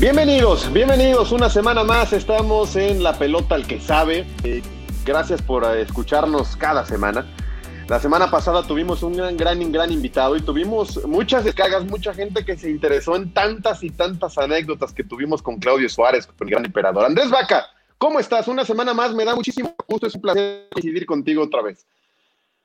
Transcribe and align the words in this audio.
Bienvenidos, 0.00 0.72
bienvenidos. 0.72 1.32
Una 1.32 1.50
semana 1.50 1.82
más 1.82 2.12
estamos 2.12 2.76
en 2.76 3.02
La 3.02 3.18
Pelota 3.18 3.56
al 3.56 3.66
que 3.66 3.80
sabe. 3.80 4.24
Eh, 4.44 4.62
gracias 5.04 5.42
por 5.42 5.64
eh, 5.64 5.82
escucharnos 5.82 6.56
cada 6.56 6.86
semana. 6.86 7.26
La 7.88 7.98
semana 7.98 8.30
pasada 8.30 8.62
tuvimos 8.62 9.02
un 9.02 9.16
gran, 9.16 9.36
gran, 9.36 9.72
gran 9.72 9.90
invitado 9.90 10.36
y 10.36 10.40
tuvimos 10.40 11.04
muchas 11.04 11.42
descargas, 11.42 11.84
mucha 11.84 12.14
gente 12.14 12.44
que 12.44 12.56
se 12.56 12.70
interesó 12.70 13.16
en 13.16 13.34
tantas 13.34 13.82
y 13.82 13.90
tantas 13.90 14.38
anécdotas 14.38 14.92
que 14.92 15.02
tuvimos 15.02 15.42
con 15.42 15.58
Claudio 15.58 15.88
Suárez, 15.88 16.28
con 16.28 16.46
el 16.46 16.52
gran 16.52 16.64
emperador. 16.64 17.04
Andrés 17.04 17.28
Vaca, 17.28 17.66
¿cómo 17.98 18.20
estás? 18.20 18.46
Una 18.46 18.64
semana 18.64 18.94
más, 18.94 19.12
me 19.12 19.24
da 19.24 19.34
muchísimo 19.34 19.74
gusto, 19.88 20.06
es 20.06 20.14
un 20.14 20.20
placer 20.20 20.68
coincidir 20.70 21.06
contigo 21.06 21.42
otra 21.42 21.60
vez. 21.60 21.84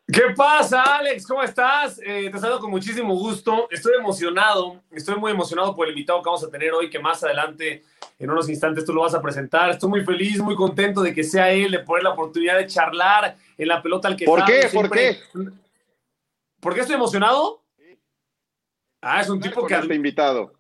¿Qué 0.05 0.21
pasa, 0.35 0.81
Alex? 0.97 1.25
¿Cómo 1.25 1.41
estás? 1.43 1.99
Eh, 2.05 2.29
te 2.29 2.37
saludo 2.37 2.59
con 2.59 2.69
muchísimo 2.69 3.15
gusto. 3.15 3.67
Estoy 3.71 3.93
emocionado, 3.97 4.81
estoy 4.91 5.15
muy 5.15 5.31
emocionado 5.31 5.73
por 5.73 5.87
el 5.87 5.93
invitado 5.93 6.21
que 6.21 6.25
vamos 6.27 6.43
a 6.43 6.49
tener 6.49 6.73
hoy, 6.73 6.89
que 6.89 6.99
más 6.99 7.23
adelante, 7.23 7.83
en 8.19 8.29
unos 8.29 8.49
instantes, 8.49 8.83
tú 8.85 8.93
lo 8.93 9.01
vas 9.01 9.13
a 9.15 9.21
presentar. 9.21 9.69
Estoy 9.69 9.89
muy 9.89 10.03
feliz, 10.03 10.39
muy 10.39 10.55
contento 10.55 11.01
de 11.01 11.13
que 11.13 11.23
sea 11.23 11.49
él, 11.51 11.71
de 11.71 11.79
poner 11.79 12.03
la 12.03 12.09
oportunidad 12.11 12.57
de 12.57 12.67
charlar 12.67 13.37
en 13.57 13.67
la 13.67 13.81
pelota 13.81 14.09
al 14.09 14.17
que 14.17 14.25
¿Por 14.25 14.41
sabe. 14.41 14.51
qué? 14.53 14.61
¿Por 14.67 14.89
Siempre- 14.93 15.19
¿Por 16.59 16.73
qué 16.73 16.81
estoy 16.81 16.95
emocionado? 16.95 17.63
Ah, 19.01 19.21
es 19.21 19.29
un 19.29 19.39
tipo 19.39 19.65
que... 19.65 19.73
este 19.73 19.95
invitado. 19.95 20.53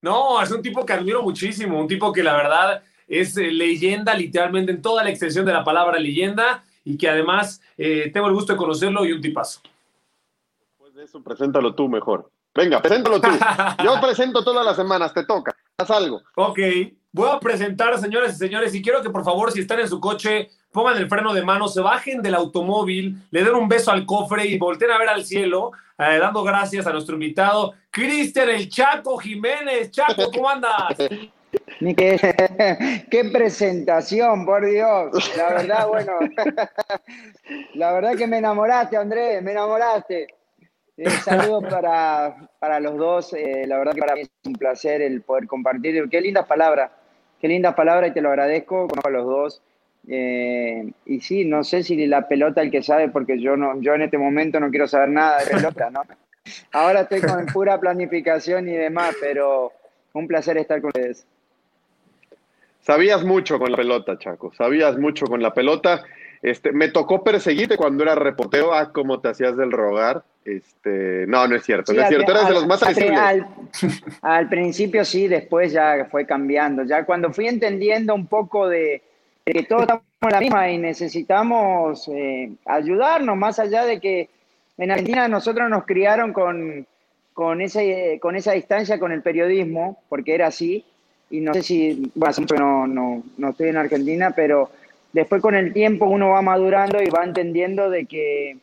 No, 0.00 0.42
es 0.42 0.50
un 0.50 0.62
tipo 0.62 0.84
que 0.84 0.94
admiro 0.94 1.22
muchísimo, 1.22 1.78
un 1.78 1.86
tipo 1.88 2.12
que 2.12 2.22
la 2.22 2.34
verdad 2.36 2.82
es 3.06 3.36
eh, 3.36 3.50
leyenda 3.50 4.14
literalmente 4.14 4.72
en 4.72 4.82
toda 4.82 5.04
la 5.04 5.10
extensión 5.10 5.44
de 5.44 5.52
la 5.52 5.62
palabra 5.62 5.98
leyenda 5.98 6.64
y 6.84 6.96
que 6.96 7.08
además 7.08 7.60
eh, 7.76 8.10
tengo 8.12 8.26
el 8.26 8.34
gusto 8.34 8.52
de 8.52 8.58
conocerlo 8.58 9.04
y 9.04 9.12
un 9.12 9.20
tipazo. 9.20 9.60
Después 10.60 10.94
de 10.94 11.04
eso, 11.04 11.22
preséntalo 11.22 11.74
tú 11.74 11.88
mejor. 11.88 12.30
Venga, 12.54 12.80
preséntalo 12.82 13.20
tú. 13.20 13.28
Yo 13.82 14.00
presento 14.02 14.44
todas 14.44 14.64
las 14.64 14.76
semanas, 14.76 15.14
te 15.14 15.24
toca. 15.24 15.54
Haz 15.78 15.90
algo. 15.90 16.22
Ok, 16.36 16.58
voy 17.12 17.30
a 17.30 17.40
presentar, 17.40 17.98
señores 17.98 18.34
y 18.34 18.38
señores, 18.38 18.74
y 18.74 18.82
quiero 18.82 19.02
que 19.02 19.10
por 19.10 19.24
favor, 19.24 19.50
si 19.52 19.60
están 19.60 19.80
en 19.80 19.88
su 19.88 20.00
coche, 20.00 20.50
pongan 20.70 20.98
el 20.98 21.08
freno 21.08 21.32
de 21.32 21.42
mano, 21.42 21.68
se 21.68 21.80
bajen 21.80 22.20
del 22.22 22.34
automóvil, 22.34 23.16
le 23.30 23.44
den 23.44 23.54
un 23.54 23.68
beso 23.68 23.90
al 23.90 24.04
cofre 24.04 24.46
y 24.46 24.58
volteen 24.58 24.90
a 24.90 24.98
ver 24.98 25.08
al 25.08 25.24
cielo, 25.24 25.72
eh, 25.98 26.18
dando 26.20 26.42
gracias 26.42 26.86
a 26.86 26.92
nuestro 26.92 27.14
invitado, 27.14 27.74
Cristian 27.90 28.50
el 28.50 28.68
Chaco 28.68 29.16
Jiménez. 29.18 29.90
Chaco, 29.90 30.30
¿cómo 30.30 30.48
andas? 30.48 30.96
Qué 33.10 33.30
presentación, 33.32 34.46
por 34.46 34.64
Dios. 34.64 35.36
La 35.36 35.48
verdad, 35.54 35.88
bueno, 35.88 36.12
la 37.74 37.92
verdad 37.92 38.16
que 38.16 38.26
me 38.26 38.38
enamoraste, 38.38 38.96
Andrés, 38.96 39.42
me 39.42 39.52
enamoraste. 39.52 40.28
Eh, 40.96 41.10
saludos 41.10 41.64
para, 41.70 42.48
para 42.58 42.80
los 42.80 42.96
dos. 42.96 43.32
eh, 43.34 43.64
la 43.66 43.78
verdad 43.78 43.94
que 43.94 44.00
para 44.00 44.14
mí 44.14 44.22
es 44.22 44.30
un 44.44 44.54
placer 44.54 45.02
el 45.02 45.22
poder 45.22 45.46
compartir. 45.46 46.08
Qué 46.08 46.20
lindas 46.20 46.46
palabras, 46.46 46.90
qué 47.40 47.48
lindas 47.48 47.74
palabras 47.74 48.10
y 48.10 48.14
te 48.14 48.20
lo 48.20 48.30
agradezco. 48.30 48.88
A 49.04 49.10
los 49.10 49.26
dos. 49.26 49.62
Eh, 50.08 50.90
y 51.06 51.20
sí, 51.20 51.44
no 51.44 51.62
sé 51.64 51.82
si 51.82 52.06
la 52.06 52.26
pelota 52.28 52.60
el 52.60 52.70
que 52.70 52.82
sabe, 52.82 53.08
porque 53.08 53.40
yo 53.40 53.56
no, 53.56 53.80
yo 53.80 53.94
en 53.94 54.02
este 54.02 54.18
momento 54.18 54.58
no 54.58 54.70
quiero 54.70 54.88
saber 54.88 55.10
nada 55.10 55.38
de 55.38 55.50
pelota, 55.50 55.90
¿no? 55.90 56.02
Ahora 56.72 57.02
estoy 57.02 57.20
con 57.20 57.46
pura 57.46 57.78
planificación 57.78 58.68
y 58.68 58.72
demás, 58.72 59.14
pero 59.20 59.72
un 60.12 60.26
placer 60.26 60.58
estar 60.58 60.80
con 60.80 60.88
ustedes. 60.88 61.26
Sabías 62.82 63.24
mucho 63.24 63.58
con 63.58 63.70
la 63.70 63.76
pelota, 63.76 64.18
Chaco. 64.18 64.52
Sabías 64.54 64.98
mucho 64.98 65.26
con 65.26 65.40
la 65.40 65.54
pelota. 65.54 66.02
Este, 66.42 66.72
me 66.72 66.88
tocó 66.88 67.22
perseguirte 67.22 67.76
cuando 67.76 68.02
era 68.02 68.16
reportero. 68.16 68.74
Ah, 68.74 68.92
cómo 68.92 69.20
te 69.20 69.28
hacías 69.28 69.56
del 69.56 69.70
rogar. 69.70 70.24
Este, 70.44 71.24
no, 71.28 71.46
no 71.46 71.54
es 71.54 71.62
cierto. 71.62 71.92
Sí, 71.92 71.96
no 71.96 72.02
es 72.02 72.08
cierto. 72.08 72.32
Eres 72.32 72.48
de 72.48 72.54
los 72.54 72.66
más 72.66 72.82
al-. 72.82 73.14
Al, 73.14 73.46
al 74.22 74.48
principio 74.48 75.04
sí, 75.04 75.28
después 75.28 75.72
ya 75.72 76.08
fue 76.10 76.26
cambiando. 76.26 76.82
Ya 76.82 77.04
cuando 77.04 77.32
fui 77.32 77.46
entendiendo 77.46 78.14
un 78.14 78.26
poco 78.26 78.68
de, 78.68 79.00
de 79.46 79.52
que 79.52 79.62
todos 79.62 79.82
estamos 79.82 80.02
en 80.22 80.30
la 80.30 80.40
misma 80.40 80.70
y 80.70 80.78
necesitamos 80.78 82.08
eh, 82.08 82.50
ayudarnos, 82.66 83.36
más 83.36 83.60
allá 83.60 83.84
de 83.84 84.00
que 84.00 84.28
en 84.78 84.90
Argentina 84.90 85.28
nosotros 85.28 85.70
nos 85.70 85.84
criaron 85.84 86.32
con, 86.32 86.84
con, 87.32 87.60
ese, 87.60 88.18
con 88.20 88.34
esa 88.34 88.52
distancia 88.52 88.98
con 88.98 89.12
el 89.12 89.22
periodismo, 89.22 90.02
porque 90.08 90.34
era 90.34 90.48
así. 90.48 90.84
Y 91.32 91.40
no 91.40 91.52
sé 91.54 91.62
si, 91.62 92.12
bueno, 92.14 92.30
hace 92.30 92.40
mucho 92.42 92.54
que 92.54 92.60
no, 92.60 92.86
no, 92.86 93.24
no 93.38 93.48
estoy 93.48 93.70
en 93.70 93.78
Argentina, 93.78 94.32
pero 94.36 94.70
después 95.12 95.42
con 95.42 95.56
el 95.56 95.72
tiempo 95.72 96.06
uno 96.06 96.28
va 96.28 96.42
madurando 96.42 97.02
y 97.02 97.08
va 97.08 97.24
entendiendo 97.24 97.90
de 97.90 98.06
que 98.06 98.56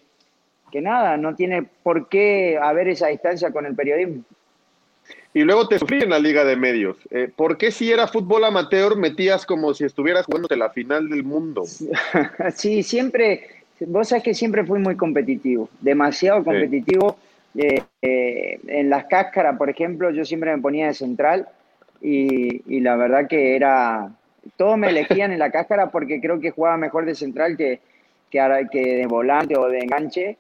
que 0.70 0.82
nada, 0.82 1.18
no 1.18 1.36
tiene 1.36 1.64
por 1.84 2.10
qué 2.10 2.58
haber 2.62 2.88
esa 2.88 3.08
distancia 3.08 3.52
con 3.52 3.66
el 3.66 3.76
periodismo. 3.76 4.24
Y 5.34 5.42
luego 5.42 5.68
te 5.68 5.78
sufrí 5.78 6.02
en 6.02 6.10
la 6.10 6.20
Liga 6.20 6.44
de 6.44 6.56
Medios. 6.56 6.98
Eh, 7.12 7.30
¿Por 7.36 7.58
qué 7.58 7.72
si 7.72 7.92
era 7.92 8.08
fútbol 8.08 8.44
amateur 8.46 8.96
metías 8.96 9.46
como 9.46 9.74
si 9.74 9.86
estuvieras 9.86 10.26
jugándote 10.26 10.56
la 10.56 10.70
final 10.70 11.10
del 11.10 11.24
mundo? 11.24 11.64
Sí, 12.56 12.84
siempre, 12.84 13.48
vos 13.82 14.10
sabés 14.10 14.24
que 14.24 14.34
siempre 14.34 14.64
fui 14.66 14.80
muy 14.80 14.96
competitivo, 14.96 15.70
demasiado 15.82 16.44
competitivo. 16.44 17.18
Eh, 17.56 17.82
eh, 18.02 18.60
en 18.68 18.90
las 18.90 19.06
cáscaras, 19.06 19.58
por 19.58 19.70
ejemplo, 19.70 20.12
yo 20.12 20.24
siempre 20.24 20.56
me 20.56 20.62
ponía 20.62 20.88
de 20.88 20.94
central 20.94 21.48
y, 22.02 22.76
y 22.76 22.80
la 22.82 22.96
verdad 22.96 23.28
que 23.28 23.56
era, 23.56 24.12
todos 24.58 24.78
me 24.78 24.90
elegían 24.90 25.32
en 25.32 25.40
la 25.40 25.52
cáscara 25.52 25.92
porque 25.92 26.22
creo 26.22 26.40
que 26.40 26.52
jugaba 26.52 26.78
mejor 26.78 27.06
de 27.06 27.16
central 27.16 27.58
que, 27.58 27.80
que, 28.30 28.68
que 28.72 28.96
de 28.96 29.08
volante 29.08 29.58
o 29.58 29.68
de 29.68 29.80
enganche. 29.80 30.38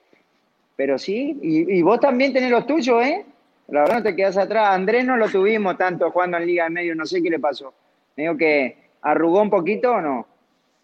Pero 0.76 0.98
sí, 0.98 1.38
y, 1.42 1.78
y 1.78 1.82
vos 1.82 2.00
también 2.00 2.32
tenés 2.32 2.52
los 2.52 2.66
tuyos, 2.66 3.04
¿eh? 3.04 3.26
La 3.68 3.82
verdad 3.82 3.98
no 3.98 4.04
te 4.04 4.16
quedas 4.16 4.38
atrás. 4.38 4.74
Andrés 4.74 5.06
no 5.06 5.18
lo 5.18 5.30
tuvimos 5.30 5.78
tanto 5.78 6.10
jugando 6.12 6.38
en 6.38 6.48
Liga 6.48 6.64
de 6.66 6.70
Medio, 6.72 6.96
no 6.96 7.06
sé 7.06 7.22
qué 7.22 7.30
le 7.30 7.40
pasó. 7.40 7.74
Me 8.16 8.24
digo 8.24 8.38
que 8.38 8.78
arrugó 9.02 9.42
un 9.42 9.50
poquito 9.50 9.92
o 9.92 10.02
no. 10.02 10.28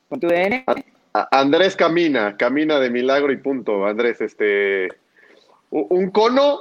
¿Con 0.09 0.19
tu 0.19 0.27
DN? 0.27 0.65
Andrés 1.31 1.75
camina, 1.75 2.35
camina 2.37 2.79
de 2.79 2.89
milagro 2.89 3.31
y 3.31 3.37
punto. 3.37 3.85
Andrés, 3.85 4.21
este. 4.21 4.89
Un 5.69 6.11
cono, 6.11 6.59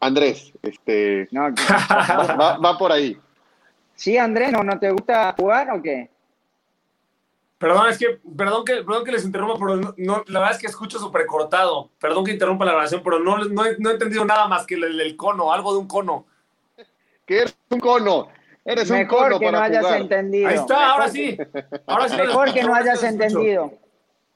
Andrés, 0.00 0.52
este. 0.62 1.28
va, 1.34 2.58
va, 2.58 2.78
por 2.78 2.92
ahí. 2.92 3.16
Sí, 4.02 4.18
Andrés, 4.18 4.50
¿no, 4.50 4.64
¿no 4.64 4.80
te 4.80 4.90
gusta 4.90 5.32
jugar 5.38 5.70
o 5.70 5.80
qué? 5.80 6.10
Perdón, 7.56 7.88
es 7.88 7.98
que, 7.98 8.18
perdón 8.36 8.64
que, 8.64 8.82
perdón 8.82 9.04
que 9.04 9.12
les 9.12 9.24
interrumpa, 9.24 9.54
pero 9.60 9.94
no, 9.96 10.24
la 10.26 10.40
verdad 10.40 10.56
es 10.56 10.58
que 10.58 10.66
escucho 10.66 10.98
súper 10.98 11.24
cortado. 11.24 11.88
Perdón 12.00 12.24
que 12.24 12.32
interrumpa 12.32 12.64
la 12.64 12.72
grabación, 12.72 13.00
pero 13.04 13.20
no, 13.20 13.38
no, 13.38 13.64
he, 13.64 13.76
no 13.78 13.90
he 13.90 13.92
entendido 13.92 14.24
nada 14.24 14.48
más 14.48 14.66
que 14.66 14.74
el, 14.74 15.00
el, 15.00 15.16
cono, 15.16 15.52
algo 15.52 15.72
de 15.72 15.78
un 15.78 15.86
cono. 15.86 16.26
¿Qué 17.24 17.42
eres 17.42 17.56
un 17.70 17.78
cono? 17.78 18.26
Eres 18.64 18.90
Mejor 18.90 19.02
un 19.02 19.06
cono 19.06 19.38
que 19.38 19.46
para 19.46 19.58
no 19.58 19.64
hayas 19.64 19.84
jugar. 19.84 20.00
entendido. 20.00 20.48
Ahí 20.48 20.56
está, 20.56 20.74
Mejor 20.74 20.90
ahora 20.90 21.08
sí. 21.08 21.38
Ahora 21.86 22.08
sí 22.08 22.16
Mejor 22.16 22.52
que 22.52 22.62
no 22.64 22.74
hayas 22.74 23.04
entendido. 23.04 23.72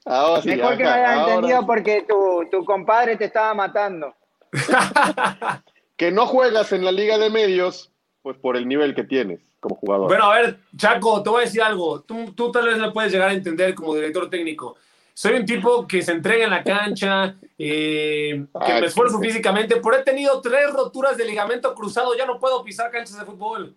Ahora 0.04 0.42
sí, 0.42 0.48
Mejor 0.50 0.76
que 0.76 0.84
no 0.84 0.90
hayas 0.90 1.18
ahora 1.18 1.34
entendido 1.34 1.66
porque 1.66 2.06
tu, 2.08 2.46
tu 2.52 2.64
compadre 2.64 3.16
te 3.16 3.24
estaba 3.24 3.52
matando. 3.52 4.14
Que 5.96 6.12
no 6.12 6.26
juegas 6.26 6.72
en 6.72 6.84
la 6.84 6.92
Liga 6.92 7.16
de 7.16 7.30
Medios, 7.30 7.90
pues 8.20 8.36
por 8.36 8.58
el 8.58 8.68
nivel 8.68 8.94
que 8.94 9.02
tienes 9.02 9.40
como 9.66 9.76
jugador. 9.80 10.08
Bueno, 10.08 10.24
a 10.30 10.34
ver, 10.40 10.58
Chaco, 10.76 11.22
te 11.22 11.30
voy 11.30 11.42
a 11.42 11.44
decir 11.44 11.62
algo. 11.62 12.00
Tú, 12.02 12.32
tú 12.34 12.50
tal 12.52 12.66
vez 12.66 12.78
me 12.78 12.90
puedes 12.92 13.12
llegar 13.12 13.30
a 13.30 13.32
entender 13.32 13.74
como 13.74 13.94
director 13.94 14.30
técnico. 14.30 14.76
Soy 15.12 15.34
un 15.34 15.46
tipo 15.46 15.86
que 15.86 16.02
se 16.02 16.12
entrega 16.12 16.44
en 16.44 16.50
la 16.50 16.62
cancha, 16.62 17.36
eh, 17.58 18.44
que 18.66 18.72
me 18.80 18.86
esfuerzo 18.86 19.18
sí. 19.18 19.26
físicamente, 19.26 19.76
pero 19.82 19.96
he 19.96 20.02
tenido 20.02 20.40
tres 20.42 20.70
roturas 20.72 21.16
de 21.16 21.24
ligamento 21.24 21.74
cruzado, 21.74 22.14
ya 22.16 22.26
no 22.26 22.38
puedo 22.38 22.62
pisar 22.62 22.90
canchas 22.90 23.18
de 23.18 23.24
fútbol. 23.24 23.74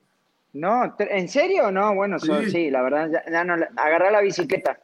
No, 0.52 0.94
¿te- 0.98 1.18
¿en 1.18 1.30
serio? 1.30 1.72
No, 1.72 1.96
bueno, 1.96 2.20
so- 2.20 2.42
Sí. 2.42 2.52
sí, 2.52 2.70
la 2.72 2.82
verdad, 2.82 3.10
ya, 3.12 3.24
ya 3.32 3.44
no, 3.46 3.54
agarrar 3.78 4.12
la 4.12 4.20
bicicleta. 4.22 4.80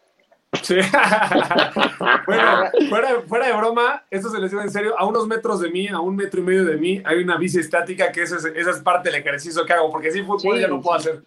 Sí. 0.61 0.75
bueno, 2.25 2.43
fuera, 2.89 3.21
fuera 3.27 3.47
de 3.47 3.53
broma, 3.53 4.03
esto 4.09 4.29
se 4.29 4.39
les 4.39 4.51
digo 4.51 4.61
en 4.63 4.69
serio, 4.71 4.95
a 4.97 5.05
unos 5.05 5.27
metros 5.27 5.59
de 5.61 5.69
mí, 5.69 5.87
a 5.87 5.99
un 5.99 6.15
metro 6.15 6.39
y 6.39 6.43
medio 6.43 6.65
de 6.65 6.77
mí, 6.77 7.01
hay 7.05 7.23
una 7.23 7.37
bici 7.37 7.59
estática 7.59 8.11
que 8.11 8.23
esa 8.23 8.37
es, 8.37 8.45
esa 8.45 8.71
es 8.71 8.79
parte 8.79 9.09
del 9.09 9.19
ejercicio 9.21 9.65
que 9.65 9.73
hago, 9.73 9.91
porque 9.91 10.11
sin 10.11 10.25
fútbol 10.25 10.55
Sí, 10.55 10.61
ya 10.61 10.67
no 10.67 10.81
puedo 10.81 10.97
hacer. 10.97 11.21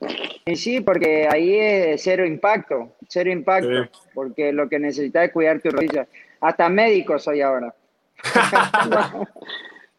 Y 0.46 0.56
sí, 0.56 0.80
porque 0.80 1.28
ahí 1.30 1.56
es 1.58 2.02
cero 2.02 2.24
impacto, 2.26 2.92
cero 3.08 3.30
impacto, 3.30 3.68
Sí. 3.84 3.90
porque 4.14 4.52
lo 4.52 4.68
que 4.68 4.78
necesitas 4.78 5.24
es 5.26 5.32
cuidar 5.32 5.60
tu 5.60 5.70
rodilla. 5.70 6.06
Hasta 6.40 6.68
médico 6.68 7.18
soy 7.18 7.40
ahora. 7.42 7.74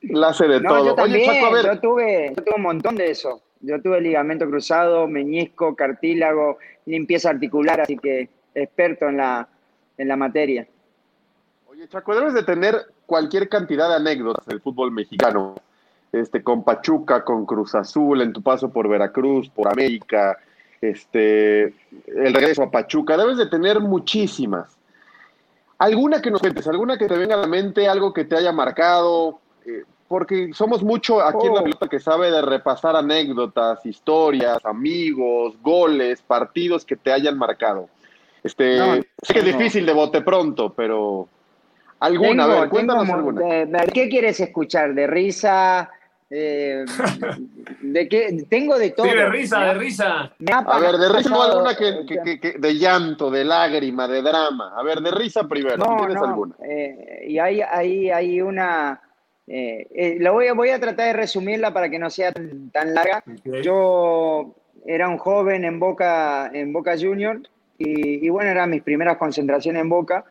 La 0.02 0.30
hace 0.30 0.48
de 0.48 0.62
No, 0.62 0.70
todo. 0.70 0.86
yo 0.86 0.96
también, 0.96 1.30
Oye, 1.30 1.40
Chaco, 1.40 1.48
a 1.48 1.52
ver, 1.54 1.66
yo, 1.66 1.80
tuve, 1.80 2.34
yo 2.36 2.44
tuve 2.44 2.56
un 2.56 2.62
montón 2.62 2.96
de 2.96 3.12
eso. 3.12 3.42
Yo 3.62 3.82
tuve 3.82 4.00
ligamento 4.00 4.46
cruzado, 4.48 5.08
meñisco, 5.08 5.76
cartílago, 5.76 6.58
limpieza 6.86 7.30
articular, 7.32 7.82
así 7.82 7.98
que 7.98 8.30
experto 8.56 9.08
en 9.08 9.18
la, 9.18 9.48
en 9.98 10.08
la 10.08 10.16
materia. 10.16 10.68
Oye, 11.70 11.88
Chaco, 11.88 12.16
debes 12.16 12.34
de 12.34 12.44
tener 12.44 12.76
cualquier 13.06 13.48
cantidad 13.50 13.90
de 13.90 13.96
anécdotas 13.96 14.46
del 14.46 14.62
fútbol 14.62 14.92
mexicano. 14.92 15.56
Este, 16.12 16.42
con 16.42 16.64
Pachuca, 16.64 17.24
con 17.24 17.46
Cruz 17.46 17.76
Azul, 17.76 18.22
en 18.22 18.34
tu 18.34 18.42
paso 18.42 18.70
por 18.70 18.90
Veracruz, 18.90 19.48
por 19.50 19.68
América, 19.72 20.40
este, 20.82 21.66
el 22.08 22.34
regreso 22.34 22.64
a 22.64 22.72
Pachuca. 22.72 23.16
Debes 23.16 23.38
de 23.38 23.46
tener 23.46 23.80
muchísimas. 23.80 24.76
¿Alguna 25.78 26.20
que 26.22 26.32
nos 26.32 26.42
cuentes? 26.42 26.68
¿Alguna 26.68 26.98
que 26.98 27.08
te 27.08 27.16
venga 27.16 27.36
a 27.36 27.40
la 27.42 27.48
mente? 27.48 27.88
¿Algo 27.88 28.12
que 28.12 28.26
te 28.26 28.36
haya 28.36 28.52
marcado? 28.52 29.40
Eh, 29.66 29.84
porque 30.08 30.50
somos 30.54 30.84
mucho 30.84 31.22
aquí 31.22 31.46
en 31.46 31.54
la 31.54 31.60
Oh. 31.62 31.64
pelota 31.64 31.88
que 31.88 32.00
sabe 32.00 32.32
de 32.32 32.42
repasar 32.42 32.96
anécdotas, 32.96 33.86
historias, 33.86 34.66
amigos, 34.66 35.56
goles, 35.62 36.24
partidos 36.24 36.84
que 36.86 36.96
te 36.96 37.12
hayan 37.12 37.38
marcado. 37.38 37.88
Este, 38.50 38.78
No, 38.78 38.96
sé 39.22 39.34
que 39.34 39.40
es 39.40 39.46
difícil 39.46 39.86
de 39.86 39.94
bote 39.94 40.22
pronto, 40.22 40.74
pero 40.74 41.28
alguna, 42.00 42.46
a 42.46 42.48
ver, 42.62 42.70
cuéntanos 42.70 43.08
alguna. 43.08 43.42
de- 43.42 43.92
¿Qué 43.94 44.10
quieres 44.10 44.40
escuchar? 44.40 44.94
¿De 44.96 45.06
risa? 45.06 45.90
Eh, 46.32 46.84
¿De 47.82 48.08
qué? 48.10 48.46
Tengo 48.50 48.78
de 48.80 48.90
todo. 48.92 49.06
Sí, 49.08 49.16
de 49.16 49.30
risa, 49.30 49.60
de 49.66 49.74
risa. 49.76 50.32
A 50.66 50.80
ver, 50.80 50.96
de 50.98 51.10
risa 51.10 51.30
no 51.30 51.44
alguna 51.44 51.76
que, 51.76 52.06
que- 52.08 52.20
que- 52.24 52.40
que- 52.40 52.58
de 52.60 52.74
llanto, 52.78 53.30
de 53.32 53.44
lágrima, 53.44 54.08
de 54.08 54.22
drama. 54.24 54.74
A 54.76 54.82
ver, 54.84 55.00
de 55.02 55.12
risa 55.12 55.48
primero, 55.48 55.78
No, 55.78 55.98
¿tienes 55.98 56.16
no, 56.16 56.26
alguna? 56.26 56.56
eh, 56.64 57.26
y 57.28 57.38
hay, 57.40 57.62
hay, 57.62 58.10
hay 58.12 58.42
una... 58.42 59.00
eh, 59.48 59.88
eh, 59.94 60.18
la 60.20 60.32
voy, 60.32 60.48
a- 60.48 60.54
voy 60.54 60.70
a 60.70 60.80
tratar 60.80 61.08
de 61.08 61.14
resumirla 61.14 61.72
para 61.74 61.90
que 61.90 61.98
no 62.00 62.10
sea 62.12 62.32
tan, 62.32 62.70
tan 62.72 62.94
larga. 62.96 63.24
Yo 63.64 64.54
era 64.86 65.08
un 65.10 65.18
joven 65.18 65.66
en 65.66 65.80
Boca, 65.80 66.50
en 66.54 66.72
Boca 66.74 66.96
Junior 67.00 67.42
y, 67.80 68.26
y 68.26 68.30
bueno, 68.30 68.52
eran 68.52 68.70
mis 68.70 68.84
primeras 68.84 69.18
concentraciones 69.18 69.82
en 69.82 69.90
Boca. 69.90 70.26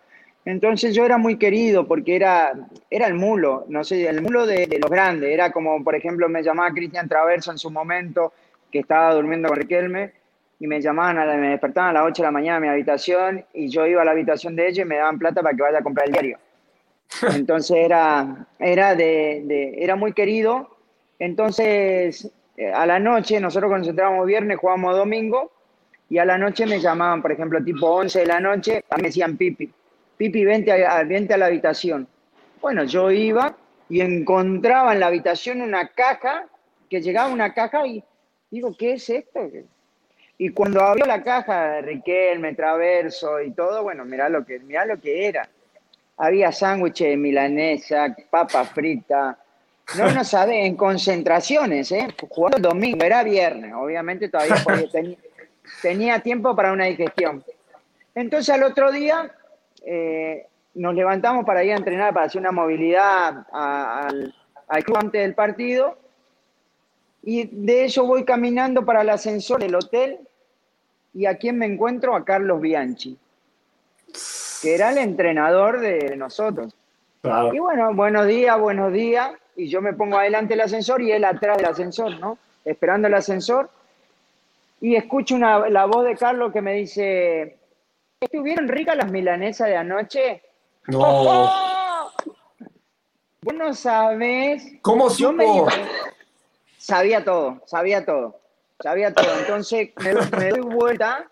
Entonces 0.45 0.95
yo 0.95 1.05
era 1.05 1.19
muy 1.19 1.37
querido 1.37 1.87
porque 1.87 2.17
era, 2.17 2.53
era 2.91 3.07
el 3.07 3.15
mulo, 3.15 3.65
no 3.69 3.85
sé, 3.85 4.09
el 4.09 4.23
mulo 4.23 4.47
de, 4.47 4.67
de 4.67 4.79
los 4.79 4.91
grandes. 4.91 5.31
Era 5.31 5.51
como, 5.51 5.83
por 5.85 5.95
ejemplo, 5.95 6.29
me 6.29 6.43
llamaba 6.43 6.73
Cristian 6.73 7.09
Traverso 7.09 7.51
en 7.51 7.59
su 7.59 7.71
momento, 7.71 8.33
que 8.71 8.79
estaba 8.81 9.15
durmiendo 9.15 9.49
con 9.49 9.59
Riquelme, 9.59 10.13
y 10.61 10.67
me 10.67 10.81
llamaban, 10.81 11.19
a 11.19 11.25
la- 11.27 11.37
me 11.37 11.51
despertaban 11.51 11.91
a 11.91 12.01
las 12.01 12.05
8 12.11 12.23
de 12.23 12.27
la 12.29 12.33
mañana 12.33 12.57
en 12.57 12.63
mi 12.63 12.69
habitación, 12.69 13.45
y 13.53 13.69
yo 13.69 13.87
iba 13.87 14.03
a 14.03 14.05
la 14.05 14.13
habitación 14.13 14.57
de 14.57 14.69
ellos 14.69 14.85
y 14.87 14.89
me 14.89 14.97
daban 14.97 15.19
plata 15.19 15.43
para 15.43 15.55
que 15.57 15.63
vaya 15.63 15.79
a 15.79 15.83
comprar 15.83 16.07
el 16.07 16.13
diario. 16.13 16.39
Entonces 17.35 17.77
era, 17.77 18.47
era, 18.59 18.95
de, 18.95 19.43
de- 19.45 19.75
era 19.85 19.97
muy 19.97 20.13
querido. 20.13 20.77
Entonces, 21.19 22.31
eh, 22.57 22.73
a 22.73 22.87
la 22.87 22.99
noche, 22.99 23.41
nosotros 23.41 23.71
concentrábamos 23.71 24.27
viernes, 24.27 24.59
jugábamos 24.59 24.97
domingo, 24.97 25.53
y 26.11 26.19
a 26.19 26.25
la 26.25 26.39
noche 26.39 26.67
me 26.67 26.81
llamaban, 26.81 27.21
por 27.23 27.33
ejemplo, 27.33 27.63
tipo 27.63 27.87
11 27.89 28.21
de 28.21 28.27
la 28.27 28.41
noche, 28.41 28.85
a 28.91 28.97
mí 28.97 29.03
me 29.03 29.09
decían 29.09 29.37
Pipi, 29.37 29.71
Pipi, 30.17 30.45
vente 30.45 30.73
a, 30.85 31.03
vente 31.05 31.35
a 31.35 31.37
la 31.39 31.47
habitación. 31.47 32.09
Bueno, 32.61 32.85
yo 32.85 33.11
iba 33.11 33.57
y 33.89 34.01
encontraba 34.01 34.93
en 34.93 35.01
la 35.01 35.07
habitación 35.09 35.61
una 35.63 35.89
caja, 35.89 36.47
que 36.91 37.01
llegaba 37.01 37.33
una 37.33 37.53
caja 37.55 37.87
y 37.87 38.03
digo, 38.51 38.75
¿qué 38.77 38.95
es 38.95 39.09
esto? 39.11 39.41
Y 40.39 40.51
cuando 40.51 40.81
abrió 40.83 41.05
la 41.05 41.23
caja 41.23 41.81
Riquelme, 41.81 42.55
Traverso 42.55 43.41
y 43.41 43.51
todo, 43.53 43.83
bueno, 43.83 44.05
mirá 44.05 44.29
lo 44.29 44.45
que, 44.45 44.59
mirá 44.61 44.85
lo 44.87 45.01
que 45.01 45.27
era. 45.27 45.49
Había 46.17 46.51
sándwiches 46.51 47.09
de 47.11 47.17
milanesa, 47.17 48.17
papa 48.31 48.65
frita. 48.65 49.39
No, 49.97 50.11
no 50.13 50.25
sabés, 50.25 50.67
en 50.67 50.77
concentraciones, 50.77 51.93
¿eh? 51.93 52.09
Jugando 52.29 52.57
el 52.59 52.63
domingo, 52.63 53.05
era 53.05 53.23
viernes, 53.23 53.73
obviamente 53.75 54.29
todavía 54.29 54.57
podía- 54.65 54.89
tenía, 54.93 55.17
tenía 55.83 56.21
tiempo 56.21 56.55
para 56.57 56.73
una 56.73 56.85
digestión. 56.85 57.45
Entonces 58.15 58.55
al 58.55 58.63
otro 58.65 58.91
día 58.91 59.31
eh, 59.85 60.47
nos 60.75 60.95
levantamos 60.95 61.45
para 61.45 61.63
ir 61.65 61.73
a 61.73 61.77
entrenar, 61.77 62.13
para 62.15 62.27
hacer 62.27 62.41
una 62.41 62.53
movilidad 62.53 63.47
a- 63.53 64.07
al, 64.09 64.35
al 64.69 64.85
club 64.85 64.99
antes 64.99 65.21
del 65.23 65.35
partido. 65.35 65.99
Y 67.23 67.47
de 67.53 67.85
eso 67.85 68.07
voy 68.07 68.25
caminando 68.25 68.85
para 68.85 69.03
el 69.03 69.11
ascensor 69.11 69.61
del 69.61 69.75
hotel. 69.75 70.19
¿Y 71.15 71.27
a 71.27 71.37
quién 71.37 71.59
me 71.59 71.67
encuentro? 71.67 72.15
A 72.15 72.25
Carlos 72.25 72.61
Bianchi, 72.61 73.19
que 74.63 74.75
era 74.75 74.91
el 74.91 74.99
entrenador 74.99 75.81
de 75.81 76.17
nosotros. 76.17 76.75
Claro. 77.23 77.53
Y 77.53 77.59
bueno, 77.59 77.93
buenos 77.95 78.27
días, 78.27 78.59
buenos 78.59 78.93
días. 78.93 79.31
Y 79.57 79.69
yo 79.69 79.83
me 79.83 79.93
pongo 79.95 80.19
adelante 80.19 80.55
del 80.55 80.61
ascensor 80.61 81.03
y 81.03 81.11
él 81.11 81.25
atrás 81.25 81.57
del 81.57 81.67
ascensor, 81.67 82.19
¿no? 82.21 82.39
Esperando 82.65 83.09
el 83.09 83.15
ascensor. 83.15 83.69
Y 84.81 84.95
escucho 84.97 85.35
una, 85.35 85.69
la 85.69 85.87
voz 85.87 86.05
de 86.05 86.15
Carlos 86.17 86.53
que 86.53 86.61
me 86.63 86.75
dice, 86.75 87.59
¿estuvieron 88.21 88.69
ricas 88.69 88.97
las 88.97 89.11
milanesas 89.11 89.69
de 89.69 89.77
anoche? 89.77 90.43
No. 90.87 91.01
Vos 93.41 93.55
no 93.55 93.73
sabés. 93.75 94.75
¿Cómo 94.83 95.09
Yo 95.11 95.33
me- 95.33 95.47
supo? 95.47 95.69
sabía 96.77 97.25
todo, 97.25 97.63
sabía 97.67 98.05
todo, 98.05 98.39
sabía 98.81 99.13
todo. 99.15 99.27
Entonces 99.41 99.91
me, 100.03 100.13
doy- 100.13 100.31
me 100.39 100.49
doy 100.51 100.61
vuelta 100.61 101.25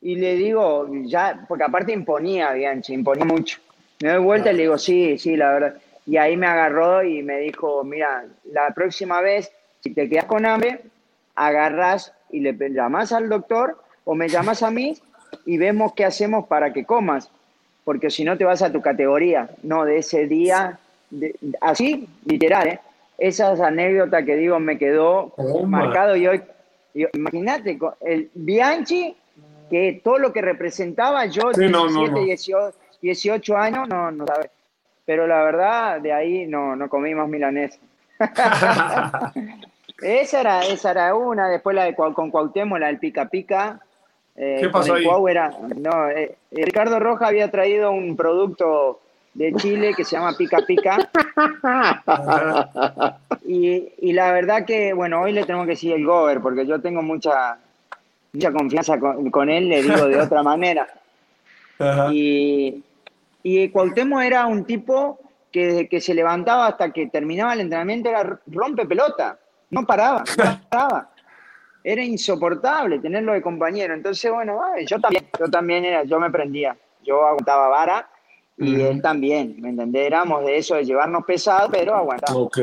y 0.00 0.16
le 0.16 0.34
digo, 0.34 0.86
ya, 1.04 1.44
porque 1.48 1.64
aparte 1.64 1.92
imponía, 1.92 2.52
Bianchi, 2.52 2.92
imponía 2.94 3.24
mucho. 3.24 3.58
Me 4.00 4.10
doy 4.10 4.22
vuelta 4.22 4.52
y 4.52 4.56
le 4.56 4.62
digo, 4.62 4.78
sí, 4.78 5.18
sí, 5.18 5.36
la 5.36 5.52
verdad. 5.52 5.74
Y 6.06 6.16
ahí 6.18 6.36
me 6.36 6.46
agarró 6.46 7.02
y 7.02 7.22
me 7.22 7.38
dijo, 7.38 7.82
mira, 7.84 8.24
la 8.44 8.70
próxima 8.74 9.20
vez, 9.20 9.50
si 9.80 9.92
te 9.94 10.08
quedas 10.08 10.24
con 10.26 10.46
hambre, 10.46 10.80
agarras 11.34 12.12
y 12.30 12.40
le 12.40 12.52
llamas 12.70 13.12
al 13.12 13.28
doctor 13.28 13.78
o 14.04 14.14
me 14.14 14.28
llamas 14.28 14.62
a 14.62 14.70
mí 14.70 14.96
y 15.46 15.58
vemos 15.58 15.92
qué 15.94 16.04
hacemos 16.04 16.46
para 16.46 16.72
que 16.72 16.84
comas, 16.84 17.30
porque 17.84 18.10
si 18.10 18.24
no 18.24 18.36
te 18.38 18.44
vas 18.44 18.62
a 18.62 18.72
tu 18.72 18.80
categoría, 18.80 19.50
no 19.62 19.84
de 19.84 19.98
ese 19.98 20.26
día, 20.26 20.78
de- 21.10 21.34
así, 21.60 22.08
literal, 22.24 22.68
¿eh? 22.68 22.80
Esas 23.18 23.60
anécdotas 23.60 24.24
que 24.24 24.36
digo 24.36 24.60
me 24.60 24.78
quedó 24.78 25.32
Toma. 25.36 25.80
marcado 25.82 26.14
y 26.16 26.26
hoy, 26.28 26.40
imagínate, 27.14 27.78
el 28.06 28.30
Bianchi, 28.34 29.16
que 29.68 30.00
todo 30.04 30.18
lo 30.18 30.32
que 30.32 30.40
representaba 30.40 31.26
yo, 31.26 31.52
Sí, 31.52 31.68
no, 31.68 31.88
no, 31.90 32.00
17, 32.06 32.10
no. 32.12 32.24
18, 32.26 32.76
18 33.02 33.56
años, 33.56 33.88
no, 33.88 34.10
no 34.10 34.26
sabes. 34.26 34.50
Pero 35.04 35.26
la 35.26 35.42
verdad, 35.42 36.00
de 36.00 36.12
ahí 36.12 36.46
no, 36.46 36.76
no 36.76 36.88
comí 36.88 37.14
más 37.14 37.28
milanesa. 37.28 37.78
esa, 40.00 40.40
era, 40.40 40.64
esa 40.64 40.90
era 40.92 41.14
una, 41.14 41.48
después 41.48 41.74
la 41.74 41.84
de 41.84 41.94
con 41.94 42.30
Cuauhtémoc, 42.30 42.78
la 42.78 42.86
del 42.86 42.98
pica 42.98 43.28
pica. 43.28 43.80
Eh, 44.36 44.58
¿Qué 44.60 44.68
pasó 44.68 44.94
ahí? 44.94 45.06
Era, 45.28 45.52
no, 45.76 46.08
eh, 46.10 46.36
Ricardo 46.52 47.00
Roja 47.00 47.26
había 47.26 47.50
traído 47.50 47.90
un 47.90 48.16
producto 48.16 49.00
de 49.34 49.52
Chile 49.54 49.94
que 49.96 50.04
se 50.04 50.16
llama 50.16 50.36
Pica 50.36 50.58
Pica. 50.66 51.10
y, 53.46 53.92
y, 53.98 54.12
la 54.12 54.32
verdad 54.32 54.64
que, 54.64 54.92
bueno, 54.92 55.22
hoy 55.22 55.32
le 55.32 55.44
tenemos 55.44 55.66
que 55.66 55.72
decir 55.72 55.92
el 55.92 56.04
Gober, 56.04 56.40
porque 56.40 56.66
yo 56.66 56.80
tengo 56.80 57.02
mucha, 57.02 57.56
mucha 58.32 58.52
confianza 58.52 58.98
con, 58.98 59.48
él, 59.48 59.68
le 59.68 59.82
digo 59.82 60.06
de 60.06 60.20
otra 60.20 60.42
manera. 60.42 60.88
Y, 62.12 62.82
y 63.42 63.68
Cuauhtémoc 63.70 64.22
era 64.22 64.46
un 64.46 64.64
tipo 64.64 65.18
que 65.50 65.66
desde 65.66 65.88
que 65.88 66.00
se 66.00 66.14
levantaba 66.14 66.66
hasta 66.66 66.92
que 66.92 67.06
terminaba 67.06 67.54
el 67.54 67.60
entrenamiento 67.60 68.08
era 68.08 68.38
rompe 68.46 68.86
pelota, 68.86 69.38
no 69.70 69.86
paraba, 69.86 70.24
no 70.36 70.60
paraba. 70.70 71.10
Era 71.84 72.02
insoportable 72.02 72.98
tenerlo 72.98 73.32
de 73.32 73.42
compañero. 73.42 73.94
Entonces, 73.94 74.30
bueno, 74.30 74.58
yo 74.86 75.00
también, 75.00 75.26
yo 75.38 75.48
también 75.48 75.84
era, 75.84 76.04
yo 76.04 76.18
me 76.18 76.30
prendía, 76.30 76.76
yo 77.02 77.24
aguantaba 77.24 77.68
vara 77.68 78.08
y 78.58 78.80
él 78.80 79.00
también, 79.00 79.56
¿me 79.60 79.68
entendés? 79.68 80.06
Éramos 80.06 80.44
de 80.44 80.58
eso, 80.58 80.74
de 80.74 80.84
llevarnos 80.84 81.24
pesado, 81.24 81.70
pero 81.70 81.94
aguantaba. 81.94 82.38
Ok. 82.38 82.58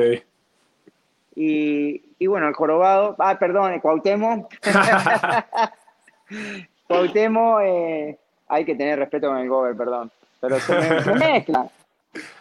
Y, 1.36 2.02
y 2.20 2.28
bueno, 2.28 2.48
el 2.48 2.54
jorobado, 2.54 3.16
ah, 3.20 3.38
perdón, 3.40 3.74
el 3.74 3.82
Cuauhtémoc. 3.82 4.54
Cuauhtémoc, 6.88 7.62
eh, 7.64 8.18
hay 8.48 8.66
que 8.66 8.76
tener 8.76 9.00
respeto 9.00 9.28
con 9.28 9.38
el 9.38 9.50
gober, 9.50 9.76
perdón. 9.76 10.12
Pero 10.42 10.60
se, 10.60 10.76
me, 10.76 11.16
mezcla. 11.16 11.70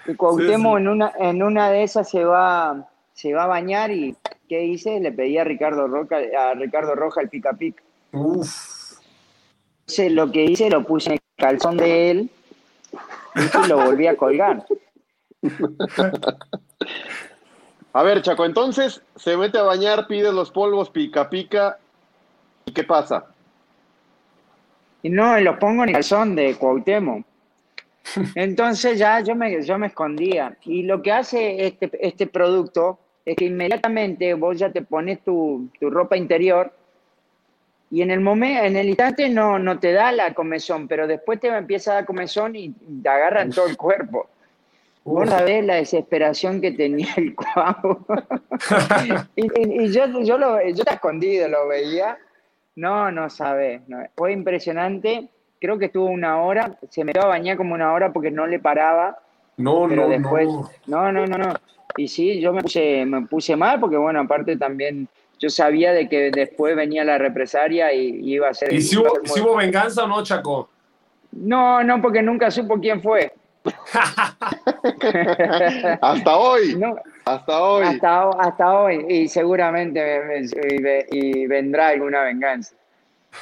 Y 0.06 0.14
Cuauhtémoc 0.14 0.78
En, 0.78 0.88
una, 0.88 1.12
en 1.18 1.42
una 1.42 1.70
de 1.70 1.82
esas 1.82 2.08
se 2.08 2.24
va, 2.24 2.88
se 3.12 3.34
va 3.34 3.44
a 3.44 3.48
bañar 3.48 3.90
y 3.90 4.16
¿qué 4.48 4.64
hice? 4.64 5.00
Le 5.00 5.12
pedí 5.12 5.38
a 5.38 5.44
Ricardo, 5.44 5.86
Roca, 5.86 6.18
a 6.38 6.54
Ricardo 6.54 6.94
Roja 6.94 7.20
el 7.20 7.28
pica 7.28 7.52
pica. 7.52 7.82
Uf. 8.12 8.74
Entonces, 9.80 10.12
lo 10.12 10.30
que 10.32 10.44
hice, 10.44 10.70
lo 10.70 10.84
puse 10.84 11.10
en 11.10 11.14
el 11.14 11.20
calzón 11.36 11.76
de 11.76 12.10
él 12.10 12.30
y 13.34 13.68
lo 13.68 13.84
volví 13.84 14.06
a 14.06 14.16
colgar. 14.16 14.64
A 17.92 18.02
ver, 18.02 18.22
Chaco, 18.22 18.44
entonces 18.44 19.02
se 19.14 19.36
mete 19.36 19.58
a 19.58 19.62
bañar, 19.62 20.06
pide 20.06 20.32
los 20.32 20.50
polvos, 20.50 20.90
pica 20.90 21.28
pica. 21.28 21.78
¿Y 22.64 22.72
qué 22.72 22.82
pasa? 22.82 23.26
Y 25.02 25.10
no, 25.10 25.38
los 25.40 25.58
pongo 25.58 25.82
en 25.82 25.90
el 25.90 25.94
calzón 25.94 26.34
de 26.34 26.56
Cuauhtémoc. 26.56 27.24
Entonces 28.34 28.98
ya 28.98 29.20
yo 29.20 29.34
me, 29.34 29.62
yo 29.62 29.78
me 29.78 29.88
escondía. 29.88 30.56
Y 30.64 30.82
lo 30.82 31.02
que 31.02 31.12
hace 31.12 31.66
este, 31.66 31.90
este 32.00 32.26
producto 32.26 32.98
es 33.24 33.36
que 33.36 33.46
inmediatamente 33.46 34.34
vos 34.34 34.58
ya 34.58 34.70
te 34.70 34.82
pones 34.82 35.20
tu, 35.20 35.68
tu 35.78 35.90
ropa 35.90 36.16
interior 36.16 36.72
y 37.94 38.02
en 38.02 38.10
el 38.10 38.20
momento, 38.20 38.64
en 38.64 38.76
el 38.76 38.88
instante 38.88 39.28
no, 39.28 39.58
no 39.58 39.78
te 39.78 39.92
da 39.92 40.10
la 40.10 40.34
comezón, 40.34 40.88
pero 40.88 41.06
después 41.06 41.38
te 41.38 41.46
empieza 41.46 41.92
a 41.92 41.94
dar 41.94 42.06
comezón 42.06 42.56
y 42.56 42.70
te 42.70 43.08
agarra 43.08 43.42
en 43.42 43.50
todo 43.50 43.68
el 43.68 43.76
cuerpo. 43.76 44.28
Vos 45.04 45.28
sabés 45.28 45.64
la 45.64 45.74
desesperación 45.76 46.60
que 46.60 46.72
tenía 46.72 47.06
el 47.16 47.36
cuau. 47.36 48.04
y, 49.36 49.92
yo, 49.92 50.06
yo, 50.22 50.38
lo, 50.38 50.60
yo 50.66 50.82
escondido, 50.90 51.46
lo 51.46 51.68
veía. 51.68 52.18
No, 52.74 53.12
no 53.12 53.30
sabés. 53.30 53.82
Fue 54.16 54.32
impresionante. 54.32 55.28
Creo 55.60 55.78
que 55.78 55.84
estuvo 55.84 56.06
una 56.06 56.40
hora. 56.42 56.76
Se 56.90 57.04
metió 57.04 57.22
a 57.22 57.26
bañar 57.26 57.56
como 57.56 57.74
una 57.74 57.92
hora 57.92 58.12
porque 58.12 58.30
no 58.30 58.46
le 58.46 58.58
paraba. 58.58 59.20
No, 59.56 59.86
no, 59.86 60.08
después, 60.08 60.48
no. 60.86 61.12
No, 61.12 61.12
no, 61.12 61.26
no, 61.26 61.54
Y 61.96 62.08
sí, 62.08 62.40
yo 62.40 62.52
me 62.52 62.62
puse, 62.62 63.04
me 63.06 63.26
puse 63.26 63.56
mal 63.56 63.80
porque, 63.80 63.96
bueno, 63.96 64.20
aparte 64.20 64.56
también 64.56 65.08
yo 65.38 65.50
sabía 65.50 65.92
de 65.92 66.08
que 66.08 66.30
después 66.30 66.74
venía 66.74 67.04
la 67.04 67.18
represalia 67.18 67.92
y, 67.92 68.20
iba 68.22 68.48
a 68.48 68.54
ser... 68.54 68.72
¿Y 68.72 68.80
si 68.80 68.96
hubo, 68.96 69.20
si 69.24 69.40
hubo 69.40 69.56
venganza 69.56 70.04
o 70.04 70.08
no, 70.08 70.22
Chaco? 70.22 70.70
No, 71.32 71.82
no, 71.82 72.00
porque 72.00 72.22
nunca 72.22 72.50
supo 72.50 72.80
quién 72.80 73.02
fue. 73.02 73.32
hasta 76.00 76.36
hoy. 76.36 76.80
hasta 77.24 77.62
hoy. 77.62 77.84
Hasta, 78.38 78.78
hoy. 78.78 79.06
Y 79.08 79.28
seguramente 79.28 80.44
y, 81.10 81.46
vendrá 81.46 81.88
alguna 81.88 82.22
venganza. 82.22 82.74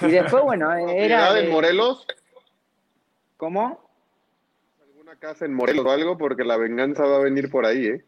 Y 0.01 0.07
después, 0.07 0.43
bueno, 0.45 0.73
era. 0.75 1.39
en 1.39 1.51
Morelos? 1.51 2.07
¿Cómo? 3.37 3.81
¿Alguna 5.23 5.35
casa 5.35 5.45
en 5.45 5.55
Morelos 5.55 5.87
o 5.87 5.91
algo? 5.91 6.19
Porque 6.19 6.45
la 6.45 6.57
venganza 6.57 7.05
va 7.05 7.17
a 7.17 7.21
venir 7.21 7.49
por 7.49 7.65
ahí, 7.65 7.87
¿eh? 7.87 8.05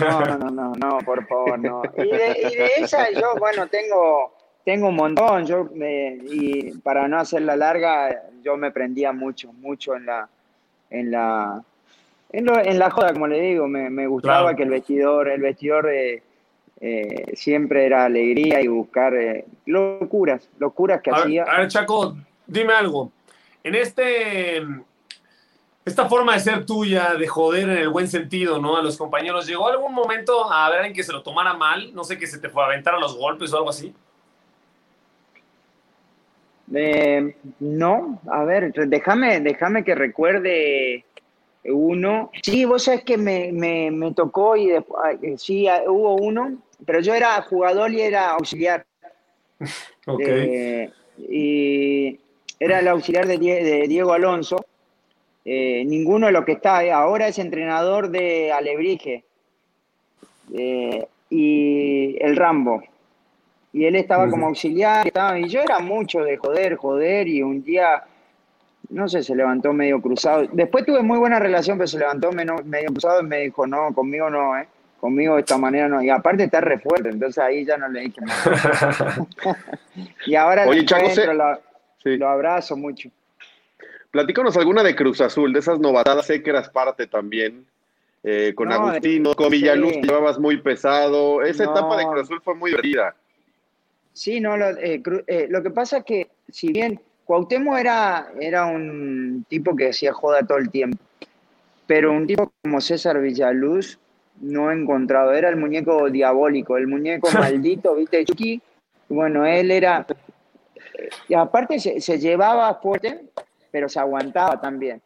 No, 0.00 0.20
no, 0.20 0.50
no, 0.50 0.72
no, 0.74 0.98
por 1.04 1.26
favor, 1.26 1.58
no. 1.58 1.82
Y 1.96 2.10
de, 2.10 2.70
esa 2.78 3.10
yo, 3.10 3.34
bueno, 3.38 3.66
tengo, 3.68 4.34
tengo 4.64 4.88
un 4.88 4.96
montón. 4.96 5.46
Yo, 5.46 5.68
y 5.74 6.72
para 6.78 7.06
no 7.08 7.20
hacerla 7.20 7.56
larga, 7.56 8.22
yo 8.42 8.56
me 8.56 8.70
prendía 8.70 9.12
mucho, 9.12 9.52
mucho 9.52 9.94
en 9.94 10.06
la, 10.06 10.28
en 10.88 11.10
la, 11.10 11.62
en, 12.32 12.78
la 12.78 12.90
joda, 12.90 13.12
como 13.12 13.26
le 13.26 13.40
digo, 13.40 13.68
me, 13.68 14.06
gustaba 14.06 14.56
que 14.56 14.62
el 14.62 14.70
vestidor, 14.70 15.28
el 15.28 15.42
vestidor 15.42 15.90
eh, 15.90 16.22
siempre 17.34 17.84
era 17.84 18.06
alegría 18.06 18.62
y 18.62 18.66
buscar 18.66 19.14
eh, 19.14 19.44
locuras, 19.66 20.48
locuras 20.58 21.02
que 21.02 21.10
hacía. 21.10 21.44
a 21.44 21.60
ver, 21.60 21.68
Chaco, 21.68 22.16
dime 22.46 22.72
algo. 22.72 23.12
En 23.62 23.74
este, 23.74 24.62
esta 25.90 26.08
forma 26.08 26.34
de 26.34 26.40
ser 26.40 26.64
tuya, 26.66 27.14
de 27.14 27.26
joder 27.26 27.68
en 27.68 27.78
el 27.78 27.88
buen 27.88 28.08
sentido, 28.08 28.58
¿no? 28.58 28.76
A 28.76 28.82
los 28.82 28.96
compañeros, 28.96 29.46
¿llegó 29.46 29.68
algún 29.68 29.94
momento 29.94 30.50
a 30.50 30.68
ver 30.70 30.86
en 30.86 30.92
que 30.92 31.02
se 31.02 31.12
lo 31.12 31.22
tomara 31.22 31.54
mal? 31.54 31.94
No 31.94 32.04
sé, 32.04 32.18
que 32.18 32.26
se 32.26 32.38
te 32.38 32.48
fue 32.48 32.62
a 32.62 32.66
aventar 32.66 32.94
a 32.94 33.00
los 33.00 33.16
golpes 33.16 33.52
o 33.52 33.56
algo 33.56 33.70
así. 33.70 33.94
Eh, 36.72 37.34
no, 37.58 38.20
a 38.30 38.44
ver, 38.44 38.72
déjame, 38.72 39.40
déjame 39.40 39.84
que 39.84 39.94
recuerde 39.94 41.04
uno. 41.64 42.30
Sí, 42.42 42.64
vos 42.64 42.84
sabés 42.84 43.04
que 43.04 43.18
me, 43.18 43.52
me, 43.52 44.14
tocó 44.14 44.56
y 44.56 44.68
después, 44.68 45.18
eh, 45.22 45.34
sí, 45.36 45.66
hubo 45.86 46.14
uno, 46.16 46.58
pero 46.86 47.00
yo 47.00 47.14
era 47.14 47.42
jugador 47.42 47.92
y 47.92 48.00
era 48.00 48.30
auxiliar. 48.30 48.86
ok. 50.06 50.20
Eh, 50.20 50.90
y 51.18 52.18
era 52.58 52.80
el 52.80 52.88
auxiliar 52.88 53.26
de, 53.26 53.38
Diego 53.88 54.12
Alonso. 54.12 54.64
Ninguno 55.86 56.26
de 56.26 56.32
los 56.32 56.44
que 56.44 56.52
está 56.52 56.80
ahora 56.94 57.28
es 57.28 57.38
entrenador 57.38 58.10
de 58.10 58.52
Alebrije 58.52 59.24
y 61.30 62.16
el 62.20 62.36
Rambo 62.36 62.82
y 63.72 63.84
él 63.84 63.96
estaba 63.96 64.28
como 64.28 64.46
auxiliar, 64.46 65.06
y 65.06 65.48
yo 65.48 65.60
era 65.60 65.78
mucho 65.78 66.24
de 66.24 66.36
joder, 66.36 66.76
joder, 66.76 67.28
y 67.28 67.42
un 67.42 67.62
día, 67.62 68.02
no 68.88 69.08
sé, 69.08 69.22
se 69.22 69.36
levantó 69.36 69.72
medio 69.72 70.00
cruzado. 70.00 70.46
Después 70.52 70.84
tuve 70.84 71.02
muy 71.02 71.18
buena 71.18 71.38
relación, 71.38 71.78
pero 71.78 71.86
se 71.86 71.98
levantó 71.98 72.32
medio, 72.32 72.56
cruzado 72.88 73.20
y 73.20 73.26
me 73.26 73.38
dijo, 73.40 73.66
no, 73.66 73.94
conmigo 73.94 74.28
no, 74.28 74.58
¿eh? 74.58 74.66
Conmigo 74.98 75.36
de 75.36 75.40
esta 75.40 75.56
manera 75.56 75.88
no. 75.88 76.02
Y 76.02 76.10
aparte 76.10 76.44
está 76.44 76.60
re 76.60 76.78
fuerte, 76.78 77.08
entonces 77.08 77.38
ahí 77.42 77.64
ya 77.64 77.78
no 77.78 77.88
le 77.88 78.00
dije 78.00 78.20
más. 78.20 79.20
y 80.26 80.34
ahora 80.34 80.66
Oye, 80.66 80.84
lo, 82.16 82.28
abrazo 82.28 82.76
mucho. 82.76 83.08
Platícanos 84.10 84.56
alguna 84.56 84.82
de 84.82 84.96
Cruz 84.96 85.20
Azul, 85.20 85.52
de 85.52 85.60
esas 85.60 85.78
novatadas, 85.78 86.26
sé 86.26 86.42
que 86.42 86.50
eras 86.50 86.68
parte 86.68 87.06
también. 87.06 87.66
Eh, 88.22 88.52
con 88.54 88.70
Agustino, 88.70 89.34
con 89.34 89.50
Villaluz, 89.50 89.96
llevabas 90.02 90.38
muy 90.38 90.58
pesado. 90.58 91.42
Esa 91.42 91.64
etapa 91.64 91.96
de 91.96 92.04
Cruz 92.04 92.22
Azul 92.22 92.40
fue 92.42 92.54
muy 92.54 92.70
divertida. 92.70 93.14
Sí, 94.12 94.40
no, 94.40 94.56
lo, 94.56 94.70
eh, 94.70 95.02
eh, 95.26 95.46
lo 95.48 95.62
que 95.62 95.70
pasa 95.70 95.98
es 95.98 96.04
que 96.04 96.28
si 96.48 96.72
bien 96.72 97.00
Cuauhtémoc 97.24 97.78
era, 97.78 98.32
era 98.40 98.66
un 98.66 99.46
tipo 99.48 99.76
que 99.76 99.90
hacía 99.90 100.12
joda 100.12 100.42
todo 100.42 100.58
el 100.58 100.70
tiempo, 100.70 100.98
pero 101.86 102.12
un 102.12 102.26
tipo 102.26 102.52
como 102.62 102.80
César 102.80 103.20
Villaluz 103.20 103.98
no 104.40 104.70
he 104.70 104.74
encontrado, 104.74 105.32
era 105.32 105.48
el 105.48 105.56
muñeco 105.56 106.10
diabólico, 106.10 106.76
el 106.76 106.88
muñeco 106.88 107.28
maldito, 107.32 107.94
¿viste? 107.94 108.24
Chucky, 108.24 108.60
bueno, 109.08 109.46
él 109.46 109.70
era, 109.70 110.06
y 111.28 111.34
aparte 111.34 111.78
se, 111.78 112.18
llevaba 112.18 112.74
fuerte, 112.74 113.22
pero 113.70 113.88
se 113.88 114.00
aguantaba 114.00 114.60
también. 114.60 115.00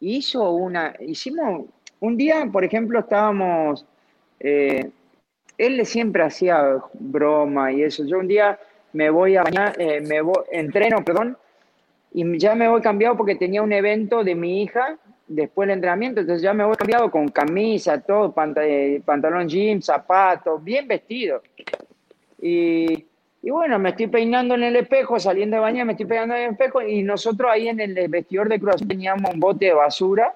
Hizo 0.00 0.50
una, 0.52 0.94
hicimos, 1.00 1.66
un 2.00 2.16
día, 2.16 2.48
por 2.50 2.64
ejemplo, 2.64 3.00
estábamos... 3.00 3.86
Eh, 4.40 4.90
él 5.56 5.86
siempre 5.86 6.22
hacía 6.24 6.82
broma 6.94 7.72
y 7.72 7.82
eso. 7.82 8.04
Yo 8.04 8.18
un 8.18 8.28
día 8.28 8.58
me 8.92 9.10
voy 9.10 9.36
a 9.36 9.42
bañar, 9.42 9.80
eh, 9.80 10.00
me 10.00 10.20
voy, 10.20 10.42
entreno, 10.50 11.04
perdón, 11.04 11.36
y 12.12 12.38
ya 12.38 12.54
me 12.54 12.68
voy 12.68 12.80
cambiado 12.80 13.16
porque 13.16 13.34
tenía 13.34 13.62
un 13.62 13.72
evento 13.72 14.22
de 14.22 14.34
mi 14.34 14.62
hija 14.62 14.98
después 15.26 15.66
del 15.66 15.76
entrenamiento, 15.76 16.20
entonces 16.20 16.42
ya 16.42 16.52
me 16.52 16.64
voy 16.64 16.76
cambiado 16.76 17.10
con 17.10 17.28
camisa, 17.28 18.00
todo, 18.00 18.34
eh, 18.62 19.02
pantalón 19.04 19.48
jean, 19.48 19.82
zapatos, 19.82 20.62
bien 20.62 20.86
vestido. 20.86 21.42
Y, 22.40 23.06
Y 23.46 23.50
bueno, 23.50 23.78
me 23.78 23.90
estoy 23.90 24.06
peinando 24.06 24.54
en 24.54 24.62
el 24.62 24.76
espejo, 24.76 25.20
saliendo 25.20 25.56
de 25.56 25.60
bañar, 25.60 25.84
me 25.84 25.92
estoy 25.92 26.06
peinando 26.06 26.34
en 26.34 26.44
el 26.44 26.50
espejo 26.52 26.80
y 26.80 27.02
nosotros 27.02 27.50
ahí 27.52 27.68
en 27.68 27.78
el 27.78 28.08
vestidor 28.08 28.48
de 28.48 28.58
Cruz 28.58 28.76
teníamos 28.88 29.34
un 29.34 29.38
bote 29.38 29.66
de 29.66 29.74
basura 29.74 30.34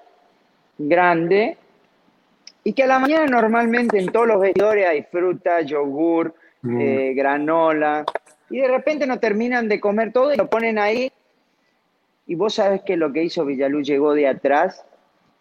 grande 0.77 1.57
y 2.65 2.75
que 2.75 2.83
a 2.83 2.87
la 2.87 2.99
mañana 2.99 3.25
normalmente 3.27 3.99
en 3.99 4.13
todos 4.13 4.27
los 4.27 4.41
vestidores 4.41 4.87
hay 4.87 5.03
fruta, 5.05 5.63
yogur, 5.63 6.35
Mm. 6.61 6.81
eh, 6.81 7.15
granola 7.15 8.05
y 8.51 8.59
de 8.59 8.67
repente 8.67 9.07
no 9.07 9.21
terminan 9.21 9.69
de 9.69 9.79
comer 9.79 10.13
todo 10.13 10.35
y 10.35 10.37
lo 10.37 10.51
ponen 10.51 10.77
ahí 10.77 11.13
y 12.27 12.35
vos 12.35 12.55
sabés 12.55 12.83
que 12.83 12.97
lo 12.97 13.13
que 13.13 13.23
hizo 13.23 13.45
Villaluz 13.45 13.87
llegó 13.87 14.13
de 14.13 14.27
atrás 14.27 14.85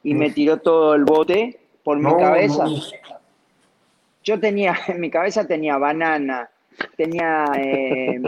y 0.03 0.13
me 0.13 0.29
tiró 0.29 0.57
todo 0.57 0.93
el 0.93 1.05
bote 1.05 1.59
por 1.83 1.97
mi 1.97 2.15
cabeza. 2.17 2.65
no. 2.65 2.75
Yo 4.23 4.39
tenía, 4.39 4.75
en 4.87 4.99
mi 5.01 5.09
cabeza 5.09 5.47
tenía 5.47 5.77
banana, 5.79 6.49
tenía 6.95 7.45
eh, 7.57 8.21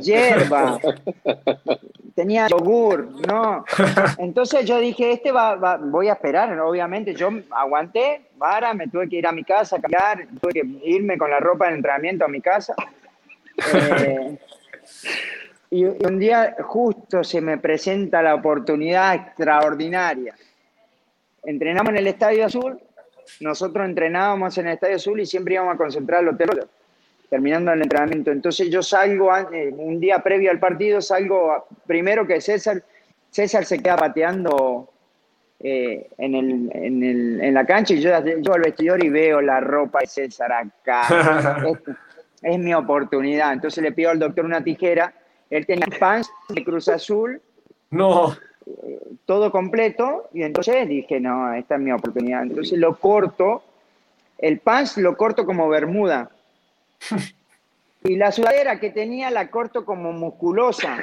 hierba, 0.00 0.78
tenía 2.14 2.48
yogur, 2.48 3.08
¿no? 3.26 3.64
Entonces 4.18 4.64
yo 4.64 4.78
dije, 4.78 5.12
este 5.12 5.32
va, 5.32 5.76
voy 5.76 6.08
a 6.08 6.14
esperar, 6.14 6.58
obviamente. 6.60 7.14
Yo 7.14 7.30
aguanté, 7.50 8.22
para, 8.38 8.74
me 8.74 8.88
tuve 8.88 9.08
que 9.08 9.16
ir 9.16 9.26
a 9.26 9.32
mi 9.32 9.44
casa 9.44 9.76
a 9.76 9.80
cambiar, 9.80 10.26
tuve 10.40 10.52
que 10.52 10.66
irme 10.84 11.18
con 11.18 11.30
la 11.30 11.40
ropa 11.40 11.68
de 11.68 11.76
entrenamiento 11.76 12.24
a 12.24 12.28
mi 12.28 12.40
casa. 12.40 12.74
Eh, 13.56 14.38
y 15.70 15.84
y 15.84 15.84
un 15.84 16.18
día 16.18 16.56
justo 16.60 17.24
se 17.24 17.40
me 17.40 17.58
presenta 17.58 18.22
la 18.22 18.34
oportunidad 18.34 19.14
extraordinaria. 19.14 20.34
Entrenamos 21.42 21.90
en 21.90 21.96
el 21.96 22.06
Estadio 22.06 22.46
Azul, 22.46 22.80
nosotros 23.40 23.84
entrenábamos 23.84 24.56
en 24.58 24.68
el 24.68 24.74
Estadio 24.74 24.96
Azul 24.96 25.20
y 25.20 25.26
siempre 25.26 25.54
íbamos 25.54 25.74
a 25.74 25.78
concentrar 25.78 26.20
al 26.20 26.28
hotel 26.28 26.50
terminando 27.34 27.72
el 27.72 27.82
entrenamiento. 27.82 28.30
Entonces 28.30 28.70
yo 28.70 28.80
salgo 28.80 29.28
eh, 29.52 29.74
un 29.76 29.98
día 29.98 30.20
previo 30.20 30.52
al 30.52 30.60
partido, 30.60 31.00
salgo 31.02 31.66
primero 31.84 32.24
que 32.28 32.40
César, 32.40 32.80
César 33.28 33.64
se 33.64 33.78
queda 33.82 33.96
pateando 33.96 34.88
eh, 35.58 36.06
en, 36.16 36.34
el, 36.36 36.70
en, 36.72 37.02
el- 37.02 37.40
en 37.42 37.52
la 37.54 37.66
cancha 37.66 37.92
y 37.92 38.00
yo, 38.00 38.10
yo 38.40 38.52
al 38.54 38.60
vestidor 38.60 39.02
y 39.02 39.08
veo 39.08 39.40
la 39.40 39.58
ropa 39.58 39.98
de 40.02 40.06
César 40.06 40.52
acá. 40.52 41.58
es, 41.66 42.52
es 42.52 42.58
mi 42.60 42.72
oportunidad. 42.72 43.52
Entonces 43.52 43.82
le 43.82 43.90
pido 43.90 44.10
al 44.10 44.20
doctor 44.20 44.44
una 44.44 44.62
tijera. 44.62 45.12
Él 45.50 45.66
tenía 45.66 45.86
pants 45.98 46.30
de 46.50 46.62
Cruz 46.62 46.88
Azul, 46.88 47.42
No. 47.90 48.36
todo 49.26 49.50
completo, 49.50 50.28
y 50.32 50.42
entonces 50.44 50.86
dije, 50.88 51.18
no, 51.18 51.52
esta 51.52 51.74
es 51.74 51.80
mi 51.80 51.90
oportunidad. 51.90 52.44
Entonces 52.44 52.78
lo 52.78 52.94
corto, 52.94 53.64
el 54.38 54.60
pants 54.60 54.98
lo 54.98 55.16
corto 55.16 55.44
como 55.44 55.68
bermuda. 55.68 56.30
Y 58.04 58.16
la 58.16 58.30
sudadera 58.32 58.78
que 58.78 58.90
tenía 58.90 59.30
la 59.30 59.50
corto 59.50 59.84
como 59.84 60.12
musculosa. 60.12 60.98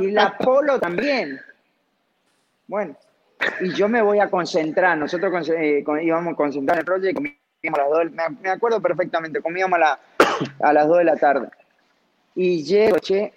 Y 0.00 0.10
la 0.10 0.36
polo 0.36 0.78
también. 0.78 1.40
Bueno, 2.66 2.96
y 3.60 3.70
yo 3.74 3.88
me 3.88 4.02
voy 4.02 4.18
a 4.20 4.28
concentrar. 4.30 4.96
Nosotros 4.98 5.48
eh, 5.50 5.84
íbamos 6.02 6.32
a 6.34 6.36
concentrar 6.36 6.76
en 6.76 6.80
el 6.80 6.84
proyecto 6.84 7.20
y 7.22 7.36
comíamos 7.62 7.78
a 7.78 7.82
las 7.82 7.90
dos, 7.90 8.12
me, 8.12 8.36
me 8.42 8.50
acuerdo 8.50 8.80
perfectamente, 8.80 9.40
comíamos 9.40 9.76
a, 9.76 9.80
la- 9.80 10.00
a 10.60 10.72
las 10.72 10.86
2 10.88 10.98
de 10.98 11.04
la 11.04 11.16
tarde. 11.16 11.48
Y 12.34 12.62
llego, 12.62 12.98
che, 12.98 13.32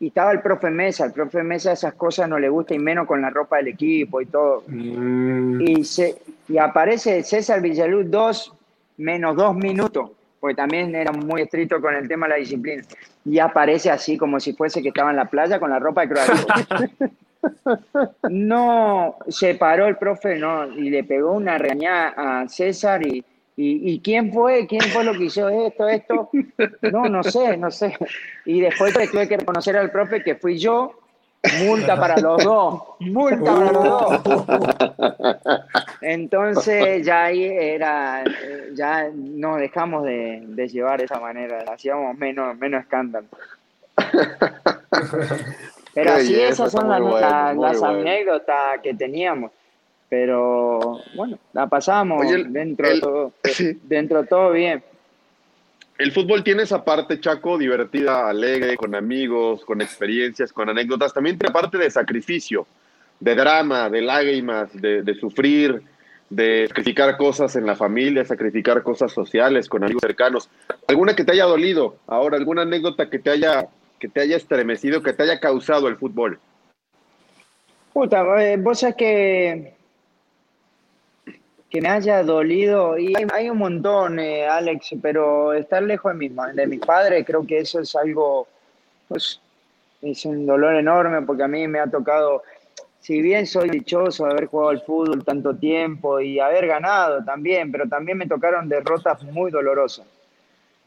y 0.00 0.08
estaba 0.08 0.32
el 0.32 0.40
profe 0.40 0.70
Mesa. 0.70 1.06
El 1.06 1.12
profe 1.12 1.42
Mesa 1.42 1.72
esas 1.72 1.94
cosas 1.94 2.28
no 2.28 2.38
le 2.38 2.48
gusta 2.48 2.74
y 2.74 2.78
menos 2.78 3.06
con 3.06 3.20
la 3.22 3.30
ropa 3.30 3.56
del 3.58 3.68
equipo 3.68 4.20
y 4.20 4.26
todo. 4.26 4.64
Mm. 4.66 5.60
Y, 5.60 5.84
se, 5.84 6.18
y 6.48 6.58
aparece 6.58 7.22
César 7.22 7.60
Villaluz 7.60 8.10
dos 8.10 8.52
menos 9.00 9.34
dos 9.34 9.56
minutos, 9.56 10.10
porque 10.38 10.54
también 10.54 10.94
era 10.94 11.10
muy 11.10 11.42
estricto 11.42 11.80
con 11.80 11.94
el 11.94 12.06
tema 12.06 12.26
de 12.26 12.30
la 12.30 12.38
disciplina. 12.38 12.82
Y 13.24 13.38
aparece 13.38 13.90
así 13.90 14.16
como 14.16 14.38
si 14.38 14.52
fuese 14.52 14.82
que 14.82 14.88
estaba 14.88 15.10
en 15.10 15.16
la 15.16 15.24
playa 15.24 15.58
con 15.58 15.70
la 15.70 15.78
ropa 15.78 16.06
de 16.06 16.20
Azul. 16.20 16.90
No, 18.28 19.16
se 19.28 19.54
paró 19.54 19.86
el 19.86 19.96
profe 19.96 20.36
no, 20.36 20.70
y 20.72 20.90
le 20.90 21.04
pegó 21.04 21.32
una 21.32 21.56
regañada 21.56 22.42
a 22.42 22.48
César 22.48 23.04
y, 23.06 23.24
y, 23.56 23.92
y 23.92 24.00
¿quién 24.00 24.30
fue? 24.30 24.66
¿Quién 24.66 24.82
fue 24.82 25.04
lo 25.04 25.12
que 25.12 25.24
hizo 25.24 25.48
esto, 25.48 25.88
esto? 25.88 26.30
No, 26.92 27.08
no 27.08 27.22
sé, 27.22 27.56
no 27.56 27.70
sé. 27.70 27.96
Y 28.44 28.60
después 28.60 28.92
tuve 28.92 29.26
que 29.26 29.38
reconocer 29.38 29.76
al 29.76 29.90
profe 29.90 30.22
que 30.22 30.34
fui 30.34 30.58
yo, 30.58 31.00
multa 31.64 31.98
para 31.98 32.18
los 32.20 32.42
dos, 32.44 32.82
multa 33.00 33.54
para 33.54 33.72
los 33.72 34.22
dos. 34.22 34.22
Entonces 36.00 37.04
ya 37.04 37.24
ahí 37.24 37.44
era, 37.44 38.22
eh, 38.24 38.70
ya 38.74 39.08
nos 39.14 39.58
dejamos 39.58 40.04
de, 40.04 40.42
de 40.46 40.68
llevar 40.68 40.98
de 40.98 41.04
esa 41.06 41.18
manera, 41.20 41.64
hacíamos 41.72 42.16
menos, 42.16 42.56
menos 42.58 42.82
escándalo. 42.82 43.26
Pero 45.94 46.12
así 46.12 46.40
esas 46.40 46.70
son 46.72 46.88
las, 46.88 47.00
muy 47.00 47.10
bueno, 47.10 47.28
las- 47.28 47.54
muy 47.56 47.64
las 47.66 47.78
bueno. 47.80 47.98
anécdotas 48.00 48.80
que 48.82 48.94
teníamos. 48.94 49.50
Pero 50.08 50.98
bueno, 51.14 51.38
la 51.52 51.66
pasamos 51.68 52.24
Oye, 52.26 52.34
el- 52.36 52.52
dentro, 52.52 52.88
de 52.88 53.00
todo, 53.00 53.32
sí. 53.44 53.78
dentro 53.84 54.22
de 54.22 54.28
todo 54.28 54.50
bien. 54.52 54.82
El 56.00 56.12
fútbol 56.12 56.42
tiene 56.42 56.62
esa 56.62 56.82
parte, 56.82 57.20
Chaco, 57.20 57.58
divertida, 57.58 58.26
alegre, 58.26 58.74
con 58.78 58.94
amigos, 58.94 59.66
con 59.66 59.82
experiencias, 59.82 60.50
con 60.50 60.70
anécdotas. 60.70 61.12
También 61.12 61.36
tiene 61.36 61.52
parte 61.52 61.76
de 61.76 61.90
sacrificio, 61.90 62.66
de 63.20 63.34
drama, 63.34 63.90
de 63.90 64.00
lágrimas, 64.00 64.70
de, 64.72 65.14
sufrir, 65.20 65.82
de 66.30 66.64
sacrificar 66.68 67.18
cosas 67.18 67.54
en 67.56 67.66
la 67.66 67.76
familia, 67.76 68.24
sacrificar 68.24 68.82
cosas 68.82 69.12
sociales 69.12 69.68
con 69.68 69.84
amigos 69.84 70.00
cercanos. 70.00 70.48
¿Alguna 70.88 71.14
que 71.14 71.22
te 71.22 71.32
haya 71.32 71.44
dolido 71.44 71.96
ahora? 72.06 72.38
¿Alguna 72.38 72.62
anécdota 72.62 73.10
que 73.10 73.18
te 73.18 73.28
haya, 73.28 73.66
que 73.98 74.08
te 74.08 74.22
haya 74.22 74.38
estremecido, 74.38 75.02
que 75.02 75.12
te 75.12 75.24
haya 75.24 75.38
causado 75.38 75.86
el 75.86 75.96
fútbol? 75.96 76.40
Puta, 77.92 78.24
eh, 78.42 78.56
vos 78.56 78.78
sabés 78.78 78.96
que, 78.96 79.74
que 81.70 81.80
me 81.80 81.88
haya 81.88 82.22
dolido, 82.24 82.98
y 82.98 83.14
hay, 83.32 83.48
un 83.48 83.58
montón, 83.58 84.18
eh, 84.18 84.46
Alex, 84.46 84.90
pero 85.00 85.52
estar 85.52 85.82
lejos 85.82 86.18
de 86.18 86.28
ma- 86.30 86.52
de 86.52 86.66
mis 86.66 86.80
padres, 86.80 87.24
creo 87.24 87.46
que 87.46 87.58
eso 87.58 87.80
es 87.80 87.94
algo, 87.94 88.48
pues, 89.08 89.40
es 90.02 90.24
un 90.24 90.46
dolor 90.46 90.74
enorme, 90.74 91.22
porque 91.22 91.44
a 91.44 91.48
mí 91.48 91.68
me 91.68 91.78
ha 91.78 91.86
tocado, 91.86 92.42
si 93.00 93.22
bien 93.22 93.46
soy 93.46 93.70
dichoso 93.70 94.24
de 94.24 94.32
haber 94.32 94.46
jugado 94.46 94.70
al 94.70 94.82
fútbol 94.82 95.24
tanto 95.24 95.54
tiempo 95.54 96.20
y 96.20 96.40
haber 96.40 96.66
ganado 96.66 97.24
también, 97.24 97.70
pero 97.70 97.88
también 97.88 98.18
me 98.18 98.26
tocaron 98.26 98.68
derrotas 98.68 99.22
muy 99.22 99.50
dolorosas. 99.50 100.06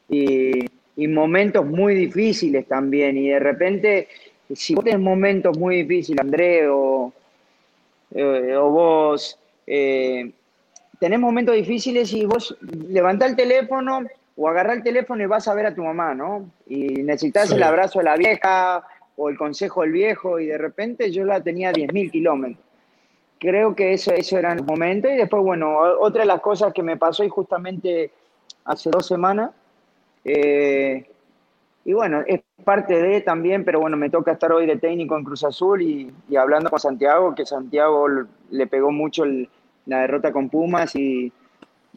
Y, 0.09 0.65
y 0.97 1.07
momentos 1.07 1.65
muy 1.65 1.95
difíciles 1.95 2.67
también, 2.67 3.17
y 3.17 3.29
de 3.29 3.39
repente 3.39 4.07
si 4.55 4.75
vos 4.75 4.83
tenés 4.83 4.99
momentos 4.99 5.57
muy 5.57 5.83
difíciles, 5.83 6.19
André, 6.19 6.67
o, 6.67 7.11
eh, 8.11 8.55
o 8.55 8.69
vos 8.69 9.39
eh, 9.65 10.31
tenés 11.03 11.19
momentos 11.19 11.53
difíciles 11.53 12.13
y 12.13 12.25
vos 12.25 12.57
levantás 12.87 13.31
el 13.31 13.35
teléfono 13.35 14.03
o 14.37 14.47
agarrás 14.47 14.77
el 14.77 14.83
teléfono 14.83 15.21
y 15.21 15.25
vas 15.25 15.49
a 15.49 15.53
ver 15.53 15.65
a 15.65 15.75
tu 15.75 15.83
mamá, 15.83 16.15
¿no? 16.15 16.49
Y 16.65 17.03
necesitas 17.03 17.49
Sí. 17.49 17.55
el 17.55 17.63
abrazo 17.63 17.99
de 17.99 18.05
la 18.05 18.15
vieja 18.15 18.87
o 19.17 19.27
el 19.27 19.37
consejo 19.37 19.81
del 19.81 19.91
viejo 19.91 20.39
y 20.39 20.45
de 20.45 20.57
repente 20.57 21.11
yo 21.11 21.25
la 21.25 21.41
tenía 21.41 21.71
a 21.71 21.73
10.000 21.73 22.09
kilómetros. 22.09 22.57
Creo 23.37 23.75
que 23.75 23.91
eso, 23.91 24.13
eso 24.13 24.37
eran 24.37 24.59
los 24.59 24.65
momentos 24.65 25.11
y 25.11 25.15
después, 25.17 25.43
bueno, 25.43 25.77
otra 25.99 26.21
de 26.21 26.27
las 26.27 26.39
cosas 26.39 26.71
que 26.73 26.81
me 26.81 26.95
pasó 26.95 27.25
y 27.25 27.27
justamente 27.29 28.09
hace 28.63 28.89
dos 28.89 29.05
semanas, 29.05 29.51
eh, 30.23 31.05
y 31.83 31.91
bueno, 31.91 32.23
es 32.25 32.39
parte 32.63 32.93
de 33.01 33.19
también, 33.19 33.65
pero 33.65 33.81
bueno, 33.81 33.97
me 33.97 34.09
toca 34.09 34.31
estar 34.31 34.53
hoy 34.53 34.65
de 34.65 34.77
técnico 34.77 35.17
en 35.17 35.25
Cruz 35.25 35.43
Azul 35.43 35.81
y, 35.81 36.09
y 36.29 36.37
hablando 36.37 36.69
con 36.69 36.79
Santiago, 36.79 37.35
que 37.35 37.45
Santiago 37.45 38.07
le 38.51 38.67
pegó 38.67 38.89
mucho 38.89 39.25
el- 39.25 39.49
la 39.85 39.99
derrota 40.01 40.31
con 40.31 40.49
Pumas 40.49 40.95
y, 40.95 41.31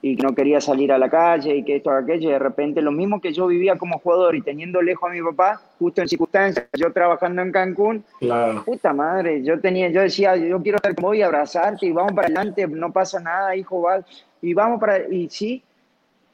y 0.03 0.17
no 0.17 0.35
quería 0.35 0.61
salir 0.61 0.93
a 0.93 0.99
la 0.99 1.09
calle 1.09 1.57
y 1.57 1.63
que 1.65 1.77
esto, 1.77 1.91
aquello, 1.91 2.29
y 2.29 2.33
de 2.33 2.39
repente 2.39 2.83
lo 2.83 2.93
mismo 2.93 3.21
que 3.21 3.33
yo 3.33 3.47
vivía 3.47 3.77
como 3.77 3.99
jugador 3.99 4.35
y 4.35 4.43
teniendo 4.43 4.83
lejos 4.83 5.09
a 5.11 5.13
mi 5.13 5.23
papá, 5.23 5.61
justo 5.79 6.03
en 6.03 6.09
circunstancias, 6.09 6.67
yo 6.77 6.93
trabajando 6.93 7.43
en 7.43 7.53
Cancún, 7.53 8.05
Claro. 8.21 8.65
puta 8.65 8.93
madre, 8.93 9.43
yo 9.43 9.61
tenía, 9.61 9.89
yo 9.91 10.01
decía, 10.03 10.37
yo 10.37 10.61
quiero 10.63 10.77
estar 10.77 10.95
como 10.95 11.09
hoy, 11.09 11.23
abrazarte 11.23 11.87
y 11.87 11.93
vamos 11.93 12.13
para 12.13 12.27
adelante, 12.27 12.67
no 12.67 12.93
pasa 12.93 13.21
nada, 13.21 13.55
hijo, 13.57 13.83
va, 13.83 14.05
y 14.43 14.53
vamos 14.53 14.81
para, 14.81 15.09
y 15.09 15.29
sí, 15.31 15.63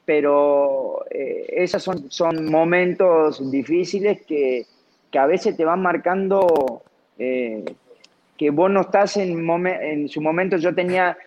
pero 0.05 1.05
eh, 1.09 1.45
esos 1.49 1.81
son, 1.81 2.11
son 2.11 2.45
momentos 2.51 3.49
difíciles 3.49 4.21
que, 4.25 4.65
que 5.09 5.19
a 5.19 5.25
veces 5.25 5.55
te 5.55 5.63
van 5.63 5.81
marcando 5.81 6.81
eh, 7.17 7.63
que 8.37 8.49
vos 8.49 8.69
no 8.69 8.81
estás 8.81 9.15
en, 9.17 9.45
momen- 9.45 9.79
en 9.81 10.09
su 10.09 10.19
momento. 10.19 10.57
Yo 10.57 10.75
tenía, 10.75 11.17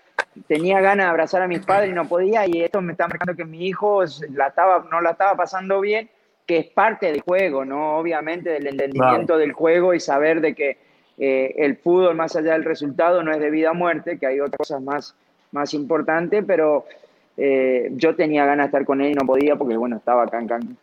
tenía 0.46 0.81
ganas 0.81 1.07
de 1.07 1.11
abrazar 1.11 1.42
a 1.42 1.48
mis 1.48 1.64
padres 1.64 1.90
y 1.90 1.94
no 1.94 2.07
podía, 2.09 2.46
y 2.46 2.62
esto 2.62 2.81
me 2.81 2.92
está 2.92 3.09
marcando 3.09 3.35
que 3.35 3.44
mi 3.44 3.66
hijo 3.66 4.05
la 4.35 4.48
estaba, 4.48 4.87
no 4.90 5.00
la 5.00 5.11
estaba 5.11 5.37
pasando 5.37 5.81
bien, 5.81 6.11
que 6.46 6.59
es 6.59 6.66
parte 6.66 7.07
del 7.07 7.20
juego, 7.22 7.64
¿no? 7.64 7.96
Obviamente 7.96 8.50
del 8.50 8.66
entendimiento 8.66 9.37
del 9.37 9.52
juego 9.52 9.94
y 9.94 10.00
saber 10.00 10.40
de 10.40 10.55
que 10.55 10.79
eh, 11.18 11.55
el 11.59 11.76
fútbol, 11.76 12.14
más 12.14 12.37
allá 12.37 12.52
del 12.52 12.64
resultado, 12.64 13.22
no 13.22 13.33
es 13.33 13.40
de 13.40 13.50
vida 13.50 13.72
o 13.72 13.74
muerte, 13.74 14.18
que 14.18 14.26
hay 14.26 14.40
otras 14.40 14.59
cosas 14.59 14.83
más, 14.83 15.14
más 15.50 15.74
importantes, 15.74 16.44
pero 16.46 16.87
eh, 17.37 17.88
yo 17.92 18.14
tenía 18.14 18.46
ganas 18.46 18.66
de 18.66 18.68
estar 18.68 18.85
con 18.85 19.00
él 19.00 19.12
y 19.12 19.14
no 19.14 19.26
podía 19.26 19.57
porque, 19.57 19.76
bueno, 19.76 19.96
estaba 19.96 20.24
acá 20.24 20.38
en 20.38 20.48
Cancún. 20.48 20.76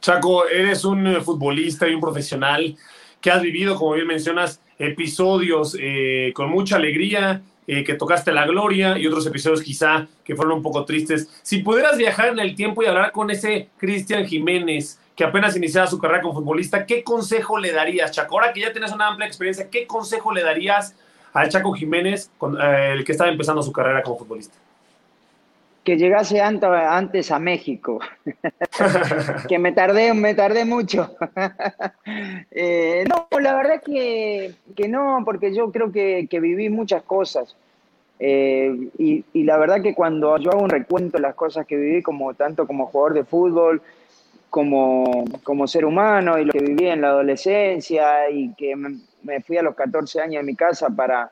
Chaco, 0.00 0.48
eres 0.48 0.84
un 0.84 1.06
eh, 1.06 1.20
futbolista 1.20 1.86
y 1.86 1.94
un 1.94 2.00
profesional 2.00 2.76
que 3.20 3.30
has 3.30 3.42
vivido, 3.42 3.76
como 3.76 3.92
bien 3.92 4.06
mencionas, 4.06 4.60
episodios 4.78 5.76
eh, 5.78 6.32
con 6.34 6.50
mucha 6.50 6.76
alegría, 6.76 7.42
eh, 7.66 7.84
que 7.84 7.94
tocaste 7.94 8.32
la 8.32 8.46
gloria 8.46 8.98
y 8.98 9.06
otros 9.06 9.26
episodios 9.26 9.62
quizá 9.62 10.08
que 10.24 10.34
fueron 10.34 10.58
un 10.58 10.62
poco 10.62 10.84
tristes. 10.84 11.28
Si 11.42 11.58
pudieras 11.58 11.96
viajar 11.96 12.28
en 12.28 12.38
el 12.38 12.54
tiempo 12.54 12.82
y 12.82 12.86
hablar 12.86 13.12
con 13.12 13.30
ese 13.30 13.68
Cristian 13.76 14.26
Jiménez 14.26 14.98
que 15.14 15.24
apenas 15.24 15.56
iniciaba 15.56 15.86
su 15.86 15.98
carrera 15.98 16.22
como 16.22 16.34
futbolista, 16.34 16.86
¿qué 16.86 17.04
consejo 17.04 17.58
le 17.58 17.72
darías, 17.72 18.10
Chaco? 18.10 18.34
Ahora 18.34 18.52
que 18.52 18.60
ya 18.60 18.72
tienes 18.72 18.92
una 18.92 19.08
amplia 19.08 19.26
experiencia, 19.26 19.68
¿qué 19.68 19.86
consejo 19.86 20.32
le 20.32 20.42
darías 20.42 20.94
al 21.32 21.48
Chaco 21.48 21.72
Jiménez, 21.72 22.30
el 22.60 23.04
que 23.04 23.12
estaba 23.12 23.30
empezando 23.30 23.62
su 23.62 23.70
carrera 23.70 24.02
como 24.02 24.18
futbolista? 24.18 24.56
Que 25.90 25.96
llegase 25.96 26.40
antes 26.40 27.32
a 27.32 27.40
México, 27.40 27.98
que 29.48 29.58
me 29.58 29.72
tardé, 29.72 30.14
me 30.14 30.34
tardé 30.36 30.64
mucho. 30.64 31.16
Eh, 32.52 33.04
no, 33.08 33.28
la 33.40 33.54
verdad 33.54 33.82
que, 33.82 34.54
que, 34.76 34.88
no, 34.88 35.22
porque 35.24 35.54
yo 35.54 35.70
creo 35.70 35.90
que, 35.92 36.26
que 36.28 36.40
viví 36.40 36.68
muchas 36.68 37.02
cosas. 37.02 37.56
Eh, 38.18 38.88
y, 38.98 39.24
y, 39.32 39.44
la 39.44 39.56
verdad 39.56 39.80
que 39.80 39.94
cuando 39.94 40.36
yo 40.38 40.50
hago 40.50 40.62
un 40.62 40.70
recuento 40.70 41.16
de 41.16 41.22
las 41.22 41.34
cosas 41.34 41.66
que 41.66 41.76
viví, 41.76 42.02
como 42.02 42.34
tanto 42.34 42.66
como 42.66 42.86
jugador 42.86 43.14
de 43.14 43.24
fútbol, 43.24 43.80
como, 44.50 45.24
como 45.42 45.66
ser 45.66 45.84
humano, 45.84 46.38
y 46.38 46.44
lo 46.44 46.52
que 46.52 46.60
viví 46.62 46.88
en 46.88 47.00
la 47.00 47.08
adolescencia, 47.08 48.28
y 48.30 48.52
que 48.54 48.76
me, 48.76 48.98
me 49.22 49.40
fui 49.40 49.56
a 49.56 49.62
los 49.62 49.74
14 49.74 50.20
años 50.20 50.42
de 50.42 50.46
mi 50.46 50.56
casa 50.56 50.88
para, 50.90 51.30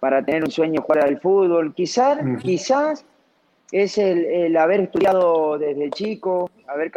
para 0.00 0.24
tener 0.24 0.44
un 0.44 0.50
sueño 0.50 0.82
jugar 0.82 1.04
al 1.04 1.20
fútbol, 1.20 1.74
quizás, 1.74 2.18
quizás 2.40 3.04
es 3.72 3.98
el, 3.98 4.56
haber 4.56 4.80
estudiado 4.80 5.58
desde 5.58 5.90
chico, 5.90 6.50
haber 6.66 6.90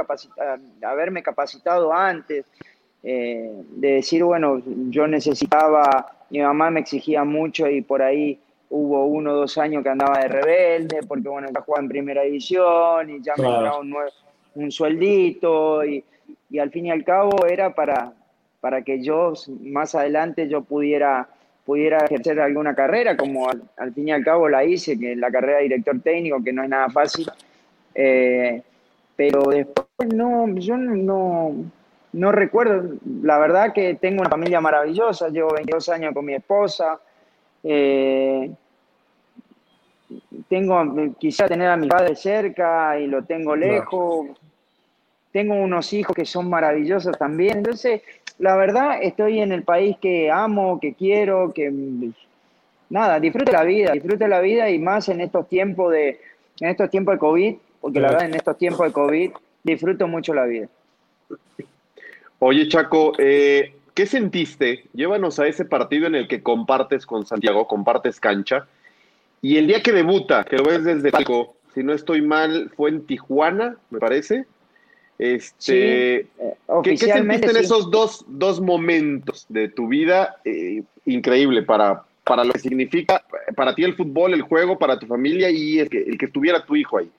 haberme 0.84 1.22
capacitado 1.22 1.94
antes, 1.94 2.46
eh, 3.04 3.52
de 3.72 3.92
decir, 3.94 4.24
bueno, 4.24 4.62
yo 4.90 5.08
necesitaba, 5.08 6.26
mi 6.30 6.40
mamá 6.40 6.70
me 6.70 6.80
exigía 6.80 7.24
mucho 7.24 7.68
y 7.68 7.82
por 7.82 8.02
ahí 8.02 8.40
hubo 8.70 9.06
uno 9.06 9.32
o 9.32 9.36
dos 9.36 9.58
años 9.58 9.84
que 9.84 9.90
andaba 9.90 10.20
de 10.20 10.28
rebelde, 10.30 11.02
porque 11.08 11.28
bueno, 11.28 11.50
ya 11.54 11.62
jugaba 11.62 11.84
en 11.84 11.90
primera 11.90 12.22
división 12.22 13.10
y 13.10 13.22
ya 13.22 13.34
me 13.38 13.48
entraba 13.48 13.80
un, 13.80 13.96
un 14.56 14.72
sueldito 14.72 15.84
y, 15.84 16.04
y, 16.50 16.60
al 16.60 16.72
fin 16.72 16.86
y 16.86 16.92
al 16.92 17.04
cabo 17.04 17.46
era 17.46 17.76
para, 17.76 18.14
para 18.62 18.82
que 18.84 19.04
yo 19.04 19.34
más 19.62 19.94
adelante 19.96 20.48
yo 20.48 20.62
pudiera 20.62 21.28
pudiera 21.66 22.00
ejercer 22.06 22.40
alguna 22.40 22.74
carrera, 22.74 23.16
como 23.16 23.48
al, 23.50 23.94
fin 23.94 24.08
y 24.08 24.12
al 24.12 24.24
cabo 24.24 24.50
la 24.50 24.64
hice, 24.64 24.98
que 24.98 25.16
la 25.16 25.32
carrera 25.32 25.58
de 25.58 25.64
director 25.64 26.00
técnico, 26.02 26.44
que 26.44 26.54
no 26.54 26.64
es 26.64 26.70
nada 26.70 26.90
fácil. 26.90 27.30
Eh, 27.94 28.62
pero 29.16 29.44
después 29.44 29.86
no, 30.14 30.48
yo 30.56 30.78
no, 30.78 31.54
no 32.14 32.32
recuerdo, 32.32 32.96
la 33.22 33.38
verdad 33.38 33.74
que 33.74 33.96
tengo 33.96 34.22
una 34.22 34.30
familia 34.30 34.62
maravillosa, 34.62 35.30
llevo 35.30 35.54
22 35.54 35.90
años 35.90 36.14
con 36.14 36.26
mi 36.26 36.34
esposa, 36.34 37.00
eh, 37.64 38.52
tengo, 40.50 41.16
quizá 41.20 41.48
tener 41.48 41.70
a 41.70 41.78
mi 41.78 41.88
padre 41.88 42.16
cerca 42.16 43.00
y 43.00 43.08
lo 43.08 43.24
tengo 43.24 43.56
lejos, 43.56 44.28
tengo 45.32 45.54
unos 45.56 45.94
hijos 45.94 46.16
que 46.16 46.26
son 46.26 46.50
maravillosos 46.50 47.18
también, 47.18 47.60
entonces 47.60 48.02
la 48.42 48.56
verdad 48.56 48.98
estoy 49.00 49.40
en 49.40 49.52
el 49.52 49.62
país 49.62 49.96
que 50.02 50.32
amo, 50.32 50.80
que 50.80 50.96
quiero, 50.96 51.54
que 51.54 51.72
nada, 52.90 53.20
disfrute 53.20 53.52
la 53.52 53.64
vida, 53.64 53.92
disfrute 53.92 54.28
la 54.28 54.42
vida 54.42 54.68
y 54.72 54.80
más 54.80 55.10
en 55.10 55.22
estos 55.22 55.48
tiempos 55.48 55.92
de, 55.92 56.20
en 56.60 56.70
estos 56.70 56.90
tiempos 56.90 57.14
de 57.16 57.20
COVID, 57.20 57.56
porque 57.80 58.00
la 58.00 58.10
verdad 58.10 58.26
en 58.26 58.34
estos 58.34 58.58
tiempos 58.58 58.88
de 58.88 58.94
COVID 58.94 59.32
disfruto 59.64 60.08
mucho 60.08 60.34
la 60.34 60.46
vida. 60.46 60.68
Oye 62.40 62.68
Chaco, 62.68 63.14
eh, 63.20 63.76
¿qué 63.94 64.08
sentiste? 64.08 64.86
Llévanos 64.94 65.40
a 65.40 65.46
ese 65.46 65.64
partido 65.64 66.08
en 66.08 66.16
el 66.16 66.28
que 66.28 66.42
compartes 66.42 67.06
con 67.06 67.28
Santiago, 67.28 67.68
compartes 67.68 68.20
cancha, 68.20 68.66
y 69.44 69.58
el 69.58 69.68
día 69.68 69.84
que 69.84 69.92
debuta, 69.92 70.46
que 70.46 70.58
lo 70.58 70.64
ves 70.64 70.84
desde 70.84 71.12
Talco, 71.12 71.58
si 71.76 71.84
no 71.84 71.94
estoy 71.94 72.24
mal, 72.24 72.72
fue 72.76 72.90
en 72.90 73.06
Tijuana, 73.06 73.78
me 73.92 74.00
parece. 74.00 74.46
Este, 75.22 76.16
eh, 76.16 76.28
¿qué, 76.84 76.98
sentiste 76.98 77.52
en 77.52 77.58
esos 77.58 77.92
dos, 77.92 78.26
dos, 78.28 78.60
momentos 78.60 79.46
de 79.50 79.70
tu 79.70 79.88
vida? 79.88 80.38
Eh, 80.44 80.82
increíble 81.06 81.62
para, 81.62 82.04
para 82.24 82.44
lo 82.44 82.54
que 82.54 82.60
significa 82.60 83.24
para 83.56 83.76
ti 83.76 83.84
el 83.84 83.96
fútbol, 83.96 84.34
el 84.34 84.42
juego, 84.42 84.80
para 84.80 84.98
tu 84.98 85.06
familia 85.06 85.52
y 85.52 85.78
el 85.78 85.90
que, 85.92 86.00
el 86.00 86.18
que 86.18 86.26
estuviera 86.26 86.66
tu 86.66 86.76
hijo 86.76 86.98
ahí. 86.98 87.12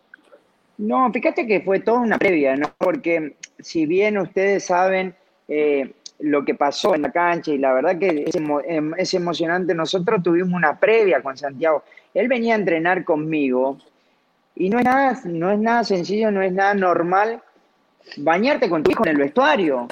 No, 0.79 1.13
fíjate 1.13 1.47
que 1.47 1.61
fue 1.61 1.79
toda 1.79 2.01
una 2.01 2.19
previa, 2.19 2.57
¿no? 2.57 2.73
Porque 2.77 3.37
si 3.61 3.87
bien 3.87 4.19
ustedes 4.19 4.65
saben 4.65 5.15
eh, 5.47 5.93
lo 6.19 6.45
que 6.45 6.57
pasó 6.57 6.97
en 6.97 7.03
la 7.03 7.13
cancha 7.13 7.53
y 7.53 7.59
la 7.59 7.73
verdad 7.73 8.01
que 8.01 8.25
es, 8.27 8.35
em, 8.35 8.95
es, 8.99 9.15
emocionante, 9.15 9.77
nosotros 9.77 10.25
tuvimos 10.25 10.55
una 10.55 10.77
previa 10.77 11.23
con 11.23 11.37
Santiago. 11.37 11.85
Él 12.15 12.27
venía 12.27 12.55
a 12.55 12.59
entrenar 12.59 13.05
conmigo 13.05 13.79
y 14.57 14.71
no 14.71 14.81
es 14.81 14.85
nada, 14.85 15.21
no 15.25 15.53
es 15.53 15.61
nada 15.61 15.85
sencillo, 15.85 16.33
no 16.33 16.43
es 16.43 16.53
nada 16.53 16.75
normal 16.75 17.41
bañarte 18.17 18.69
con 18.69 18.83
tu 18.83 18.91
hijo 18.91 19.05
en 19.05 19.11
el 19.13 19.17
vestuario. 19.19 19.89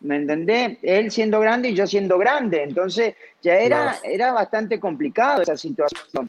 ¿Me 0.00 0.16
entendés? 0.16 0.78
Él 0.82 1.10
siendo 1.10 1.40
grande 1.40 1.70
y 1.70 1.74
yo 1.74 1.86
siendo 1.86 2.18
grande. 2.18 2.62
Entonces 2.62 3.14
ya 3.42 3.54
era, 3.54 3.96
era 4.02 4.32
bastante 4.32 4.78
complicado 4.78 5.42
esa 5.42 5.56
situación. 5.56 6.28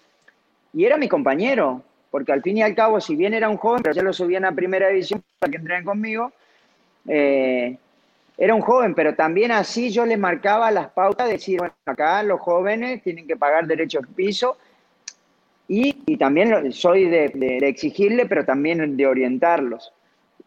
Y 0.73 0.85
era 0.85 0.97
mi 0.97 1.07
compañero, 1.07 1.81
porque 2.11 2.31
al 2.31 2.41
fin 2.41 2.57
y 2.57 2.63
al 2.63 2.75
cabo, 2.75 2.99
si 3.01 3.15
bien 3.15 3.33
era 3.33 3.49
un 3.49 3.57
joven, 3.57 3.81
pero 3.83 3.95
ya 3.95 4.01
lo 4.01 4.13
subían 4.13 4.45
a 4.45 4.51
primera 4.53 4.89
división 4.89 5.23
para 5.39 5.51
que 5.51 5.57
entrenen 5.57 5.85
conmigo, 5.85 6.31
eh, 7.07 7.77
era 8.37 8.53
un 8.53 8.61
joven, 8.61 8.93
pero 8.93 9.15
también 9.15 9.51
así 9.51 9.89
yo 9.89 10.05
le 10.05 10.17
marcaba 10.17 10.69
las 10.71 10.89
pautas 10.89 11.27
de 11.27 11.33
decir, 11.33 11.59
bueno, 11.59 11.73
acá 11.85 12.21
los 12.23 12.39
jóvenes 12.41 13.01
tienen 13.01 13.27
que 13.27 13.37
pagar 13.37 13.65
derechos 13.65 14.01
de 14.01 14.13
piso 14.13 14.57
y, 15.67 16.03
y 16.05 16.17
también 16.17 16.71
soy 16.73 17.05
de, 17.05 17.29
de, 17.29 17.57
exigirle, 17.67 18.25
pero 18.25 18.45
también 18.45 18.97
de 18.97 19.07
orientarlos. 19.07 19.93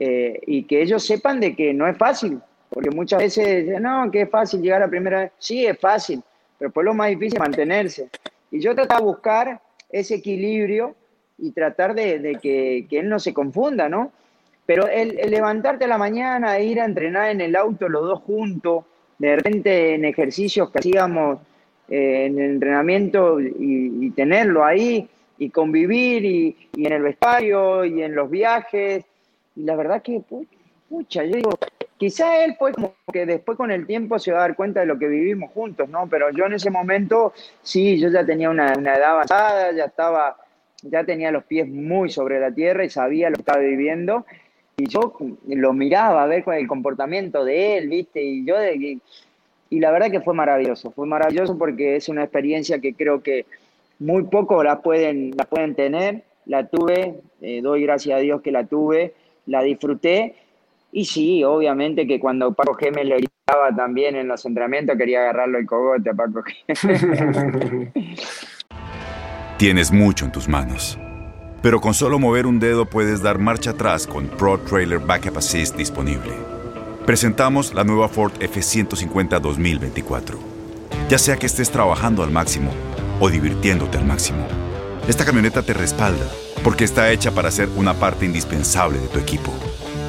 Eh, 0.01 0.41
y 0.47 0.63
que 0.65 0.81
ellos 0.81 1.05
sepan 1.05 1.41
de 1.41 1.57
que 1.57 1.75
no 1.75 1.89
es 1.89 1.97
fácil, 1.97 2.39
porque 2.71 2.91
muchas 2.91 3.21
veces 3.21 3.67
dicen, 3.67 3.83
no, 3.83 4.11
que 4.11 4.23
es 4.23 4.31
fácil 4.31 4.63
llegar 4.63 4.83
a 4.83 4.89
primera 4.89 5.23
vez. 5.23 5.33
Sí, 5.39 5.67
es 5.67 5.79
fácil, 5.79 6.23
pero 6.59 6.71
pues 6.71 6.85
lo 6.85 6.95
más 6.95 7.09
difícil 7.09 7.35
es 7.35 7.41
mantenerse. 7.41 8.09
Y 8.51 8.61
yo 8.61 8.75
trataba 8.75 9.01
de 9.01 9.07
buscar 9.07 9.61
ese 9.91 10.17
equilibrio 10.17 10.95
y 11.39 11.51
tratar 11.51 11.95
de, 11.95 12.39
que, 12.41 12.87
él 12.91 13.09
no 13.09 13.19
se 13.19 13.35
confunda, 13.35 13.89
¿no? 13.89 14.13
Pero 14.67 14.87
el, 14.87 15.17
levantarte 15.31 15.87
a 15.87 15.89
la 15.89 15.99
mañana, 15.99 16.59
e 16.59 16.65
ir 16.65 16.81
a 16.81 16.85
entrenar 16.85 17.31
en 17.31 17.41
el 17.41 17.57
auto 17.57 17.89
los 17.89 18.03
dos 18.03 18.21
juntos, 18.21 18.85
de 19.19 19.37
repente 19.37 19.95
en 19.95 20.05
ejercicios 20.05 20.71
que 20.71 20.79
hacíamos 20.79 21.41
eh, 21.89 22.27
en 22.27 22.39
el 22.39 22.51
entrenamiento 22.53 23.41
y, 23.41 24.11
tenerlo 24.11 24.65
ahí 24.65 25.09
y 25.39 25.51
convivir 25.51 26.25
y, 26.25 26.57
y, 26.75 26.87
en 26.87 26.93
el 26.93 27.03
vestuario 27.03 27.85
y 27.85 28.03
en 28.03 28.15
los 28.15 28.31
viajes 28.31 29.05
y 29.59 29.65
la 29.65 29.75
verdad 29.75 30.03
que, 30.03 30.23
pucha, 30.89 31.25
yo 31.25 31.35
digo, 31.35 31.51
quizá 31.97 32.45
él 32.45 32.55
pues 32.57 32.77
como 32.77 32.95
que 33.13 33.27
después 33.27 33.59
con 33.59 33.73
el 33.73 33.89
tiempo 33.89 34.21
se 34.21 34.31
va 34.31 34.39
a 34.39 34.43
dar 34.43 34.55
cuenta 34.55 34.81
de 34.81 34.87
lo 34.87 35.01
que 35.01 35.09
vivimos 35.09 35.51
juntos, 35.51 35.89
¿no? 35.89 36.07
Pero 36.09 36.31
yo 36.31 36.47
en 36.47 36.53
ese 36.53 36.71
momento, 36.71 37.33
sí, 37.61 37.99
yo 37.99 38.09
ya 38.09 38.25
tenía 38.25 38.51
una, 38.51 38.73
edad 38.73 39.03
avanzada, 39.03 39.73
ya 39.73 39.87
estaba, 39.87 40.37
ya 40.83 41.03
tenía 41.03 41.33
los 41.33 41.43
pies 41.43 41.69
muy 41.69 42.09
sobre 42.09 42.39
la 42.39 42.53
tierra 42.53 42.85
y 42.85 42.89
sabía 42.89 43.31
lo 43.31 43.35
que 43.35 43.43
estaba 43.43 43.59
viviendo. 43.59 44.25
Y 44.77 44.87
yo 44.87 45.17
lo 45.49 45.73
miraba 45.73 46.23
a 46.23 46.27
ver 46.27 46.45
con 46.45 46.55
el 46.55 46.69
comportamiento 46.69 47.45
de 47.45 47.79
él, 47.79 47.89
¿viste? 47.89 48.23
Y 48.23 48.47
yo 48.47 48.55
y, 48.65 49.01
la 49.81 49.91
verdad 49.91 50.13
que 50.13 50.21
fue 50.21 50.35
maravilloso, 50.35 50.93
fue 50.93 51.09
maravilloso 51.09 51.59
porque 51.59 51.97
es 51.97 52.09
una 52.09 52.23
experiencia 52.23 52.79
que 52.79 52.95
creo 52.95 53.25
que 53.25 53.45
muy 53.99 54.23
pocos 54.23 54.65
la 54.65 54.83
pueden, 54.83 55.33
la 55.37 55.47
pueden 55.47 55.75
tener. 55.75 56.23
La 56.47 56.67
tuve, 56.67 57.17
eh, 57.43 57.61
doy 57.61 57.83
gracias 57.83 58.17
a 58.17 58.21
Dios 58.21 58.41
que 58.41 58.53
la 58.53 58.65
tuve 58.65 59.13
la 59.49 59.63
disfruté. 59.63 60.37
Y 60.93 61.05
sí, 61.05 61.45
obviamente 61.45 62.07
que 62.07 62.21
cuando 62.21 62.53
Paco 62.55 62.75
Gémez 62.75 63.05
le 63.07 63.17
gritaba 63.17 63.75
también 63.77 64.17
en 64.17 64.29
los 64.29 64.45
entrenamientos, 64.47 64.97
quería 64.97 65.21
agarrarlo 65.21 65.59
el 65.59 65.67
cogote 65.67 66.11
a 66.11 66.15
Paco 66.15 66.43
Gémez. 66.43 67.93
Tienes 69.59 69.91
mucho 69.91 70.25
en 70.25 70.33
tus 70.33 70.49
manos. 70.49 70.99
Pero 71.61 71.81
con 71.81 71.93
solo 71.93 72.21
mover 72.21 72.47
un 72.47 72.61
dedo 72.61 72.87
puedes 72.87 73.21
dar 73.21 73.39
marcha 73.39 73.71
atrás 73.71 74.07
con 74.07 74.29
Pro 74.29 74.59
Trailer 74.61 75.01
Backup 75.01 75.39
Assist 75.39 75.77
disponible. 75.77 76.33
Presentamos 77.05 77.75
la 77.75 77.83
nueva 77.83 78.09
Ford 78.09 78.33
F150 78.39 79.41
2024. 79.41 80.39
Ya 81.09 81.19
sea 81.19 81.37
que 81.37 81.47
estés 81.47 81.71
trabajando 81.71 82.23
al 82.23 82.31
máximo 82.31 82.71
o 83.19 83.29
divirtiéndote 83.29 83.99
al 83.99 84.05
máximo, 84.05 84.47
esta 85.09 85.25
camioneta 85.25 85.63
te 85.63 85.73
respalda 85.73 86.27
porque 86.63 86.85
está 86.85 87.11
hecha 87.11 87.31
para 87.33 87.51
ser 87.51 87.69
una 87.77 87.95
parte 87.95 88.25
indispensable 88.25 88.99
de 88.99 89.09
tu 89.09 89.19
equipo. 89.19 89.53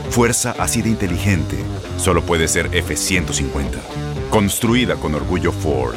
Fuerza 0.10 0.56
así 0.58 0.82
de 0.82 0.90
inteligente 0.90 1.58
solo 1.98 2.22
puede 2.22 2.48
ser 2.48 2.68
F-150. 2.74 3.80
Construida 4.30 4.96
con 4.96 5.16
orgullo 5.16 5.52
Ford. 5.52 5.96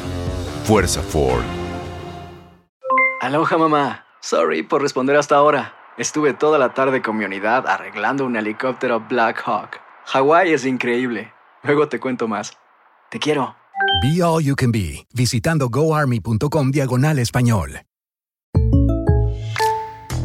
Fuerza 0.65 1.01
Ford. 1.01 1.43
Aloha 3.21 3.57
mamá. 3.57 4.05
Sorry 4.21 4.63
por 4.63 4.81
responder 4.81 5.15
hasta 5.15 5.35
ahora. 5.35 5.73
Estuve 5.97 6.33
toda 6.33 6.57
la 6.57 6.73
tarde 6.73 7.01
con 7.01 7.17
mi 7.17 7.25
unidad 7.25 7.67
arreglando 7.67 8.25
un 8.25 8.35
helicóptero 8.35 8.99
Black 8.99 9.41
Hawk. 9.45 9.79
Hawái 10.05 10.53
es 10.53 10.65
increíble. 10.65 11.33
Luego 11.63 11.87
te 11.87 11.99
cuento 11.99 12.27
más. 12.27 12.57
Te 13.09 13.19
quiero. 13.19 13.55
Be 14.01 14.21
All 14.23 14.43
You 14.43 14.55
Can 14.55 14.71
Be, 14.71 15.05
visitando 15.13 15.69
goarmy.com 15.69 16.71
diagonal 16.71 17.19
español. 17.19 17.81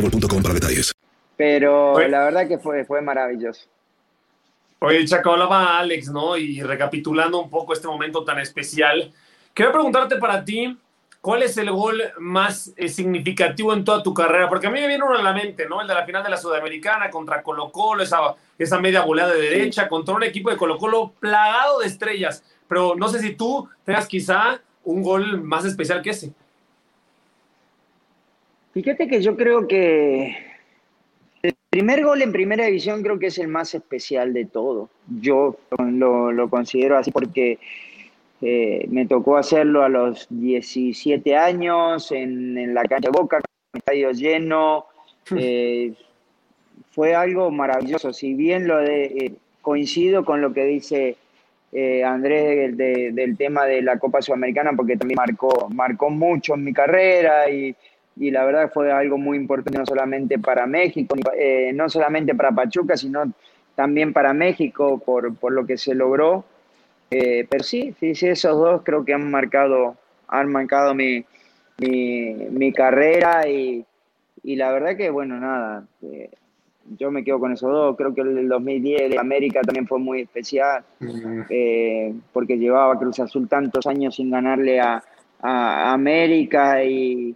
boostmobile.com 0.00 0.42
para 0.42 0.54
detalles. 0.54 0.92
Pero 1.36 1.92
Oye. 1.92 2.08
la 2.08 2.24
verdad 2.24 2.48
que 2.48 2.58
fue, 2.58 2.84
fue 2.84 3.00
maravilloso. 3.00 3.66
Oye, 4.80 5.04
Chaco, 5.04 5.32
hablaba 5.32 5.78
Alex, 5.78 6.10
¿no? 6.10 6.36
Y 6.36 6.62
recapitulando 6.62 7.40
un 7.40 7.50
poco 7.50 7.72
este 7.72 7.86
momento 7.86 8.24
tan 8.24 8.38
especial, 8.38 9.12
quería 9.52 9.72
preguntarte 9.72 10.16
para 10.16 10.42
ti, 10.44 10.78
¿cuál 11.20 11.42
es 11.42 11.56
el 11.58 11.70
gol 11.70 12.02
más 12.18 12.72
eh, 12.76 12.88
significativo 12.88 13.74
en 13.74 13.84
toda 13.84 14.02
tu 14.02 14.14
carrera? 14.14 14.48
Porque 14.48 14.68
a 14.68 14.70
mí 14.70 14.80
me 14.80 14.86
viene 14.86 15.04
uno 15.04 15.18
a 15.18 15.22
la 15.22 15.34
mente, 15.34 15.68
¿no? 15.68 15.82
El 15.82 15.88
de 15.88 15.94
la 15.94 16.06
final 16.06 16.22
de 16.22 16.30
la 16.30 16.38
Sudamericana 16.38 17.10
contra 17.10 17.42
Colo 17.42 17.70
Colo, 17.70 18.02
esa, 18.02 18.34
esa 18.58 18.80
media 18.80 19.02
goleada 19.02 19.34
de 19.34 19.40
derecha, 19.42 19.86
contra 19.86 20.14
un 20.14 20.22
equipo 20.22 20.50
de 20.50 20.56
Colo 20.56 20.78
Colo 20.78 21.12
plagado 21.20 21.80
de 21.80 21.86
estrellas. 21.86 22.42
Pero 22.66 22.94
no 22.96 23.08
sé 23.08 23.18
si 23.18 23.34
tú 23.34 23.68
tengas 23.84 24.06
quizá 24.06 24.60
un 24.84 25.02
gol 25.02 25.42
más 25.42 25.66
especial 25.66 26.00
que 26.00 26.10
ese. 26.10 26.32
Fíjate 28.72 29.08
que 29.08 29.20
yo 29.20 29.36
creo 29.36 29.66
que 29.66 30.36
el 31.42 31.54
primer 31.70 32.04
gol 32.04 32.22
en 32.22 32.32
primera 32.32 32.66
división 32.66 33.02
creo 33.02 33.18
que 33.18 33.26
es 33.26 33.38
el 33.38 33.48
más 33.48 33.74
especial 33.74 34.32
de 34.32 34.44
todo. 34.44 34.88
Yo 35.20 35.56
lo, 35.78 36.30
lo 36.32 36.48
considero 36.48 36.96
así 36.96 37.10
porque 37.10 37.58
eh, 38.42 38.86
me 38.88 39.06
tocó 39.06 39.36
hacerlo 39.36 39.82
a 39.82 39.88
los 39.88 40.26
17 40.30 41.36
años 41.36 42.12
en, 42.12 42.56
en 42.58 42.74
la 42.74 42.82
cancha 42.84 43.08
de 43.10 43.18
Boca, 43.18 43.38
con 43.38 43.44
el 43.74 43.78
estadio 43.78 44.10
lleno. 44.12 44.86
Eh, 45.36 45.92
fue 46.92 47.14
algo 47.14 47.50
maravilloso. 47.50 48.12
Si 48.12 48.34
bien 48.34 48.66
lo 48.68 48.78
de, 48.78 49.04
eh, 49.04 49.32
coincido 49.62 50.24
con 50.24 50.40
lo 50.40 50.52
que 50.52 50.64
dice 50.64 51.16
Andrés 52.04 52.76
de- 52.76 52.84
de- 52.84 53.12
del 53.12 53.36
tema 53.36 53.64
de 53.64 53.80
la 53.82 53.98
Copa 53.98 54.20
Sudamericana, 54.22 54.72
porque 54.76 54.96
también 54.96 55.16
marcó, 55.16 55.68
marcó 55.70 56.10
mucho 56.10 56.54
en 56.54 56.64
mi 56.64 56.72
carrera 56.72 57.48
y, 57.50 57.74
y 58.20 58.30
la 58.30 58.44
verdad 58.44 58.70
fue 58.72 58.92
algo 58.92 59.16
muy 59.16 59.38
importante 59.38 59.78
no 59.78 59.86
solamente 59.86 60.38
para 60.38 60.66
México, 60.66 61.16
eh, 61.34 61.72
no 61.74 61.88
solamente 61.88 62.34
para 62.34 62.52
Pachuca, 62.52 62.94
sino 62.94 63.32
también 63.74 64.12
para 64.12 64.34
México 64.34 64.98
por, 64.98 65.34
por 65.36 65.52
lo 65.52 65.64
que 65.64 65.78
se 65.78 65.94
logró. 65.94 66.44
Eh, 67.10 67.46
pero 67.48 67.64
sí, 67.64 67.94
sí, 67.98 68.14
sí, 68.14 68.26
esos 68.26 68.58
dos 68.58 68.82
creo 68.84 69.06
que 69.06 69.14
han 69.14 69.30
marcado, 69.30 69.96
han 70.28 70.52
marcado 70.52 70.94
mi, 70.94 71.24
mi, 71.78 72.34
mi 72.50 72.74
carrera 72.74 73.48
y, 73.48 73.86
y 74.42 74.56
la 74.56 74.70
verdad 74.70 74.98
que, 74.98 75.08
bueno, 75.08 75.40
nada, 75.40 75.86
eh, 76.02 76.28
yo 76.98 77.10
me 77.10 77.24
quedo 77.24 77.40
con 77.40 77.54
esos 77.54 77.72
dos. 77.72 77.96
Creo 77.96 78.14
que 78.14 78.20
el 78.20 78.34
del 78.34 78.48
2010 78.50 79.12
de 79.12 79.18
América 79.18 79.62
también 79.62 79.86
fue 79.86 79.98
muy 79.98 80.20
especial, 80.20 80.84
eh, 81.48 82.12
porque 82.34 82.58
llevaba 82.58 82.98
Cruz 82.98 83.18
Azul 83.18 83.48
tantos 83.48 83.86
años 83.86 84.16
sin 84.16 84.30
ganarle 84.30 84.78
a, 84.78 85.02
a 85.40 85.94
América 85.94 86.84
y, 86.84 87.34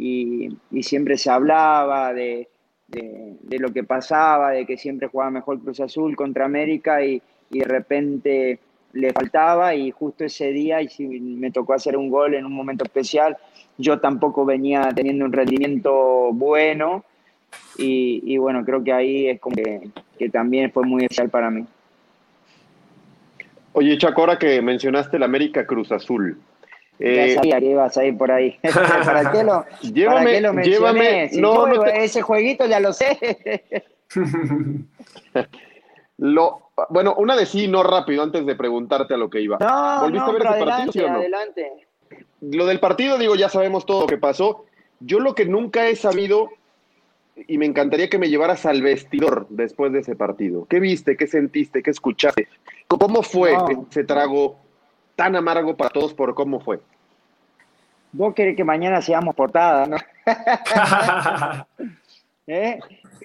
y, 0.00 0.82
siempre 0.82 1.18
se 1.18 1.30
hablaba 1.30 2.14
de, 2.14 2.48
de, 2.88 3.36
de 3.42 3.58
lo 3.58 3.70
que 3.72 3.84
pasaba, 3.84 4.52
de 4.52 4.64
que 4.64 4.78
siempre 4.78 5.08
jugaba 5.08 5.30
mejor 5.30 5.60
Cruz 5.60 5.80
Azul 5.80 6.16
contra 6.16 6.46
América 6.46 7.04
y, 7.04 7.20
y 7.50 7.58
de 7.58 7.64
repente 7.66 8.58
le 8.92 9.12
faltaba 9.12 9.74
y 9.74 9.90
justo 9.90 10.24
ese 10.24 10.52
día 10.52 10.80
y 10.80 10.88
si 10.88 11.06
me 11.06 11.50
tocó 11.50 11.74
hacer 11.74 11.96
un 11.96 12.08
gol 12.08 12.34
en 12.34 12.46
un 12.46 12.52
momento 12.52 12.84
especial. 12.84 13.36
Yo 13.76 14.00
tampoco 14.00 14.44
venía 14.44 14.88
teniendo 14.94 15.24
un 15.24 15.32
rendimiento 15.32 16.30
bueno 16.32 17.04
y, 17.76 18.22
y 18.24 18.38
bueno, 18.38 18.64
creo 18.64 18.82
que 18.82 18.92
ahí 18.92 19.28
es 19.28 19.40
como 19.40 19.56
que, 19.56 19.90
que 20.18 20.30
también 20.30 20.72
fue 20.72 20.84
muy 20.84 21.02
especial 21.02 21.28
para 21.28 21.50
mí. 21.50 21.66
Oye, 23.72 23.98
Chaco, 23.98 24.22
ahora 24.22 24.38
que 24.38 24.60
mencionaste 24.62 25.18
el 25.18 25.22
América 25.22 25.66
Cruz 25.66 25.92
Azul. 25.92 26.38
Eh, 27.00 27.28
ya 27.28 27.34
sabía 27.36 27.58
que 27.60 27.66
ibas 27.66 27.96
a 27.96 28.04
ir 28.04 28.16
por 28.16 28.30
ahí. 28.30 28.58
¿Para 29.04 29.32
qué 29.32 29.42
lo, 29.42 29.64
Llévame- 29.82 30.06
para 30.06 30.24
qué 30.26 30.40
lo 30.40 30.52
mencioné? 30.52 30.78
llévame- 31.00 31.28
Si 31.30 31.40
no, 31.40 31.66
yo 31.66 31.74
no 31.76 31.82
te- 31.84 32.04
ese 32.04 32.22
jueguito 32.22 32.66
ya 32.66 32.80
lo 32.80 32.92
sé. 32.92 33.84
lo, 36.18 36.70
bueno, 36.90 37.14
una 37.16 37.36
de 37.36 37.46
sí, 37.46 37.68
no 37.68 37.82
rápido, 37.82 38.22
antes 38.22 38.44
de 38.44 38.54
preguntarte 38.54 39.14
a 39.14 39.16
lo 39.16 39.30
que 39.30 39.40
iba. 39.40 39.58
No, 39.58 40.00
¿Volviste 40.02 40.26
no, 40.26 40.30
a 40.30 40.32
ver 40.32 40.42
ese 40.46 40.64
partido, 40.64 40.92
sí 40.92 41.00
o 41.00 41.08
no? 41.08 41.18
adelante. 41.18 41.70
Lo 42.42 42.66
del 42.66 42.80
partido, 42.80 43.18
digo, 43.18 43.34
ya 43.36 43.48
sabemos 43.48 43.86
todo 43.86 44.02
lo 44.02 44.06
que 44.06 44.18
pasó. 44.18 44.64
Yo 45.00 45.20
lo 45.20 45.34
que 45.34 45.46
nunca 45.46 45.88
he 45.88 45.96
sabido, 45.96 46.50
y 47.46 47.56
me 47.58 47.64
encantaría 47.66 48.10
que 48.10 48.18
me 48.18 48.28
llevaras 48.28 48.66
al 48.66 48.82
vestidor 48.82 49.46
después 49.48 49.92
de 49.92 50.00
ese 50.00 50.14
partido. 50.16 50.66
¿Qué 50.68 50.80
viste? 50.80 51.16
¿Qué 51.16 51.26
sentiste? 51.26 51.82
¿Qué 51.82 51.90
escuchaste? 51.90 52.48
¿Cómo 52.88 53.22
fue 53.22 53.52
No. 53.54 53.86
ese 53.90 54.04
trago 54.04 54.58
tan 55.20 55.36
amargo 55.36 55.76
para 55.76 55.90
todos 55.90 56.14
por 56.14 56.34
cómo 56.34 56.60
fue? 56.60 56.80
Vos 58.10 58.32
querés 58.32 58.56
que 58.56 58.64
mañana 58.64 59.02
seamos 59.02 59.34
portada, 59.34 59.86
¿no? 59.86 59.98
¿Eh? 62.46 62.78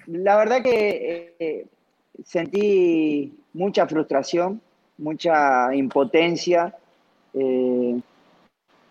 La 0.08 0.36
verdad 0.36 0.62
que 0.62 1.36
eh, 1.40 1.66
sentí 2.22 3.34
mucha 3.54 3.88
frustración, 3.88 4.60
mucha 4.98 5.74
impotencia, 5.74 6.76
eh, 7.34 7.98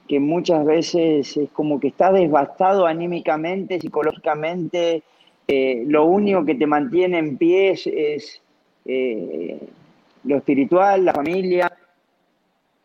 que 0.09 0.19
muchas 0.19 0.65
veces 0.65 1.37
es 1.37 1.51
como 1.51 1.79
que 1.79 1.89
estás 1.89 2.15
devastado 2.15 2.87
anímicamente, 2.87 3.81
psicológicamente. 3.81 5.03
lo 5.47 6.07
único 6.07 6.43
que 6.43 6.55
te 6.55 6.67
mantiene 6.67 7.19
en 7.19 7.37
pie 7.37 7.73
es, 7.73 7.87
es, 7.87 8.41
lo 10.25 10.37
espiritual, 10.39 11.05
la 11.05 11.13
familia. 11.13 11.71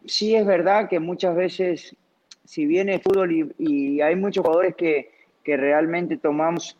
Sí 0.09 0.35
es 0.35 0.43
verdad 0.45 0.89
que 0.89 0.99
muchas 0.99 1.35
veces, 1.35 1.95
si 2.43 2.65
bien 2.65 2.89
es 2.89 3.01
fútbol 3.03 3.31
y, 3.59 4.01
hay 4.01 4.15
muchos 4.15 4.43
jugadores 4.43 4.75
que, 4.75 5.11
que 5.43 5.55
realmente 5.55 6.17
tomamos 6.17 6.75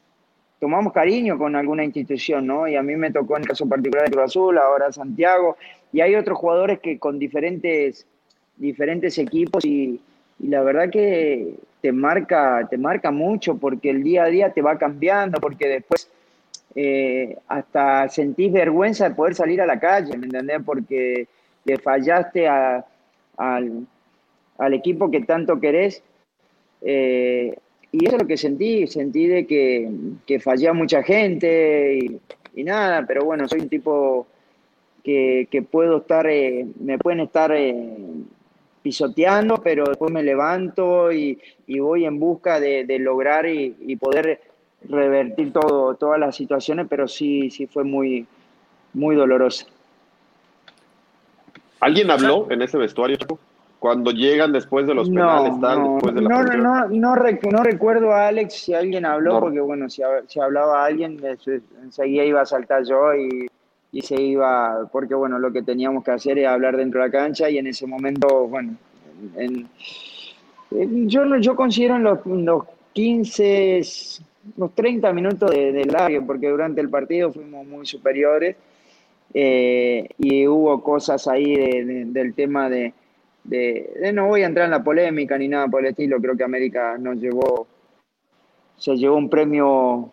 tomamos 0.59 0.91
cariño 0.91 1.37
con 1.37 1.55
alguna 1.55 1.85
institución, 1.85 2.45
¿no? 2.45 2.67
Y 2.67 2.75
a 2.75 2.83
mí 2.83 2.95
me 2.97 3.11
tocó 3.11 3.37
en 3.37 3.43
el 3.43 3.47
caso 3.47 3.65
particular 3.69 4.05
de 4.05 4.11
Cruz 4.11 4.25
Azul, 4.25 4.57
ahora 4.57 4.91
Santiago, 4.91 5.55
y 5.93 6.01
hay 6.01 6.15
otros 6.15 6.37
jugadores 6.37 6.79
que 6.79 6.99
con 6.99 7.17
diferentes, 7.17 8.05
diferentes 8.57 9.17
equipos 9.19 9.63
y, 9.63 10.01
y 10.39 10.47
la 10.47 10.61
verdad 10.61 10.89
que 10.89 11.53
te 11.81 11.93
marca, 11.93 12.67
te 12.69 12.77
marca 12.77 13.09
mucho 13.09 13.57
porque 13.57 13.89
el 13.91 14.03
día 14.03 14.23
a 14.23 14.27
día 14.27 14.51
te 14.51 14.61
va 14.61 14.77
cambiando, 14.77 15.39
porque 15.39 15.67
después 15.69 16.09
eh, 16.75 17.37
hasta 17.47 18.09
sentís 18.09 18.51
vergüenza 18.51 19.07
de 19.07 19.15
poder 19.15 19.35
salir 19.35 19.61
a 19.61 19.65
la 19.65 19.79
calle, 19.79 20.17
¿me 20.17 20.25
entendés? 20.25 20.61
Porque 20.65 21.27
le 21.63 21.77
fallaste 21.77 22.47
a- 22.49 22.85
al, 23.39 23.87
al 24.57 24.73
equipo 24.73 25.09
que 25.09 25.21
tanto 25.21 25.59
querés. 25.59 26.03
Eh, 26.81 27.57
y 27.91 28.05
eso 28.05 28.17
es 28.17 28.21
lo 28.21 28.27
que 28.27 28.37
sentí, 28.37 28.85
sentí 28.85 29.25
de 29.25 29.47
que, 29.47 29.89
que 30.27 30.39
fallé 30.39 30.67
a 30.67 30.73
mucha 30.73 31.01
gente 31.01 31.97
y, 32.53 32.63
nada, 32.63 33.05
pero 33.07 33.23
bueno, 33.23 33.47
soy 33.47 33.61
un 33.61 33.69
tipo 33.69 34.27
que, 35.03 35.47
que 35.49 35.61
puedo 35.61 35.97
estar, 35.99 36.27
eh, 36.27 36.67
me 36.81 36.99
pueden 36.99 37.21
estar 37.21 37.51
eh, 37.53 37.95
pisoteando, 38.83 39.61
pero 39.63 39.85
después 39.85 40.11
me 40.11 40.21
levanto 40.21 41.11
y, 41.11 41.39
y 41.67 41.79
voy 41.79 42.05
en 42.05 42.19
busca 42.19 42.59
de, 42.59 42.83
de 42.85 42.99
lograr 42.99 43.47
y, 43.47 43.75
y 43.79 43.95
poder 43.95 44.41
revertir 44.87 45.53
todo, 45.53 45.95
todas 45.95 46.19
las 46.19 46.35
situaciones, 46.35 46.85
pero 46.89 47.07
sí, 47.07 47.49
sí 47.49 47.65
fue 47.65 47.85
muy, 47.85 48.27
muy 48.93 49.15
dolorosa. 49.15 49.65
¿Alguien 51.79 52.11
habló 52.11 52.47
en 52.49 52.61
ese 52.61 52.77
vestuario? 52.77 53.17
Cuando 53.79 54.11
llegan 54.11 54.51
después 54.51 54.85
de 54.85 54.93
los 54.93 55.07
penales, 55.09 55.53
tal, 55.61 55.79
no, 55.81 55.93
después 55.93 56.13
de 56.15 56.21
la 56.21 56.29
no, 56.29 56.43
no, 56.43 56.87
no, 56.89 57.15
rec- 57.15 57.49
no 57.49 57.63
recuerdo 57.63 58.11
a 58.11 58.27
Alex 58.27 58.53
si 58.53 58.73
alguien 58.73 59.05
habló, 59.05 59.35
No. 59.35 59.39
porque 59.39 59.61
bueno, 59.61 59.89
si, 59.89 60.01
hab- 60.01 60.25
si 60.27 60.39
hablaba 60.41 60.83
alguien, 60.83 61.17
eso- 61.23 61.51
enseguida 61.81 62.25
iba 62.25 62.41
a 62.41 62.45
saltar 62.45 62.83
yo 62.83 63.15
y, 63.15 63.47
y 63.93 64.01
se 64.01 64.21
iba, 64.21 64.89
porque 64.91 65.15
bueno, 65.15 65.39
lo 65.39 65.53
que 65.53 65.61
teníamos 65.61 66.03
que 66.03 66.11
hacer 66.11 66.37
era 66.37 66.51
hablar 66.53 66.75
dentro 66.75 67.01
de 67.01 67.07
la 67.07 67.11
cancha 67.11 67.49
y 67.49 67.57
en 67.57 67.67
ese 67.67 67.87
momento, 67.87 68.47
bueno, 68.49 68.73
en- 69.37 69.69
en- 70.71 71.07
yo, 71.09 71.23
no- 71.23 71.39
yo 71.39 71.55
considero 71.55 71.95
en 71.95 72.03
los, 72.03 72.19
los 72.25 72.63
15, 72.91 73.81
los 74.57 74.75
30 74.75 75.13
minutos 75.13 75.51
de, 75.51 75.71
de 75.71 75.85
largo, 75.85 76.25
porque 76.27 76.49
durante 76.49 76.81
el 76.81 76.89
partido 76.89 77.31
fuimos 77.31 77.65
muy 77.65 77.85
superiores 77.85 78.57
eh, 79.33 80.07
y 80.17 80.47
hubo 80.47 80.81
cosas 80.83 81.27
ahí 81.27 81.55
de- 81.55 81.85
de- 81.85 82.05
del 82.05 82.33
tema 82.33 82.69
de, 82.69 82.93
de- 83.43 84.11
no 84.13 84.27
voy 84.27 84.43
a 84.43 84.47
entrar 84.47 84.65
en 84.65 84.71
la 84.71 84.83
polémica 84.83 85.37
ni 85.37 85.47
nada 85.47 85.67
por 85.67 85.81
el 85.81 85.91
estilo, 85.91 86.19
creo 86.21 86.35
que 86.37 86.43
América 86.43 86.97
nos 86.97 87.17
llevó, 87.17 87.67
se 88.77 88.95
llevó 88.95 89.17
un 89.17 89.29
premio 89.29 90.11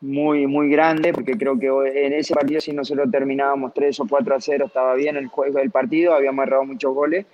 muy, 0.00 0.46
muy 0.46 0.70
grande, 0.70 1.12
porque 1.12 1.32
creo 1.36 1.58
que 1.58 1.66
en 2.06 2.12
ese 2.12 2.34
partido 2.34 2.60
si 2.60 2.72
nosotros 2.72 3.10
terminábamos 3.10 3.74
3 3.74 3.98
o 4.00 4.06
4 4.08 4.34
a 4.36 4.40
0 4.40 4.66
estaba 4.66 4.94
bien 4.94 5.16
el 5.16 5.26
juego 5.26 5.58
del 5.58 5.70
partido, 5.70 6.14
habíamos 6.14 6.46
errado 6.46 6.64
muchos 6.64 6.94
goles, 6.94 7.26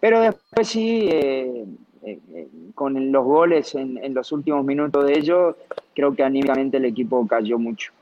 pero 0.00 0.20
después 0.20 0.68
sí, 0.68 1.08
eh, 1.10 1.64
eh, 2.04 2.48
con 2.74 3.12
los 3.12 3.24
goles 3.24 3.74
en, 3.76 3.98
en 3.98 4.14
los 4.14 4.32
últimos 4.32 4.64
minutos 4.64 5.06
de 5.06 5.18
ellos, 5.18 5.56
creo 5.94 6.14
que 6.14 6.24
anímicamente 6.24 6.78
el 6.78 6.84
equipo 6.86 7.26
cayó 7.26 7.58
mucho. 7.58 7.92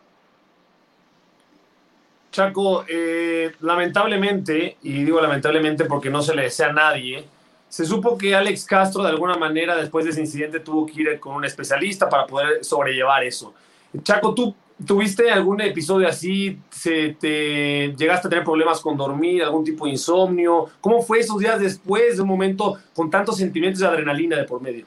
Chaco, 2.30 2.84
eh, 2.88 3.52
lamentablemente, 3.60 4.76
y 4.82 5.04
digo 5.04 5.20
lamentablemente 5.20 5.84
porque 5.84 6.10
no 6.10 6.22
se 6.22 6.34
le 6.34 6.42
desea 6.42 6.68
a 6.68 6.72
nadie, 6.72 7.24
se 7.68 7.84
supo 7.84 8.16
que 8.16 8.34
Alex 8.34 8.64
Castro 8.64 9.02
de 9.02 9.10
alguna 9.10 9.36
manera 9.36 9.76
después 9.76 10.04
de 10.04 10.12
ese 10.12 10.20
incidente 10.20 10.60
tuvo 10.60 10.86
que 10.86 11.00
ir 11.00 11.20
con 11.20 11.34
un 11.34 11.44
especialista 11.44 12.08
para 12.08 12.26
poder 12.26 12.64
sobrellevar 12.64 13.24
eso. 13.24 13.54
Chaco, 14.02 14.34
¿tú 14.34 14.54
tuviste 14.86 15.30
algún 15.30 15.60
episodio 15.60 16.08
así? 16.08 16.58
¿Se 16.70 17.16
te 17.18 17.94
llegaste 17.96 18.26
a 18.26 18.30
tener 18.30 18.44
problemas 18.44 18.80
con 18.80 18.96
dormir, 18.96 19.42
algún 19.42 19.64
tipo 19.64 19.84
de 19.84 19.92
insomnio? 19.92 20.68
¿Cómo 20.80 21.02
fue 21.02 21.20
esos 21.20 21.38
días 21.38 21.60
después 21.60 22.16
de 22.16 22.22
un 22.22 22.28
momento 22.28 22.78
con 22.94 23.10
tantos 23.10 23.36
sentimientos 23.36 23.80
de 23.80 23.86
adrenalina 23.86 24.36
de 24.36 24.44
por 24.44 24.60
medio? 24.60 24.86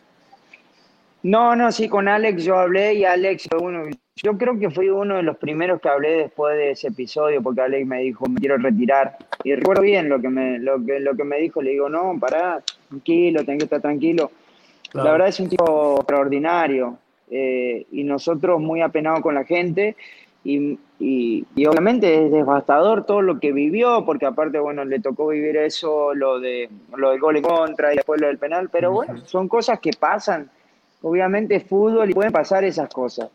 No, 1.24 1.56
no, 1.56 1.72
sí, 1.72 1.88
con 1.88 2.10
Alex 2.10 2.44
yo 2.44 2.60
hablé 2.60 2.96
y 2.96 3.06
Alex 3.06 3.48
uno, 3.62 3.86
yo 4.16 4.38
creo 4.38 4.60
que 4.60 4.70
fui 4.70 4.90
uno 4.90 5.16
de 5.16 5.24
los 5.24 5.38
primeros 5.38 5.80
que 5.80 5.88
hablé 5.88 6.18
después 6.18 6.58
de 6.58 6.72
ese 6.72 6.90
episodio, 6.90 7.42
porque 7.42 7.62
Alex 7.62 7.88
me 7.88 8.02
dijo, 8.02 8.26
me 8.28 8.42
quiero 8.42 8.58
retirar. 8.58 9.18
Y 9.44 9.56
recuerdo 9.56 9.84
bien 9.84 10.10
lo 10.10 10.20
que 10.20 10.28
me, 10.28 10.60
lo 10.60 10.84
que, 10.86 11.00
lo 11.00 11.16
que 11.16 11.24
me 11.24 11.40
dijo, 11.40 11.62
le 11.62 11.72
digo, 11.72 11.88
no, 11.88 12.20
pará, 12.20 12.62
tranquilo, 12.90 13.46
tengo 13.46 13.60
que 13.60 13.64
estar 13.64 13.82
tranquilo. 13.82 14.32
Claro. 14.92 15.06
La 15.06 15.12
verdad 15.14 15.28
es 15.30 15.40
un 15.40 15.50
tipo 15.50 15.96
extraordinario 15.98 16.98
eh, 17.32 17.86
y 17.92 18.04
nosotros 18.04 18.60
muy 18.60 18.82
apenados 18.82 19.22
con 19.22 19.34
la 19.34 19.46
gente 19.46 19.96
y, 20.44 20.78
y, 21.00 21.46
y 21.56 21.66
obviamente 21.66 22.26
es 22.26 22.32
devastador 22.32 23.06
todo 23.06 23.22
lo 23.22 23.40
que 23.40 23.54
vivió, 23.54 24.04
porque 24.06 24.26
aparte, 24.26 24.60
bueno, 24.60 24.84
le 24.84 25.00
tocó 25.00 25.28
vivir 25.30 25.56
eso, 25.56 26.14
lo, 26.14 26.42
de, 26.42 26.70
lo 26.98 27.12
del 27.12 27.20
gol 27.22 27.38
en 27.38 27.44
contra 27.44 27.94
y 27.94 27.96
después 27.96 28.20
lo 28.20 28.28
del 28.28 28.38
penal, 28.38 28.70
pero 28.70 28.92
bueno, 28.92 29.26
son 29.26 29.48
cosas 29.48 29.80
que 29.80 29.92
pasan. 29.98 30.52
Obviamente 31.04 31.56
es 31.56 31.64
fútbol 31.66 32.10
y 32.10 32.14
pueden 32.14 32.32
pasar 32.32 32.64
esas 32.64 32.90
cosas. 32.90 33.30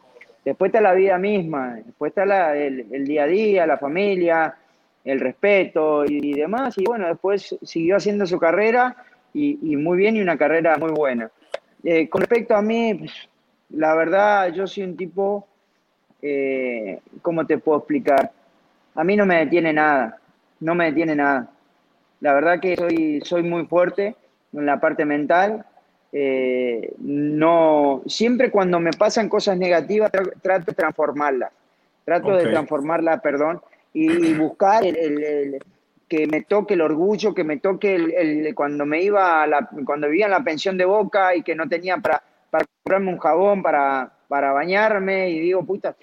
Después 0.45 0.71
está 0.71 0.81
la 0.81 0.95
vida 0.95 1.19
misma, 1.19 1.75
después 1.85 2.11
está 2.11 2.27
la- 2.27 2.57
el, 2.57 2.87
el 2.91 3.05
día 3.07 3.25
a 3.25 3.27
día, 3.29 3.67
la 3.67 3.79
familia, 3.79 4.57
el 5.05 5.21
respeto 5.21 6.05
y, 6.07 6.35
demás. 6.35 6.77
Y 6.79 6.85
bueno, 6.85 7.07
después 7.09 7.57
siguió 7.63 7.97
haciendo 7.97 8.27
su 8.27 8.39
carrera 8.39 8.97
y, 9.35 9.59
y 9.73 9.77
muy 9.77 9.99
bien 9.99 10.17
y 10.17 10.23
una 10.23 10.37
carrera 10.39 10.77
muy 10.79 10.91
buena. 10.93 11.31
Eh, 11.85 12.09
con 12.09 12.23
respecto 12.23 12.57
a 12.57 12.63
mí, 12.63 12.95
pues, 12.95 13.13
la 13.71 13.95
verdad, 13.95 14.53
yo 14.53 14.67
soy 14.67 14.85
un 14.85 14.97
tipo, 14.97 15.47
eh, 16.23 17.01
¿cómo 17.23 17.47
te 17.47 17.59
puedo 17.59 17.79
explicar? 17.79 18.33
A 18.95 19.05
mí 19.05 19.17
no 19.17 19.27
me 19.27 19.37
detiene 19.39 19.73
nada, 19.73 20.19
no 20.61 20.75
me 20.75 20.87
detiene 20.87 21.15
nada. 21.15 21.51
La 22.21 22.35
verdad 22.35 22.61
que 22.61 22.77
soy, 22.77 23.21
soy 23.25 23.43
muy 23.43 23.67
fuerte 23.67 24.17
en 24.53 24.67
la 24.67 24.81
parte 24.81 25.05
mental. 25.05 25.65
Eh, 26.13 26.95
no, 26.99 28.03
siempre 28.07 28.51
cuando 28.51 28.81
me 28.81 28.93
pasan 28.93 29.29
cosas 29.29 29.59
negativas 29.59 30.11
tra- 30.11 30.33
trato 30.41 30.67
de 30.67 30.75
transformarlas. 30.75 31.53
Trato 32.05 32.29
de 32.37 32.45
transformarlas, 32.53 33.21
perdón, 33.21 33.61
y, 33.93 34.29
y 34.29 34.35
buscar 34.35 34.85
el, 34.85 34.97
el- 34.97 35.25
el- 35.25 35.63
que 36.09 36.27
me 36.27 36.41
toque 36.41 36.73
el 36.73 36.81
orgullo, 36.81 37.35
que 37.35 37.45
me 37.45 37.59
toque 37.59 37.95
el, 37.95 38.55
cuando 38.55 38.87
me 38.87 39.03
iba 39.03 39.43
a 39.43 39.47
la, 39.47 39.69
cuando 39.85 40.09
vivía 40.09 40.25
en 40.25 40.31
la 40.31 40.43
pensión 40.43 40.79
de 40.79 40.87
Boca 40.87 41.35
y 41.37 41.43
que 41.43 41.55
no 41.55 41.69
tenía 41.69 41.99
para, 41.99 42.23
para 42.51 42.65
comprarme 42.83 43.13
un 43.13 43.19
jabón 43.19 43.63
para, 43.63 44.11
para 44.27 44.53
bañarme 44.53 45.29
y 45.29 45.39
digo, 45.41 45.63
puta, 45.67 45.95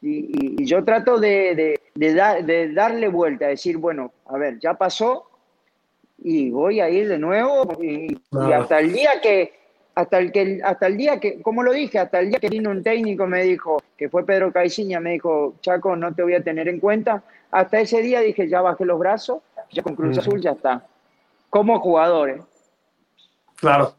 y, 0.00 0.08
y- 0.10 0.56
y 0.58 0.64
yo 0.66 0.82
trato 0.82 1.20
de, 1.20 1.54
de- 1.54 1.80
de 1.94 2.14
dar- 2.14 2.44
de 2.44 2.72
darle 2.72 3.06
vuelta, 3.06 3.46
decir, 3.46 3.76
bueno, 3.76 4.10
a 4.26 4.36
ver, 4.36 4.58
ya 4.58 4.74
pasó 4.74 5.28
y 6.24 6.50
voy 6.50 6.80
a 6.80 6.88
ir 6.88 7.08
de 7.08 7.18
nuevo 7.18 7.76
y, 7.82 8.16
hasta 8.52 8.78
el 8.78 8.92
día 8.92 9.20
que, 9.20 9.52
hasta 9.94 10.18
el 10.18 10.30
que, 10.32 10.60
hasta 10.62 10.86
el 10.86 10.96
día 10.96 11.18
que, 11.18 11.42
como 11.42 11.62
lo 11.62 11.72
dije, 11.72 11.98
hasta 11.98 12.20
el 12.20 12.30
día 12.30 12.38
que 12.38 12.48
vino 12.48 12.70
un 12.70 12.82
técnico 12.82 13.26
me 13.26 13.42
dijo, 13.42 13.82
que 13.96 14.08
fue 14.08 14.24
Pedro 14.24 14.52
Caiciña, 14.52 15.00
me 15.00 15.12
dijo, 15.12 15.54
Chaco, 15.60 15.96
no 15.96 16.14
te 16.14 16.22
voy 16.22 16.34
a 16.34 16.42
tener 16.42 16.68
en 16.68 16.78
cuenta. 16.80 17.22
Hasta 17.50 17.80
ese 17.80 18.00
día 18.02 18.20
dije, 18.20 18.48
ya 18.48 18.60
bajé 18.60 18.84
los 18.84 18.98
brazos, 18.98 19.42
ya 19.72 19.82
con 19.82 19.96
Cruz 19.96 20.16
Ujú. 20.16 20.20
Azul 20.20 20.40
ya 20.40 20.52
está. 20.52 20.86
Como 21.50 21.78
jugadores. 21.80 22.40
Claro. 23.56 23.94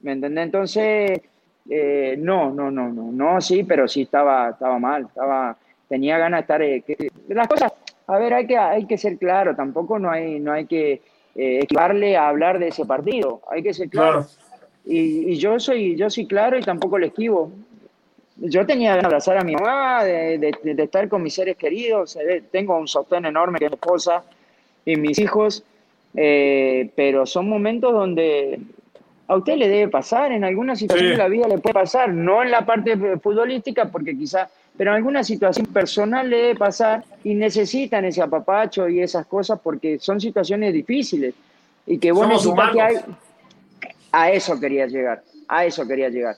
¿Me 0.00 0.12
entendés? 0.12 0.46
Entonces, 0.46 1.20
eh, 1.70 2.16
no, 2.18 2.50
no, 2.50 2.70
no, 2.70 2.88
no, 2.88 3.12
no, 3.12 3.40
sí, 3.40 3.62
pero 3.62 3.86
sí 3.86 4.02
estaba, 4.02 4.50
estaba 4.50 4.78
mal, 4.78 5.04
estaba, 5.04 5.56
tenía 5.88 6.18
ganas 6.18 6.38
de 6.38 6.42
estar, 6.42 6.62
eh, 6.62 6.82
que- 6.84 7.10
las 7.28 7.46
cosas, 7.46 7.72
a 8.06 8.18
ver, 8.18 8.34
hay 8.34 8.46
que, 8.46 8.58
hay 8.58 8.86
que 8.86 8.98
ser 8.98 9.16
claro, 9.18 9.54
tampoco 9.54 9.98
no 9.98 10.10
hay, 10.10 10.40
no 10.40 10.52
hay 10.52 10.66
que 10.66 11.00
eh, 11.36 11.60
esquivarle 11.62 12.16
a 12.16 12.28
hablar 12.28 12.58
de 12.58 12.68
ese 12.68 12.84
partido, 12.84 13.40
hay 13.50 13.62
que 13.62 13.72
ser 13.74 13.88
claro. 13.88 14.12
Claro. 14.22 14.28
Y, 14.84 15.32
y 15.32 15.36
yo 15.36 15.58
soy, 15.60 15.96
yo 15.96 16.10
soy 16.10 16.26
claro 16.26 16.58
y 16.58 16.62
tampoco 16.62 16.98
le 16.98 17.06
esquivo. 17.08 17.52
Yo 18.36 18.66
tenía 18.66 18.94
de 18.94 19.00
abrazar 19.00 19.36
a 19.38 19.44
mi 19.44 19.54
mamá, 19.54 20.02
de, 20.04 20.38
de- 20.38 20.74
de 20.74 20.82
estar 20.82 21.08
con 21.08 21.22
mis 21.22 21.34
seres 21.34 21.56
queridos, 21.56 22.16
eh, 22.16 22.42
tengo 22.50 22.76
un 22.76 22.88
sostén 22.88 23.24
enorme 23.26 23.58
que 23.58 23.66
es 23.66 23.70
mi 23.70 23.74
esposa 23.76 24.24
y 24.84 24.96
mis 24.96 25.18
hijos, 25.18 25.62
eh, 26.14 26.90
pero 26.96 27.24
son 27.26 27.48
momentos 27.48 27.92
donde 27.92 28.58
a 29.28 29.36
usted 29.36 29.56
le 29.56 29.68
debe 29.68 29.88
pasar, 29.88 30.32
en 30.32 30.42
alguna 30.44 30.74
situación 30.74 31.08
Sí. 31.10 31.12
de 31.12 31.18
la 31.18 31.28
vida 31.28 31.46
le 31.46 31.58
puede 31.58 31.74
pasar, 31.74 32.08
no 32.12 32.42
en 32.42 32.50
la 32.50 32.66
parte 32.66 32.96
futbolística, 33.18 33.84
porque 33.90 34.16
quizá, 34.16 34.48
pero 34.76 34.90
en 34.90 34.96
alguna 34.96 35.22
situación 35.22 35.66
personal 35.66 36.28
le 36.28 36.36
debe 36.36 36.54
pasar 36.56 37.04
y 37.24 37.34
necesitan 37.34 38.04
ese 38.04 38.22
apapacho 38.22 38.88
y 38.88 39.00
esas 39.00 39.26
cosas 39.26 39.60
porque 39.62 39.98
son 39.98 40.20
situaciones 40.20 40.72
difíciles 40.72 41.34
y 41.86 41.98
que 41.98 42.12
vos 42.12 42.22
Somos 42.22 42.46
necesitas 42.46 42.72
que 42.72 42.80
hay, 42.80 42.96
a 44.12 44.30
eso 44.30 44.58
quería 44.58 44.86
llegar, 44.86 45.22
a 45.48 45.64
eso 45.64 45.86
quería 45.86 46.08
llegar. 46.08 46.36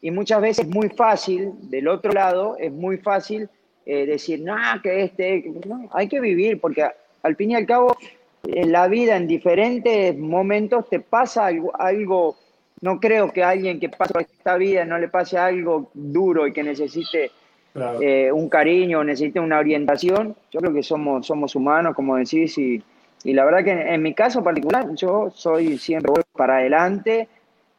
Y 0.00 0.10
muchas 0.10 0.40
veces 0.40 0.66
es 0.66 0.74
muy 0.74 0.88
fácil, 0.88 1.52
del 1.70 1.88
otro 1.88 2.12
lado, 2.12 2.56
es 2.58 2.72
muy 2.72 2.98
fácil 2.98 3.48
eh, 3.86 4.06
decir, 4.06 4.40
no, 4.40 4.56
que 4.82 5.04
este, 5.04 5.42
que-". 5.42 5.60
no, 5.66 5.88
hay 5.92 6.08
que 6.08 6.20
vivir, 6.20 6.60
porque 6.60 6.86
al 7.22 7.36
fin 7.36 7.52
y 7.52 7.54
al 7.54 7.66
cabo, 7.66 7.96
en 8.44 8.72
la 8.72 8.88
vida, 8.88 9.16
en 9.16 9.28
diferentes 9.28 10.18
momentos, 10.18 10.88
te 10.88 11.00
pasa 11.00 11.46
algo, 11.46 11.72
algo 11.78 12.36
no 12.80 12.98
creo 12.98 13.32
que 13.32 13.44
a 13.44 13.50
alguien 13.50 13.78
que 13.78 13.88
pasa 13.88 14.20
esta 14.20 14.56
vida 14.56 14.84
no 14.84 14.98
le 14.98 15.08
pase 15.08 15.38
algo 15.38 15.90
duro 15.94 16.48
y 16.48 16.52
que 16.52 16.64
necesite 16.64 17.30
Claro. 17.72 18.00
eh, 18.02 18.30
un 18.32 18.48
cariño, 18.48 19.02
necesite 19.02 19.40
una 19.40 19.58
orientación. 19.58 20.36
Yo 20.50 20.60
creo 20.60 20.74
que 20.74 20.82
somos, 20.82 21.26
somos 21.26 21.54
humanos, 21.56 21.94
como 21.94 22.16
decís, 22.16 22.58
y, 22.58 22.82
y 23.24 23.32
la 23.32 23.44
verdad 23.44 23.64
que 23.64 23.70
en, 23.72 23.78
en 23.88 24.02
mi 24.02 24.12
caso 24.14 24.42
particular, 24.44 24.94
yo 24.94 25.30
soy 25.30 25.78
siempre 25.78 26.10
voy 26.12 26.22
para 26.32 26.56
adelante, 26.58 27.28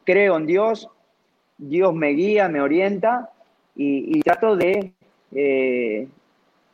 creo 0.04 0.36
en 0.36 0.46
Dios, 0.46 0.88
Dios 1.58 1.94
me 1.94 2.08
guía, 2.10 2.48
me 2.48 2.60
orienta 2.60 3.30
y, 3.76 4.18
y 4.18 4.20
trato 4.22 4.56
de 4.56 4.92
eh, 5.32 6.08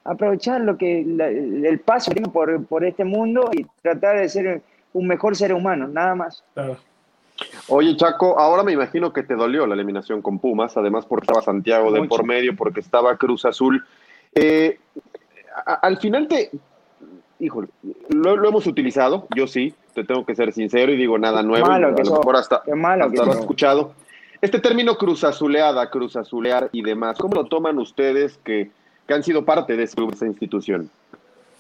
aprovechar 0.05 0.63
lo 0.63 0.77
que 0.79 1.05
la- 1.07 1.29
el 1.29 1.79
paso 1.81 2.13
por, 2.33 2.65
por 2.67 2.85
este 2.85 3.05
mundo 3.05 3.51
y 3.53 3.67
tratar 3.83 4.19
de 4.19 4.29
ser 4.29 4.63
un 4.93 5.07
mejor 5.07 5.37
ser 5.37 5.53
humano, 5.53 5.87
nada 5.89 6.15
más. 6.15 6.43
Claro. 6.55 6.79
Oye, 7.69 7.97
Chaco, 7.97 8.39
ahora 8.39 8.63
me 8.63 8.73
imagino 8.73 9.13
que 9.13 9.23
te 9.23 9.35
dolió 9.35 9.67
la 9.67 9.75
eliminación 9.75 10.23
con 10.23 10.39
Pumas, 10.39 10.77
además 10.77 11.07
porque 11.07 11.25
estaba 11.25 11.43
Santiago 11.43 11.91
de 11.93 12.01
Mucho. 12.01 12.09
por 12.11 12.25
medio, 12.27 12.55
porque 12.57 12.81
estaba 12.81 13.17
Cruz 13.17 13.45
Azul. 13.45 13.85
Eh, 14.35 14.79
a- 15.67 15.75
al 15.75 15.99
final 15.99 16.29
te, 16.29 16.51
híjole, 17.39 17.69
lo, 18.09 18.37
lo 18.37 18.49
hemos 18.49 18.67
utilizado, 18.67 19.27
yo 19.37 19.47
sí, 19.47 19.75
te 19.95 20.05
tengo 20.05 20.25
que 20.25 20.35
ser 20.35 20.53
sincero 20.53 20.93
y 20.93 20.97
digo 20.97 21.19
nada 21.19 21.43
nuevo, 21.43 21.67
malo 21.67 21.89
a 21.89 21.95
que 21.95 22.05
lo 22.05 22.11
mejor 22.13 22.37
hasta, 22.37 22.63
qué 22.65 22.75
malo 22.75 23.05
hasta 23.05 23.11
que 23.13 23.17
lo 23.17 23.23
has 23.25 23.33
sos. 23.35 23.41
escuchado. 23.41 23.95
Este 24.41 24.59
término 24.59 24.97
cruz 24.97 25.23
azuleada, 25.25 25.91
cruz 25.91 26.17
azulear 26.17 26.69
y 26.73 26.83
demás, 26.83 27.19
¿cómo 27.19 27.35
lo 27.35 27.45
toman 27.47 27.79
ustedes 27.79 28.39
que, 28.45 28.71
que 29.07 29.15
han 29.15 29.23
sido 29.23 29.45
parte 29.45 29.77
de 29.77 29.83
esa 29.85 30.01
institución? 30.27 30.91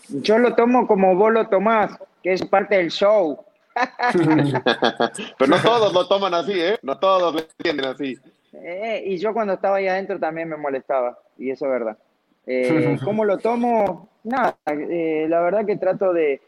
Yo 0.08 0.38
lo 0.38 0.54
tomo 0.54 0.86
como 0.86 1.14
vos 1.14 1.32
lo 1.32 1.46
tomás. 1.48 1.98
que 2.22 2.32
es 2.32 2.44
parte 2.46 2.76
del 2.76 2.90
show. 2.90 3.38
Pero 5.38 5.50
no 5.50 5.62
todos 5.62 5.92
lo 5.92 6.06
toman 6.06 6.34
así, 6.34 6.52
¿eh? 6.52 6.78
No 6.82 6.98
todos 6.98 7.34
lo 7.34 7.40
entienden 7.40 7.86
así. 7.86 8.16
Eh, 8.52 9.04
y 9.06 9.16
yo 9.18 9.32
cuando 9.32 9.54
estaba 9.54 9.76
ahí 9.76 9.88
adentro 9.88 10.18
también 10.18 10.48
me 10.48 10.56
molestaba, 10.56 11.18
y 11.38 11.50
eso 11.50 11.66
es 11.66 11.70
verdad. 11.70 11.98
Eh, 12.46 12.98
¿Cómo 13.04 13.24
lo 13.24 13.38
tomo? 13.38 14.08
Nada, 14.24 14.56
eh, 14.66 15.26
la 15.28 15.40
verdad 15.40 15.64
que 15.64 15.76
trato 15.76 16.12
de, 16.12 16.40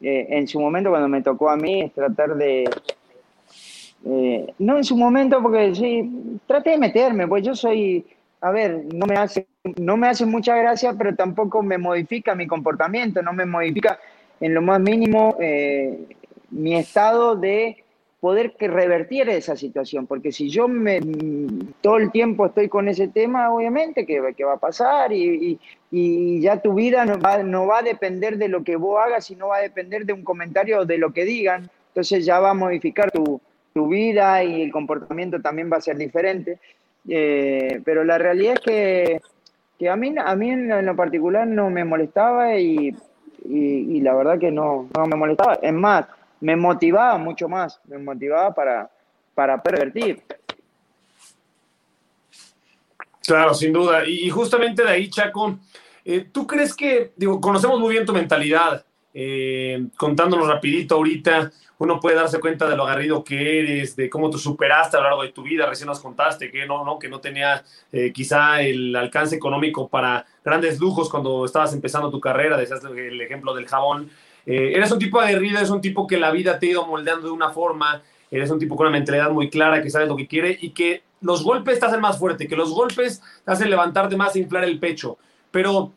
en 0.00 0.48
su 0.48 0.58
momento 0.60 0.90
cuando 0.90 1.08
me 1.08 1.22
tocó 1.22 1.50
a 1.50 1.56
mí, 1.56 1.82
es 1.82 1.92
tratar 1.92 2.34
de, 2.36 2.68
no 4.58 4.76
en 4.76 4.84
su 4.84 4.96
momento, 4.96 5.42
porque 5.42 5.74
sí, 5.74 6.38
traté 6.46 6.70
de 6.70 6.78
meterme, 6.78 7.28
pues 7.28 7.44
yo 7.44 7.54
soy, 7.54 8.06
a 8.40 8.50
ver, 8.50 8.84
no 8.94 9.06
me 9.06 9.16
hace, 9.16 9.46
no 9.78 9.96
me 9.96 10.08
hace 10.08 10.24
mucha 10.24 10.56
gracia, 10.56 10.94
pero 10.96 11.14
tampoco 11.14 11.62
me 11.62 11.78
modifica 11.78 12.34
mi 12.34 12.46
comportamiento, 12.46 13.22
no 13.22 13.32
me 13.32 13.44
modifica 13.44 13.98
en 14.40 14.54
lo 14.54 14.62
más 14.62 14.80
mínimo 14.80 15.36
eh, 15.38 16.06
mi 16.50 16.76
estado 16.76 17.36
de 17.36 17.84
poder 18.20 18.52
que 18.52 18.68
revertir 18.68 19.30
esa 19.30 19.56
situación, 19.56 20.06
porque 20.06 20.30
si 20.30 20.50
yo 20.50 20.68
me, 20.68 21.00
todo 21.80 21.96
el 21.96 22.10
tiempo 22.10 22.46
estoy 22.46 22.68
con 22.68 22.86
ese 22.88 23.08
tema, 23.08 23.52
obviamente 23.52 24.04
que, 24.04 24.20
que 24.36 24.44
va 24.44 24.54
a 24.54 24.60
pasar 24.60 25.10
y, 25.12 25.58
y, 25.90 26.40
ya 26.40 26.60
tu 26.60 26.74
vida 26.74 27.06
no 27.06 27.18
va, 27.18 27.42
no 27.42 27.66
va 27.66 27.78
a 27.78 27.82
depender 27.82 28.36
de 28.36 28.48
lo 28.48 28.62
que 28.62 28.76
vos 28.76 29.00
hagas, 29.02 29.24
sino 29.24 29.48
va 29.48 29.56
a 29.56 29.62
depender 29.62 30.04
de 30.04 30.12
un 30.12 30.22
comentario 30.22 30.84
de 30.84 30.98
lo 30.98 31.12
que 31.12 31.24
digan, 31.24 31.70
entonces 31.88 32.26
ya 32.26 32.40
va 32.40 32.50
a 32.50 32.54
modificar 32.54 33.10
tu, 33.10 33.40
tu 33.72 33.88
vida 33.88 34.42
y 34.44 34.62
el 34.62 34.72
comportamiento 34.72 35.40
también 35.40 35.70
va 35.72 35.78
a 35.78 35.80
ser 35.80 35.96
diferente. 35.96 36.58
Eh, 37.08 37.80
pero 37.84 38.04
la 38.04 38.18
realidad 38.18 38.54
es 38.54 38.60
que, 38.60 39.20
que 39.78 39.88
a 39.88 39.96
mí, 39.96 40.14
a 40.18 40.36
mí 40.36 40.50
en, 40.50 40.86
lo 40.86 40.96
particular 40.96 41.46
no 41.46 41.70
me 41.70 41.84
molestaba 41.84 42.58
y, 42.58 42.94
y, 43.48 44.00
la 44.00 44.14
verdad 44.14 44.38
que 44.38 44.50
no, 44.50 44.88
no 44.94 45.06
me 45.06 45.16
molestaba. 45.16 45.54
Es 45.62 45.72
más, 45.72 46.06
me 46.40 46.56
motivaba 46.56 47.18
mucho 47.18 47.48
más, 47.48 47.80
me 47.84 47.98
motivaba 47.98 48.54
para, 48.54 48.90
para 49.34 49.62
pervertir. 49.62 50.22
Claro, 53.26 53.54
sin 53.54 53.72
duda. 53.72 54.06
Y, 54.06 54.28
justamente 54.30 54.82
de 54.82 54.90
ahí, 54.90 55.08
Chaco, 55.08 55.58
eh, 56.04 56.26
¿tú 56.32 56.46
crees 56.46 56.74
que, 56.74 57.12
digo, 57.16 57.40
conocemos 57.40 57.78
muy 57.78 57.92
bien 57.92 58.06
tu 58.06 58.12
mentalidad, 58.12 58.84
eh, 59.12 59.86
contándonos 59.96 60.48
rapidito 60.48 60.94
ahorita, 60.96 61.52
uno 61.80 61.98
puede 61.98 62.16
darse 62.16 62.38
cuenta 62.40 62.68
de 62.68 62.76
lo 62.76 62.84
agarrido 62.84 63.24
que 63.24 63.58
eres, 63.58 63.96
de 63.96 64.10
cómo 64.10 64.28
tú 64.28 64.38
superaste 64.38 64.98
a 64.98 65.00
lo 65.00 65.06
largo 65.06 65.22
de 65.22 65.32
tu 65.32 65.42
vida. 65.42 65.64
Recién 65.64 65.86
nos 65.86 65.98
contaste 65.98 66.50
que 66.50 66.66
no, 66.66 66.84
no, 66.84 66.98
que 66.98 67.08
no 67.08 67.20
tenía 67.20 67.64
eh, 67.90 68.12
quizá 68.12 68.60
el 68.60 68.94
alcance 68.94 69.34
económico 69.34 69.88
para 69.88 70.26
grandes 70.44 70.78
lujos 70.78 71.08
cuando 71.08 71.46
estabas 71.46 71.72
empezando 71.72 72.10
tu 72.10 72.20
carrera. 72.20 72.58
Decías 72.58 72.84
el 72.84 73.18
ejemplo 73.22 73.54
del 73.54 73.66
jabón. 73.66 74.10
Eh, 74.46 74.72
eres 74.74 74.90
un 74.90 74.98
tipo 74.98 75.20
aguerrido, 75.20 75.58
eres 75.58 75.70
un 75.70 75.80
tipo 75.80 76.06
que 76.06 76.18
la 76.18 76.30
vida 76.30 76.58
te 76.58 76.66
ha 76.66 76.70
ido 76.70 76.86
moldeando 76.86 77.26
de 77.26 77.32
una 77.32 77.50
forma. 77.50 78.02
Eres 78.30 78.50
un 78.50 78.58
tipo 78.58 78.76
con 78.76 78.86
una 78.86 78.96
mentalidad 78.96 79.30
muy 79.30 79.50
clara, 79.50 79.82
que 79.82 79.90
sabes 79.90 80.08
lo 80.08 80.16
que 80.16 80.26
quiere 80.26 80.56
y 80.60 80.70
que 80.70 81.02
los 81.20 81.42
golpes 81.42 81.78
te 81.78 81.86
hacen 81.86 82.00
más 82.00 82.18
fuerte, 82.18 82.46
que 82.48 82.56
los 82.56 82.72
golpes 82.72 83.22
te 83.44 83.52
hacen 83.52 83.68
levantarte 83.68 84.16
más 84.16 84.34
e 84.36 84.40
inflar 84.40 84.64
el 84.64 84.78
pecho. 84.78 85.18
Pero 85.50 85.92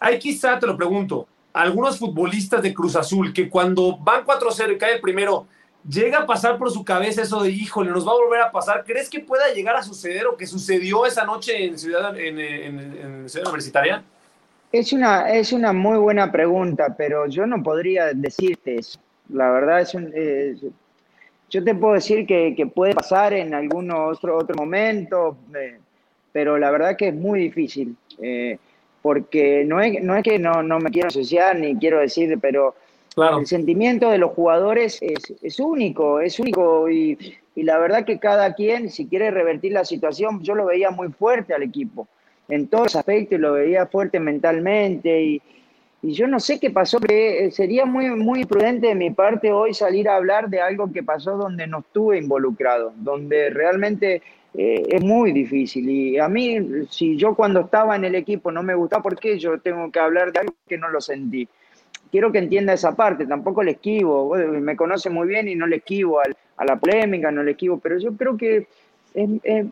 hay 0.00 0.18
quizá, 0.18 0.58
te 0.58 0.66
lo 0.66 0.76
pregunto, 0.76 1.26
algunos 1.52 1.98
futbolistas 1.98 2.62
de 2.62 2.74
Cruz 2.74 2.96
Azul 2.96 3.32
que 3.32 3.48
cuando 3.48 3.96
van 3.98 4.24
4-0 4.24 4.74
y 4.74 4.78
cae 4.78 4.94
el 4.94 5.00
primero, 5.00 5.46
llega 5.88 6.18
a 6.20 6.26
pasar 6.26 6.58
por 6.58 6.70
su 6.70 6.84
cabeza 6.84 7.22
eso 7.22 7.42
de, 7.42 7.50
híjole, 7.50 7.90
nos 7.90 8.06
va 8.06 8.12
a 8.12 8.16
volver 8.16 8.40
a 8.40 8.52
pasar. 8.52 8.84
¿Crees 8.84 9.08
que 9.08 9.20
pueda 9.20 9.52
llegar 9.52 9.76
a 9.76 9.82
suceder 9.82 10.26
o 10.26 10.36
que 10.36 10.46
sucedió 10.46 11.06
esa 11.06 11.24
noche 11.24 11.64
en 11.64 11.78
Ciudad, 11.78 12.14
Universitaria? 12.14 14.04
Es 14.72 14.92
una, 14.92 15.30
es 15.30 15.52
una 15.52 15.72
muy 15.72 15.98
buena 15.98 16.32
pregunta, 16.32 16.94
pero 16.96 17.26
yo 17.26 17.46
no 17.46 17.62
podría 17.62 18.12
decirte 18.14 18.76
eso. 18.76 18.98
La 19.28 19.50
verdad 19.50 19.82
es 19.82 19.94
un... 19.94 20.10
Eh, 20.14 20.56
yo 21.50 21.62
te 21.62 21.74
puedo 21.74 21.94
decir 21.94 22.26
que, 22.26 22.54
que, 22.56 22.66
puede 22.66 22.94
pasar 22.94 23.34
en 23.34 23.52
algún 23.52 23.90
otro, 23.90 24.38
otro 24.38 24.56
momento, 24.56 25.36
eh, 25.54 25.78
pero 26.32 26.56
la 26.56 26.70
verdad 26.70 26.96
que 26.96 27.08
es 27.08 27.14
muy 27.14 27.40
difícil. 27.40 27.94
Eh, 28.22 28.58
porque 29.02 29.64
no 29.66 29.80
es, 29.80 30.02
no 30.02 30.16
es 30.16 30.22
que 30.22 30.38
no, 30.38 30.62
no, 30.62 30.78
me 30.78 30.90
quiero 30.90 31.08
asociar 31.08 31.58
ni 31.58 31.76
quiero 31.76 31.98
decir, 31.98 32.38
pero 32.40 32.74
claro. 33.14 33.40
el 33.40 33.46
sentimiento 33.46 34.08
de 34.08 34.18
los 34.18 34.30
jugadores 34.30 34.98
es, 35.02 35.34
es 35.42 35.60
único, 35.60 36.20
es 36.20 36.38
único 36.38 36.88
y, 36.88 37.18
y, 37.56 37.64
la 37.64 37.78
verdad 37.78 38.04
que 38.04 38.18
cada 38.18 38.54
quien, 38.54 38.90
si 38.90 39.06
quiere 39.08 39.30
revertir 39.32 39.72
la 39.72 39.84
situación, 39.84 40.40
yo 40.42 40.54
lo 40.54 40.66
veía 40.66 40.90
muy 40.90 41.08
fuerte 41.08 41.52
al 41.52 41.64
equipo, 41.64 42.06
en 42.52 42.66
todos 42.66 42.84
los 42.84 42.96
aspectos 42.96 43.40
lo 43.40 43.54
veía 43.54 43.86
fuerte 43.86 44.20
mentalmente 44.20 45.22
y, 45.22 45.42
y 46.02 46.12
yo 46.12 46.26
no 46.26 46.38
sé 46.38 46.60
qué 46.60 46.70
pasó, 46.70 47.00
que 47.00 47.50
sería 47.50 47.86
muy, 47.86 48.10
muy 48.10 48.44
prudente 48.44 48.88
de 48.88 48.94
mi 48.94 49.10
parte 49.10 49.50
hoy 49.50 49.72
salir 49.72 50.06
a 50.06 50.16
hablar 50.16 50.50
de 50.50 50.60
algo 50.60 50.92
que 50.92 51.02
pasó 51.02 51.38
donde 51.38 51.66
no 51.66 51.78
estuve 51.78 52.18
involucrado, 52.18 52.92
donde 52.96 53.48
realmente 53.48 54.20
eh, 54.52 54.82
es 54.86 55.02
muy 55.02 55.32
difícil. 55.32 55.88
Y 55.88 56.18
a 56.18 56.28
mí, 56.28 56.58
si 56.90 57.16
yo 57.16 57.34
cuando 57.34 57.60
estaba 57.60 57.96
en 57.96 58.04
el 58.04 58.16
equipo 58.16 58.52
no 58.52 58.62
me 58.62 58.74
gustaba, 58.74 59.02
¿por 59.02 59.18
qué 59.18 59.38
yo 59.38 59.58
tengo 59.58 59.90
que 59.90 60.00
hablar 60.00 60.30
de 60.30 60.40
algo 60.40 60.54
que 60.68 60.76
no 60.76 60.90
lo 60.90 61.00
sentí? 61.00 61.48
Quiero 62.10 62.30
que 62.30 62.38
entienda 62.38 62.74
esa 62.74 62.94
parte, 62.94 63.24
tampoco 63.24 63.62
le 63.62 63.70
esquivo, 63.70 64.34
me 64.36 64.76
conoce 64.76 65.08
muy 65.08 65.26
bien 65.26 65.48
y 65.48 65.54
no 65.54 65.66
le 65.66 65.76
esquivo 65.76 66.20
a 66.20 66.64
la 66.66 66.76
polémica, 66.78 67.30
no 67.30 67.42
le 67.42 67.52
esquivo, 67.52 67.78
pero 67.78 67.98
yo 67.98 68.14
creo 68.14 68.36
que 68.36 68.66
es, 69.14 69.66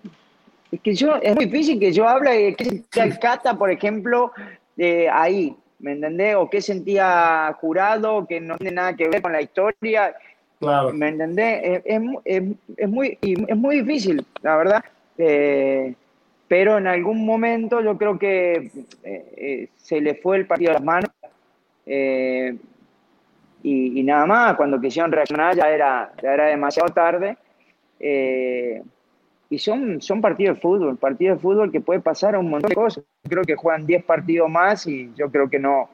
es 0.73 0.81
que 0.81 0.95
yo, 0.95 1.17
es 1.17 1.35
muy 1.35 1.47
difícil 1.47 1.81
que 1.81 1.93
yo 1.93 2.09
hable 2.09 2.31
de 2.31 2.55
qué 2.55 2.65
sentía 2.65 3.05
el 3.05 3.19
Cata, 3.19 3.55
por 3.59 3.71
ejemplo, 3.71 4.33
de 4.77 5.09
ahí, 5.09 5.57
¿me 5.81 5.93
entendés? 5.93 6.37
O 6.37 6.49
qué 6.49 6.61
sentía 6.61 7.57
jurado, 7.61 8.27
que 8.27 8.41
no 8.41 8.57
tiene 8.57 8.77
nada 8.77 8.95
que 8.95 9.09
ver 9.09 9.21
con 9.21 9.33
la 9.33 9.43
historia. 9.43 10.15
Claro. 10.61 10.93
¿Me 10.93 11.09
entendés? 11.09 11.61
Es, 11.63 11.83
es, 12.25 12.43
es, 12.77 12.89
muy, 12.89 13.19
es 13.21 13.57
muy 13.57 13.81
difícil, 13.81 14.25
la 14.43 14.57
verdad. 14.57 14.85
Eh, 15.19 15.95
pero 16.47 16.79
en 16.79 16.87
algún 16.87 17.25
momento 17.25 17.81
yo 17.81 17.97
creo 17.97 18.19
que 18.19 18.55
eh, 18.55 19.35
eh, 19.37 19.69
se 19.77 20.01
le 20.01 20.15
fue 20.17 20.37
el 20.37 20.47
partido 20.47 20.71
a 20.71 20.75
las 20.75 20.85
manos. 20.85 21.11
Eh, 21.87 22.57
y, 23.63 24.01
y, 24.01 24.03
nada 24.03 24.27
más, 24.27 24.57
cuando 24.57 24.81
quisieron 24.81 25.13
reaccionar 25.13 25.55
ya 25.55 25.69
era, 25.69 26.13
ya 26.23 26.35
era 26.35 26.47
demasiado 26.47 26.89
tarde. 26.91 27.37
Y 29.51 29.59
son, 29.59 30.01
son 30.01 30.21
partidos 30.21 30.57
de 30.57 30.61
fútbol, 30.63 30.97
partidos 30.97 31.37
de 31.37 31.43
fútbol 31.43 31.71
que 31.71 31.81
puede 31.81 32.01
pasar 32.01 32.35
a 32.35 32.39
un 32.39 32.49
montón 32.49 32.71
de 32.71 32.75
cosas. 32.75 33.05
Creo 33.29 33.43
que 33.43 33.57
juegan 33.57 33.85
10 33.85 34.05
partidos 34.05 34.49
más 34.49 34.87
y 34.87 35.13
yo 35.17 35.31
creo 35.31 35.51
que 35.51 35.59
no. 35.59 35.91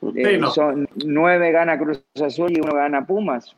Sí, 0.00 0.36
no. 0.38 0.50
Son 0.50 0.88
9 1.04 1.52
gana 1.52 1.78
Cruz 1.78 2.04
Azul 2.22 2.52
y 2.52 2.60
uno 2.60 2.74
gana 2.74 3.06
Pumas 3.06 3.56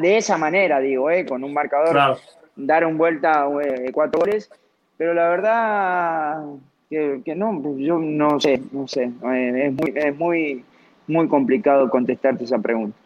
de 0.00 0.16
esa 0.16 0.36
manera, 0.36 0.80
digo, 0.80 1.10
¿eh? 1.10 1.24
con 1.24 1.42
un 1.44 1.52
marcador, 1.52 1.92
claro. 1.92 2.18
dar 2.56 2.84
un 2.84 2.98
vuelta 2.98 3.46
eh, 3.62 3.90
cuatro 3.92 4.20
goles, 4.20 4.50
pero 4.96 5.14
la 5.14 5.28
verdad 5.28 6.44
que, 6.88 7.22
que, 7.24 7.34
no, 7.34 7.58
pues 7.62 7.76
yo 7.78 7.98
no 7.98 8.38
sé, 8.38 8.60
no 8.72 8.86
sé, 8.86 9.04
eh, 9.32 9.66
es 9.66 9.72
muy, 9.72 9.92
es 9.94 10.16
muy, 10.16 10.64
muy 11.06 11.28
complicado 11.28 11.88
contestarte 11.88 12.44
esa 12.44 12.58
pregunta. 12.58 12.96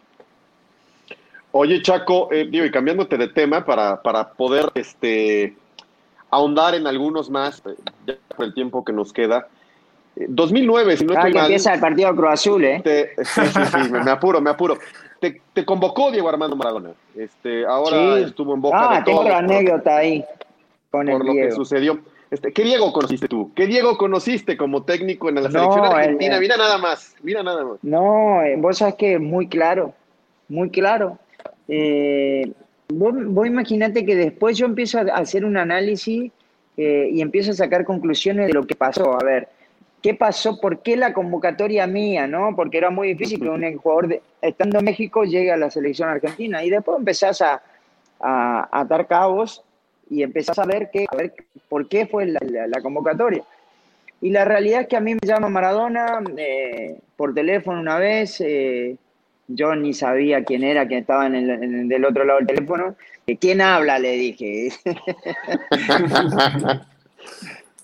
Oye, 1.56 1.80
Chaco, 1.82 2.32
eh, 2.32 2.48
digo, 2.50 2.64
y 2.64 2.70
cambiándote 2.72 3.16
de 3.16 3.28
tema 3.28 3.64
para, 3.64 4.02
para 4.02 4.32
poder 4.32 4.72
este, 4.74 5.56
ahondar 6.28 6.74
en 6.74 6.84
algunos 6.84 7.30
más, 7.30 7.62
eh, 7.64 7.76
ya 8.04 8.16
por 8.36 8.46
el 8.46 8.54
tiempo 8.54 8.84
que 8.84 8.92
nos 8.92 9.12
queda. 9.12 9.46
2009, 10.16 10.96
si 10.96 11.04
no 11.04 11.12
ah, 11.12 11.16
estoy 11.18 11.30
que 11.30 11.38
mal. 11.38 11.46
empieza 11.46 11.74
el 11.74 11.78
partido 11.78 12.16
Cruz 12.16 12.30
Azul, 12.32 12.64
¿eh? 12.64 12.80
Te, 12.82 13.14
sí, 13.24 13.40
sí, 13.46 13.60
sí, 13.66 13.92
me, 13.92 14.02
me 14.02 14.10
apuro, 14.10 14.40
me 14.40 14.50
apuro. 14.50 14.78
Te, 15.20 15.40
te, 15.52 15.64
convocó 15.64 16.10
Diego 16.10 16.28
Armando 16.28 16.56
Maradona. 16.56 16.90
Este, 17.14 17.64
ahora 17.64 18.16
sí. 18.16 18.24
estuvo 18.24 18.52
en 18.52 18.60
boca 18.60 18.90
ah, 18.90 18.98
de 18.98 19.04
tengo 19.04 19.18
todos. 19.20 19.30
la 19.30 19.38
anécdota 19.38 19.96
ahí. 19.96 20.24
Con 20.90 21.06
por 21.06 21.24
lo 21.24 21.32
Diego. 21.34 21.50
que 21.50 21.54
sucedió. 21.54 22.00
Este, 22.32 22.52
¿Qué 22.52 22.64
Diego 22.64 22.92
conociste 22.92 23.28
tú? 23.28 23.52
¿Qué 23.54 23.68
Diego 23.68 23.96
conociste 23.96 24.56
como 24.56 24.82
técnico 24.82 25.28
en 25.28 25.36
la 25.36 25.42
selección 25.42 25.76
no, 25.76 25.84
argentina? 25.84 26.34
El, 26.34 26.40
mira 26.40 26.56
nada 26.56 26.78
más, 26.78 27.14
mira 27.22 27.44
nada 27.44 27.62
más. 27.62 27.78
No, 27.82 28.42
eh, 28.42 28.56
vos 28.58 28.78
sabés 28.78 28.96
que 28.96 29.20
muy 29.20 29.46
claro, 29.46 29.94
muy 30.48 30.70
claro. 30.70 31.16
Eh, 31.68 32.52
vos, 32.88 33.14
vos 33.26 33.46
imaginate 33.46 34.04
que 34.04 34.16
después 34.16 34.56
yo 34.56 34.66
empiezo 34.66 34.98
a 34.98 35.02
hacer 35.02 35.44
un 35.44 35.56
análisis 35.56 36.30
eh, 36.76 37.08
y 37.12 37.20
empiezo 37.20 37.52
a 37.52 37.54
sacar 37.54 37.84
conclusiones 37.84 38.48
de 38.48 38.52
lo 38.52 38.66
que 38.66 38.74
pasó. 38.74 39.18
A 39.20 39.24
ver, 39.24 39.48
¿qué 40.02 40.14
pasó? 40.14 40.60
¿Por 40.60 40.82
qué 40.82 40.96
la 40.96 41.12
convocatoria 41.12 41.86
mía? 41.86 42.26
¿no? 42.26 42.54
Porque 42.56 42.78
era 42.78 42.90
muy 42.90 43.08
difícil 43.08 43.40
que 43.40 43.48
un 43.48 43.78
jugador, 43.78 44.20
estando 44.42 44.78
en 44.78 44.84
México, 44.84 45.24
llegue 45.24 45.52
a 45.52 45.56
la 45.56 45.70
selección 45.70 46.08
argentina. 46.08 46.64
Y 46.64 46.70
después 46.70 46.98
empezás 46.98 47.40
a, 47.40 47.62
a, 48.20 48.68
atar 48.80 49.06
cabos 49.06 49.62
y 50.10 50.22
empezás 50.22 50.58
a 50.58 50.66
ver, 50.66 50.90
qué, 50.92 51.06
a 51.10 51.16
ver 51.16 51.34
por 51.68 51.88
qué 51.88 52.06
fue 52.06 52.26
la, 52.26 52.80
convocatoria. 52.82 53.42
Y 54.20 54.30
la 54.30 54.44
realidad 54.44 54.82
es 54.82 54.86
que 54.88 54.96
a 54.96 55.00
mí 55.00 55.14
me 55.14 55.26
llama 55.26 55.48
Maradona 55.48 56.22
eh, 56.36 56.98
por 57.16 57.34
teléfono 57.34 57.80
una 57.80 57.98
vez. 57.98 58.40
Eh, 58.40 58.96
yo 59.48 59.74
ni 59.74 59.94
sabía 59.94 60.44
quién 60.44 60.64
era, 60.64 60.86
quién 60.86 61.00
estaba 61.00 61.26
en 61.26 61.34
el, 61.34 61.50
en 61.50 61.88
del 61.88 62.04
otro 62.04 62.24
lado 62.24 62.38
del 62.38 62.48
teléfono. 62.48 62.96
¿Quién 63.40 63.60
habla? 63.60 63.98
Le 63.98 64.12
dije. 64.12 64.68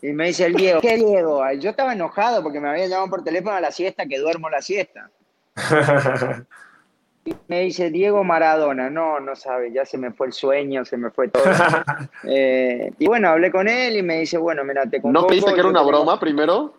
Y 0.02 0.12
me 0.12 0.28
dice 0.28 0.46
el 0.46 0.54
Diego, 0.54 0.80
¿qué 0.80 0.96
Diego? 0.96 1.42
Yo 1.58 1.70
estaba 1.70 1.92
enojado 1.92 2.42
porque 2.42 2.60
me 2.60 2.70
había 2.70 2.86
llamado 2.86 3.10
por 3.10 3.24
teléfono 3.24 3.56
a 3.56 3.60
la 3.60 3.70
siesta, 3.70 4.06
que 4.06 4.18
duermo 4.18 4.48
la 4.48 4.62
siesta. 4.62 5.10
me 7.48 7.60
dice 7.60 7.90
Diego 7.90 8.24
Maradona. 8.24 8.88
No, 8.88 9.20
no 9.20 9.36
sabe, 9.36 9.72
ya 9.72 9.84
se 9.84 9.98
me 9.98 10.10
fue 10.10 10.28
el 10.28 10.32
sueño, 10.32 10.86
se 10.86 10.96
me 10.96 11.10
fue 11.10 11.28
todo. 11.28 11.44
Eh, 12.24 12.92
y 12.98 13.06
bueno, 13.06 13.28
hablé 13.28 13.50
con 13.50 13.66
él 13.66 13.96
y 13.96 14.02
me 14.02 14.20
dice, 14.20 14.36
bueno, 14.36 14.62
mira, 14.64 14.84
te 14.84 15.00
convoco. 15.00 15.22
¿No 15.22 15.28
te 15.28 15.36
dice 15.36 15.52
que 15.52 15.60
era 15.60 15.68
una 15.68 15.82
broma 15.82 16.20
primero? 16.20 16.74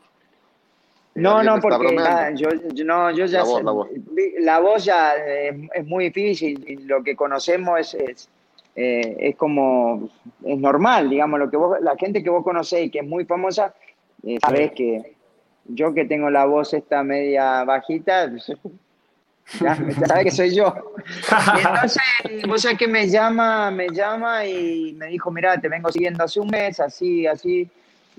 No, 1.14 1.43
no, 1.43 1.59
porque 1.59 1.93
nada, 1.95 2.32
yo, 2.32 2.49
yo- 2.74 2.86
no, 2.86 3.12
yo 3.12 3.26
ya 3.26 3.39
La 3.39 3.43
voz, 3.43 3.57
sé- 3.59 3.64
la 3.66 3.72
voz. 3.72 3.89
vi- 3.91 4.34
la 4.39 4.59
voz 4.59 4.86
ya 4.86 5.14
eh, 5.18 5.68
es 5.74 5.86
muy 5.86 6.05
difícil 6.05 6.64
y 6.68 6.76
lo 6.78 7.03
que 7.03 7.16
conocemos 7.16 7.80
es, 7.80 7.93
es, 7.95 8.30
eh, 8.76 9.18
es 9.20 9.36
como, 9.36 10.09
es 10.45 10.57
normal, 10.57 11.09
digamos, 11.09 11.38
lo 11.39 11.49
que 11.49 11.57
vos, 11.57 11.78
la 11.82 11.95
gente 11.97 12.24
que 12.24 12.30
vos 12.30 12.43
conocés 12.43 12.86
y 12.86 12.89
que 12.89 12.99
es 12.99 13.05
muy 13.05 13.26
famosa, 13.26 13.74
eh, 14.24 14.38
sabés 14.41 14.72
que 14.72 15.16
yo 15.66 15.93
que 15.93 16.05
tengo 16.05 16.30
la 16.30 16.45
voz 16.45 16.74
esta 16.74 17.03
media 17.03 17.64
bajita, 17.66 18.32
ya, 19.59 19.78
ya 19.99 20.07
sabés 20.07 20.24
que 20.24 20.32
soy 20.32 20.55
yo. 20.55 20.74
Y 21.57 21.59
entonces, 21.68 22.01
vos 22.47 22.62
sabés 22.62 22.78
que 22.78 22.88
me 22.88 23.07
llama, 23.09 23.70
me 23.70 23.89
llama 23.89 24.45
y 24.45 24.93
me 24.93 25.07
dijo, 25.07 25.30
mira, 25.30 25.59
te 25.59 25.68
vengo 25.68 25.91
siguiendo 25.91 26.24
hace 26.24 26.39
un 26.39 26.47
mes, 26.47 26.80
así, 26.80 27.28
así. 27.28 27.68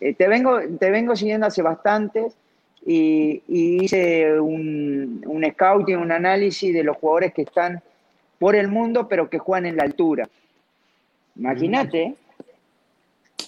Eh, 0.00 0.14
te, 0.14 0.28
vengo, 0.28 0.58
te 0.78 0.90
vengo 0.90 1.16
siguiendo 1.16 1.46
hace 1.46 1.62
bastantes 1.62 2.36
y, 2.84 3.42
y 3.48 3.84
hice 3.84 4.40
un, 4.40 5.22
un 5.26 5.44
scouting, 5.52 5.96
un 5.98 6.12
análisis 6.12 6.72
de 6.74 6.82
los 6.82 6.96
jugadores 6.96 7.32
que 7.32 7.42
están 7.42 7.82
por 8.38 8.56
el 8.56 8.68
mundo, 8.68 9.06
pero 9.08 9.30
que 9.30 9.38
juegan 9.38 9.66
en 9.66 9.76
la 9.76 9.84
altura. 9.84 10.28
Imagínate. 11.36 12.14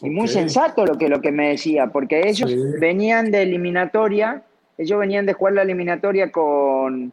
Y 0.03 0.11
muy 0.11 0.29
sensato 0.29 0.85
lo 0.85 0.97
que, 0.99 1.09
lo 1.09 1.21
que 1.21 1.33
me 1.33 1.49
decía, 1.51 1.87
porque 1.89 2.29
ellos 2.29 2.51
Sí. 2.51 2.57
venían 2.81 3.31
de 3.31 3.43
eliminatoria, 3.43 4.43
ellos 4.77 4.99
venían 4.99 5.25
de 5.27 5.33
jugar 5.35 5.55
la 5.55 5.63
eliminatoria 5.63 6.31
con, 6.33 7.13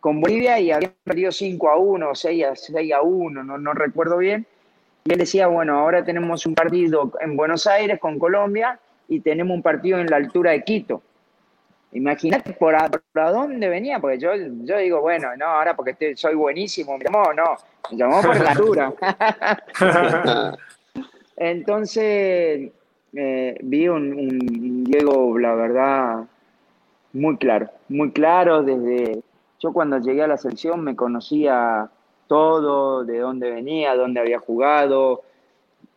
con 0.00 0.20
Bolivia 0.20 0.58
y 0.60 0.70
habían 0.72 0.92
perdido 1.04 1.30
5 1.30 1.68
a 1.68 1.76
1, 1.76 2.14
6 2.14 2.44
a, 2.44 2.56
6 2.56 2.92
a 2.92 3.02
1, 3.02 3.44
no, 3.44 3.58
no 3.58 3.72
recuerdo 3.74 4.16
bien. 4.18 4.46
Y 5.04 5.12
él 5.12 5.18
decía, 5.18 5.46
bueno, 5.46 5.78
ahora 5.78 6.04
tenemos 6.04 6.46
un 6.46 6.54
partido 6.54 7.12
en 7.20 7.36
Buenos 7.36 7.66
Aires 7.66 7.98
con 8.00 8.18
Colombia 8.18 8.78
y 9.08 9.20
tenemos 9.20 9.54
un 9.54 9.62
partido 9.62 9.98
en 9.98 10.06
la 10.06 10.16
altura 10.16 10.52
de 10.52 10.62
Quito. 10.64 11.02
Imagínate 11.92 12.52
por 12.52 12.74
a, 12.74 12.88
por 12.88 13.02
a 13.14 13.30
dónde 13.32 13.68
venía, 13.68 13.98
porque 13.98 14.18
yo, 14.18 14.30
yo 14.36 14.78
digo, 14.78 15.00
bueno, 15.00 15.28
no, 15.36 15.46
ahora 15.46 15.74
porque 15.74 15.90
estoy- 15.92 16.16
soy 16.16 16.34
buenísimo, 16.36 16.96
me 16.96 17.04
llamó, 17.04 17.32
no, 17.32 17.56
me 17.90 17.96
llamó 17.96 18.22
por 18.22 18.40
la 18.40 18.50
altura. 18.52 18.92
Entonces, 21.36 22.70
eh, 23.14 23.56
vi 23.62 23.88
un, 23.88 24.12
un 24.12 24.84
Diego, 24.84 25.38
la 25.38 25.54
verdad, 25.54 26.24
muy 27.12 27.36
claro, 27.36 27.70
muy 27.88 28.12
claro 28.12 28.62
desde... 28.62 29.22
Yo 29.58 29.72
cuando 29.74 29.98
llegué 29.98 30.22
a 30.22 30.26
la 30.26 30.38
selección 30.38 30.82
me 30.82 30.96
conocía 30.96 31.90
todo, 32.28 33.04
de 33.04 33.18
dónde 33.18 33.50
venía, 33.50 33.94
dónde 33.94 34.20
había 34.20 34.38
jugado, 34.38 35.22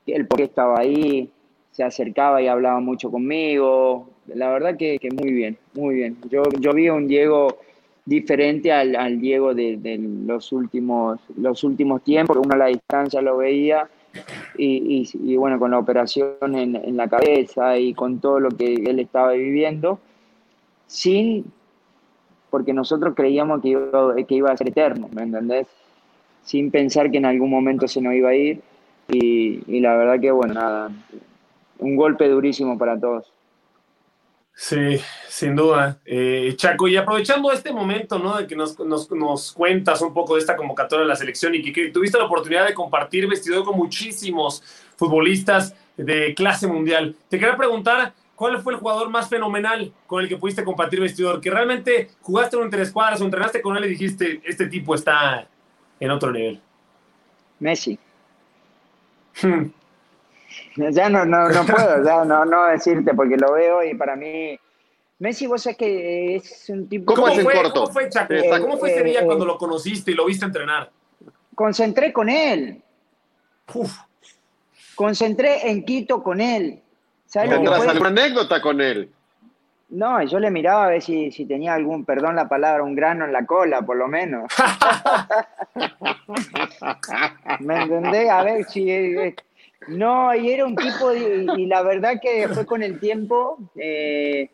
el 0.05 0.27
por 0.27 0.37
qué 0.37 0.43
estaba 0.45 0.79
ahí, 0.79 1.31
se 1.71 1.83
acercaba 1.83 2.41
y 2.41 2.47
hablaba 2.47 2.79
mucho 2.81 3.09
conmigo. 3.09 4.09
La 4.27 4.49
verdad 4.49 4.77
que, 4.77 4.97
que 4.99 5.09
muy 5.11 5.31
bien, 5.33 5.57
muy 5.73 5.95
bien. 5.95 6.17
Yo, 6.29 6.43
yo 6.59 6.73
vi 6.73 6.89
un 6.89 7.07
Diego 7.07 7.57
diferente 8.05 8.71
al, 8.71 8.95
al 8.95 9.19
Diego 9.19 9.53
de, 9.53 9.77
los, 10.25 10.51
últimos, 10.51 11.19
los 11.37 11.63
últimos 11.63 12.03
tiempos, 12.03 12.37
uno 12.37 12.53
a 12.53 12.57
la 12.57 12.65
distancia 12.67 13.21
lo 13.21 13.37
veía 13.37 13.87
y, 14.57 15.03
y- 15.13 15.33
y 15.33 15.37
bueno, 15.37 15.59
con 15.59 15.71
la 15.71 15.79
operación 15.79 16.55
en, 16.55 16.75
en 16.75 16.97
la 16.97 17.09
cabeza 17.09 17.77
y 17.77 17.93
con 17.93 18.19
todo 18.19 18.39
lo 18.39 18.49
que 18.51 18.73
él 18.75 18.99
estaba 18.99 19.33
viviendo, 19.33 19.99
sin, 20.87 21.45
porque 22.49 22.73
nosotros 22.73 23.13
creíamos 23.15 23.61
que 23.61 23.69
iba, 23.69 24.15
que 24.27 24.35
iba 24.35 24.51
a 24.51 24.57
ser 24.57 24.69
eterno, 24.69 25.09
¿me 25.13 25.23
entendés? 25.23 25.67
Sin 26.43 26.71
pensar 26.71 27.11
que 27.11 27.17
en 27.17 27.25
algún 27.25 27.49
momento 27.49 27.87
se 27.87 28.01
nos 28.01 28.13
iba 28.13 28.29
a 28.29 28.35
ir 28.35 28.61
y, 29.09 29.61
y 29.67 29.79
la 29.79 29.95
verdad 29.97 30.19
que 30.19 30.31
bueno, 30.31 30.55
nada, 30.55 30.91
un 31.79 31.95
golpe 31.95 32.27
durísimo 32.29 32.77
para 32.77 32.99
todos. 32.99 33.31
Sí, 34.55 34.99
sin 35.29 35.55
duda. 35.55 35.99
Eh, 36.05 36.53
Chaco, 36.55 36.87
y 36.87 36.95
aprovechando 36.95 37.51
este 37.51 37.73
momento, 37.73 38.19
¿no? 38.19 38.37
De 38.37 38.45
que 38.47 38.55
nos, 38.55 38.79
nos- 38.79 39.09
nos 39.11 39.51
cuentas 39.51 40.01
un 40.01 40.13
poco 40.13 40.35
de 40.35 40.41
esta 40.41 40.55
convocatoria 40.55 41.03
de 41.03 41.09
la 41.09 41.15
selección 41.15 41.55
y 41.55 41.61
que, 41.63 41.73
que 41.73 41.89
tuviste 41.89 42.17
la 42.19 42.25
oportunidad 42.25 42.67
de 42.67 42.73
compartir 42.73 43.27
vestidor 43.27 43.63
con 43.65 43.75
muchísimos 43.75 44.61
futbolistas 44.95 45.75
de 45.97 46.33
clase 46.35 46.67
mundial. 46.67 47.15
Te 47.29 47.39
quería 47.39 47.57
preguntar, 47.57 48.13
¿cuál 48.35 48.61
fue 48.61 48.73
el 48.73 48.79
jugador 48.79 49.09
más 49.09 49.27
fenomenal 49.27 49.91
con 50.05 50.21
el 50.21 50.29
que 50.29 50.37
pudiste 50.37 50.63
compartir 50.63 50.99
vestidor? 51.01 51.41
Que 51.41 51.49
realmente 51.49 52.11
jugaste 52.21 52.55
en 52.57 52.69
tres 52.69 52.91
cuadras 52.91 53.21
o 53.21 53.25
entrenaste 53.25 53.59
con 53.61 53.75
él 53.75 53.85
y 53.85 53.89
dijiste, 53.89 54.39
este 54.45 54.67
tipo 54.67 54.93
está 54.93 55.47
en 55.99 56.11
otro 56.11 56.31
nivel. 56.31 56.61
Messi. 57.59 57.97
Ya 60.75 61.09
no, 61.09 61.25
no, 61.25 61.49
no 61.49 61.65
puedo, 61.65 62.03
ya 62.03 62.25
no, 62.25 62.45
no 62.45 62.67
decirte 62.67 63.13
porque 63.13 63.37
lo 63.37 63.53
veo 63.53 63.83
y 63.83 63.95
para 63.95 64.15
mí 64.15 64.59
Messi, 65.23 65.47
vos 65.47 65.63
sabés 65.63 65.77
que 65.77 66.35
es 66.35 66.69
un 66.69 66.89
tipo... 66.89 67.13
¿Cómo, 67.13 67.27
fue, 67.27 67.71
¿Cómo 67.71 67.87
fue, 67.87 68.09
Chaco? 68.09 68.33
Eh, 68.33 68.49
¿Cómo 68.59 68.77
fue 68.77 68.91
ese 68.91 69.03
día 69.03 69.21
eh, 69.21 69.25
cuando 69.25 69.45
lo 69.45 69.57
conociste 69.57 70.11
y 70.11 70.15
lo 70.15 70.25
viste 70.25 70.43
entrenar? 70.43 70.91
Concentré 71.55 72.11
con 72.11 72.27
él. 72.27 72.81
Concentré 74.95 75.69
en 75.69 75.85
Quito 75.85 76.21
con 76.21 76.41
él. 76.41 76.81
¿Sabes 77.25 77.51
lo 77.51 77.55
que 77.55 77.61
¿Tendrás 77.61 77.83
fue? 77.83 77.91
alguna 77.91 78.09
anécdota 78.09 78.61
con 78.61 78.81
él? 78.81 79.09
No, 79.89 80.21
yo 80.23 80.39
le 80.39 80.51
miraba 80.51 80.85
a 80.85 80.89
ver 80.89 81.01
si, 81.01 81.31
si 81.31 81.45
tenía 81.45 81.73
algún, 81.73 82.03
perdón 82.03 82.35
la 82.35 82.49
palabra, 82.49 82.83
un 82.83 82.95
grano 82.95 83.23
en 83.23 83.31
la 83.31 83.45
cola, 83.45 83.81
por 83.83 83.95
lo 83.95 84.09
menos. 84.09 84.51
¿Me 87.59 87.83
entendés? 87.83 88.29
A 88.29 88.43
ver 88.43 88.65
si... 88.65 88.91
No, 89.87 90.33
y 90.35 90.51
era 90.51 90.65
un 90.65 90.75
tipo, 90.75 91.09
de- 91.09 91.47
y, 91.57 91.65
la 91.65 91.81
verdad 91.83 92.19
que 92.21 92.47
fue 92.49 92.65
con 92.65 92.83
el 92.83 92.99
tiempo, 92.99 93.57
eh, 93.75 94.49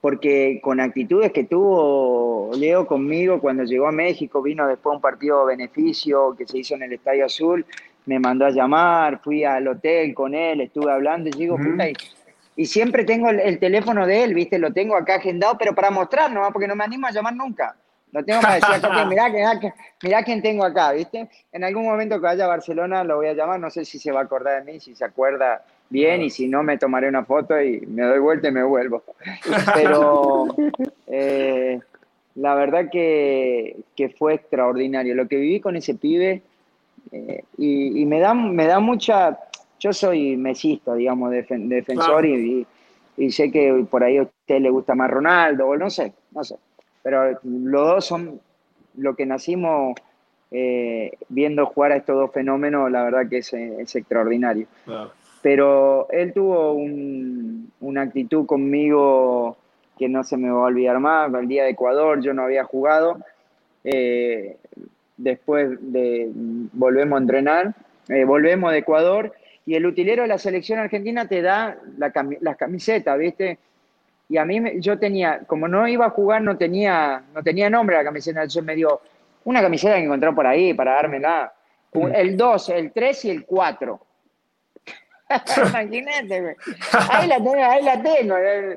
porque 0.00 0.60
con 0.62 0.80
actitudes 0.80 1.32
que 1.32 1.44
tuvo 1.44 2.50
Leo 2.56 2.86
conmigo 2.86 3.40
cuando 3.40 3.64
llegó 3.64 3.86
a 3.88 3.92
México, 3.92 4.42
vino 4.42 4.66
después 4.66 4.96
un 4.96 5.00
partido 5.02 5.46
de 5.46 5.56
beneficio 5.56 6.34
que 6.36 6.46
se 6.46 6.58
hizo 6.58 6.74
en 6.74 6.82
el 6.82 6.92
Estadio 6.94 7.26
Azul, 7.26 7.66
me 8.06 8.18
mandó 8.18 8.46
a 8.46 8.50
llamar, 8.50 9.20
fui 9.22 9.44
al 9.44 9.68
hotel 9.68 10.14
con 10.14 10.34
él, 10.34 10.62
estuve 10.62 10.90
hablando 10.90 11.28
y 11.28 11.32
digo, 11.32 11.56
puta, 11.56 11.88
y, 11.88 11.92
y 12.56 12.66
siempre 12.66 13.04
tengo 13.04 13.28
el, 13.28 13.40
el 13.40 13.58
teléfono 13.58 14.06
de 14.06 14.24
él, 14.24 14.34
¿viste? 14.34 14.58
Lo 14.58 14.72
tengo 14.72 14.96
acá 14.96 15.16
agendado, 15.16 15.56
pero 15.58 15.74
para 15.74 15.90
mostrar 15.90 16.32
nomás, 16.32 16.50
porque 16.52 16.66
no 16.66 16.74
me 16.74 16.84
animo 16.84 17.06
a 17.06 17.12
llamar 17.12 17.34
nunca. 17.34 17.76
Lo 18.12 18.24
tengo 18.24 18.40
para 18.40 18.54
decir 18.56 18.74
acá, 18.74 19.04
mirá, 19.08 19.28
mirá, 19.28 19.60
mirá 20.02 20.22
quién 20.24 20.42
tengo 20.42 20.64
acá, 20.64 20.92
¿viste? 20.92 21.28
En 21.52 21.64
algún 21.64 21.84
momento 21.84 22.16
que 22.16 22.22
vaya 22.26 22.44
a 22.44 22.48
Barcelona 22.48 23.04
lo 23.04 23.16
voy 23.16 23.28
a 23.28 23.34
llamar, 23.34 23.60
no 23.60 23.70
sé 23.70 23.84
si 23.84 23.98
se 23.98 24.10
va 24.12 24.20
a 24.20 24.24
acordar 24.24 24.64
de 24.64 24.72
mí, 24.72 24.80
si 24.80 24.94
se 24.94 25.04
acuerda 25.04 25.64
bien, 25.88 26.22
y 26.22 26.30
si 26.30 26.48
no 26.48 26.62
me 26.62 26.78
tomaré 26.78 27.08
una 27.08 27.24
foto 27.24 27.60
y 27.60 27.80
me 27.86 28.02
doy 28.02 28.18
vuelta 28.18 28.48
y 28.48 28.52
me 28.52 28.62
vuelvo. 28.64 29.02
Pero 29.74 30.46
eh, 31.06 31.80
la 32.36 32.54
verdad 32.54 32.88
que, 32.90 33.76
que 33.96 34.08
fue 34.10 34.34
extraordinario. 34.34 35.14
Lo 35.14 35.28
que 35.28 35.36
viví 35.36 35.60
con 35.60 35.76
ese 35.76 35.94
pibe, 35.94 36.42
eh, 37.12 37.44
y, 37.58 38.02
y 38.02 38.06
me, 38.06 38.20
da, 38.20 38.34
me 38.34 38.66
da 38.66 38.80
mucha... 38.80 39.38
Yo 39.78 39.92
soy 39.94 40.36
mesista, 40.36 40.94
digamos, 40.94 41.30
defen- 41.32 41.68
defensor 41.68 42.22
Claro. 42.22 42.26
y- 42.26 42.66
y 43.16 43.32
sé 43.32 43.50
que 43.50 43.84
por 43.90 44.02
ahí 44.04 44.16
a 44.18 44.22
usted 44.22 44.60
le 44.60 44.70
gusta 44.70 44.94
más 44.94 45.10
Ronaldo, 45.10 45.66
o 45.68 45.76
no 45.76 45.90
sé, 45.90 46.12
no 46.32 46.42
sé. 46.44 46.56
Pero 47.02 47.38
los 47.42 47.86
dos 47.86 48.04
son 48.04 48.40
lo 48.96 49.14
que 49.16 49.26
nacimos 49.26 49.94
eh, 50.50 51.12
viendo 51.28 51.64
jugar 51.66 51.92
a 51.92 51.96
estos 51.96 52.16
dos 52.16 52.32
fenómenos, 52.32 52.90
la 52.90 53.04
verdad 53.04 53.28
que 53.28 53.38
es, 53.38 53.52
es 53.52 53.94
extraordinario. 53.94 54.66
Pero 55.42 56.08
él 56.10 56.32
tuvo 56.32 56.72
un- 56.74 57.70
una 57.80 58.02
actitud 58.02 58.44
conmigo 58.46 59.56
que 59.98 60.08
no 60.08 60.24
se 60.24 60.36
me 60.36 60.50
va 60.50 60.58
a 60.60 60.64
olvidar 60.64 60.98
más. 60.98 61.32
El 61.32 61.46
día 61.48 61.64
de 61.64 61.70
Ecuador 61.70 62.20
yo 62.20 62.34
no 62.34 62.42
había 62.42 62.64
jugado. 62.64 63.18
Eh, 63.84 64.56
después 65.16 65.70
de 65.80 66.30
volvemos 66.34 67.16
a 67.18 67.22
entrenar, 67.22 67.74
eh, 68.08 68.24
volvemos 68.24 68.72
de 68.72 68.78
Ecuador 68.78 69.32
y 69.66 69.74
el 69.74 69.86
utilero 69.86 70.22
de 70.22 70.28
la 70.28 70.38
selección 70.38 70.78
argentina 70.78 71.26
te 71.28 71.42
da 71.42 71.78
la 71.96 72.12
las 72.40 72.56
camisetas, 72.56 73.18
¿viste? 73.18 73.58
Y 74.30 74.38
a 74.38 74.44
mí, 74.46 74.62
yo 74.76 74.98
tenía, 74.98 75.40
como 75.46 75.68
no 75.68 75.86
iba 75.88 76.06
a 76.06 76.10
jugar, 76.10 76.40
no 76.40 76.56
tenía, 76.56 77.22
no 77.34 77.42
tenía 77.42 77.68
nombre 77.68 77.96
la 77.96 78.04
camiseta, 78.04 78.40
entonces 78.40 78.62
me 78.64 78.76
dio 78.76 79.00
una 79.44 79.60
camiseta 79.60 79.96
que 79.96 80.04
encontró 80.04 80.34
por 80.34 80.46
ahí 80.46 80.72
para 80.72 80.94
dármela. 80.94 81.52
Un- 81.92 82.14
El 82.14 82.36
2, 82.36 82.68
el 82.70 82.92
3 82.92 83.24
y 83.26 83.30
el 83.30 83.44
4. 83.44 84.00
Imagínate, 85.68 86.40
güey. 86.40 86.54
Ahí 87.10 87.28
la 87.28 87.36
tengo, 87.36 87.54
ahí 87.64 87.82
la 87.84 88.02
tengo. 88.02 88.36
eh, 88.36 88.76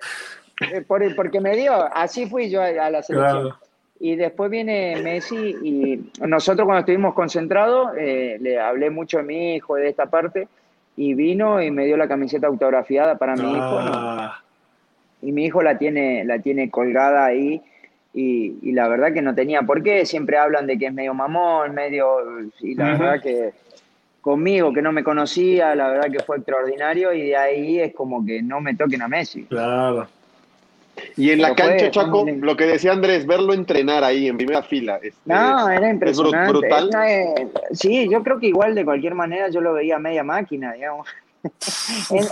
eh, 0.72 0.82
por- 0.82 1.16
porque 1.16 1.39
me 1.39 1.56
dio, 1.56 1.74
así 1.95 2.26
fui 2.28 2.49
yo 2.49 2.62
a, 2.62 2.66
a 2.68 2.89
la 2.89 3.04
selección. 3.04 3.41
Claro. 3.41 3.58
Y 3.99 4.16
después 4.16 4.49
viene 4.51 4.99
Messi 5.01 5.56
y 5.64 6.12
nosotros 6.28 6.66
cuando 6.66 6.80
estuvimos 6.82 7.14
concentrados, 7.14 7.91
eh, 7.97 8.38
le 8.41 8.60
hablé 8.60 8.89
mucho 8.89 9.18
de 9.20 9.24
mi 9.24 9.56
hijo, 9.56 9.76
de 9.76 9.88
esta 9.89 10.08
parte, 10.08 10.47
y 10.97 11.14
vino 11.14 11.62
y 11.62 11.72
me 11.72 11.86
dio 11.86 11.95
la 11.95 12.08
camiseta 12.08 12.47
autografiada 12.47 13.18
para 13.18 13.36
mi 13.36 13.49
hijo. 13.51 13.82
¿no? 13.82 14.34
Y 15.24 15.32
mi 15.32 15.45
hijo 15.45 15.61
la 15.61 15.78
tiene, 15.78 16.24
la 16.26 16.39
tiene 16.39 16.69
colgada 16.69 17.26
ahí. 17.26 17.61
y, 18.13 18.57
y, 18.61 18.71
la 18.74 18.88
verdad 18.88 19.13
que 19.13 19.21
no 19.21 19.34
tenía 19.34 19.63
por 19.63 19.82
qué, 19.82 20.05
siempre 20.05 20.38
hablan 20.38 20.67
de 20.67 20.78
que 20.78 20.88
es 20.88 20.93
medio 20.93 21.13
mamón, 21.13 21.74
medio, 21.74 22.17
y 22.59 22.76
la 22.76 22.91
verdad 22.91 23.21
que 23.21 23.53
conmigo, 24.24 24.71
que 24.71 24.82
no 24.82 24.93
me 24.93 25.03
conocía, 25.03 25.76
la 25.76 25.89
verdad 25.89 26.09
que 26.09 26.24
fue 26.24 26.38
extraordinario, 26.38 27.11
y 27.13 27.24
de 27.24 27.36
ahí 27.36 27.80
es 27.80 27.93
como 27.93 28.26
que 28.26 28.41
no 28.41 28.61
me 28.61 28.74
toquen 28.74 29.01
a 29.01 29.07
Messi. 29.07 29.43
Claro. 29.43 30.07
Y 31.17 31.32
en 31.32 31.41
la 31.41 31.55
cancha, 31.55 31.91
Chaco, 31.91 32.26
lo 32.26 32.55
que 32.55 32.65
decía 32.65 32.93
Andrés, 32.93 33.26
verlo 33.26 33.53
entrenar 33.53 34.03
ahí 34.03 34.28
en 34.28 34.38
primera 34.38 34.63
fila. 34.63 34.99
Este, 35.01 35.19
no, 35.26 35.69
era 35.69 35.89
impresionante. 35.89 36.45
Es 36.45 36.49
brutal. 36.49 36.89
sí, 37.71 38.07
yo 38.09 38.24
creo 38.24 38.39
que 38.39 38.47
igual 38.47 38.76
de 38.76 38.86
cualquier 38.86 39.15
manera 39.15 39.49
yo 39.49 39.59
lo 39.59 39.74
veía 39.74 39.99
media 39.99 40.24
máquina, 40.24 40.74
digamos. 40.74 41.07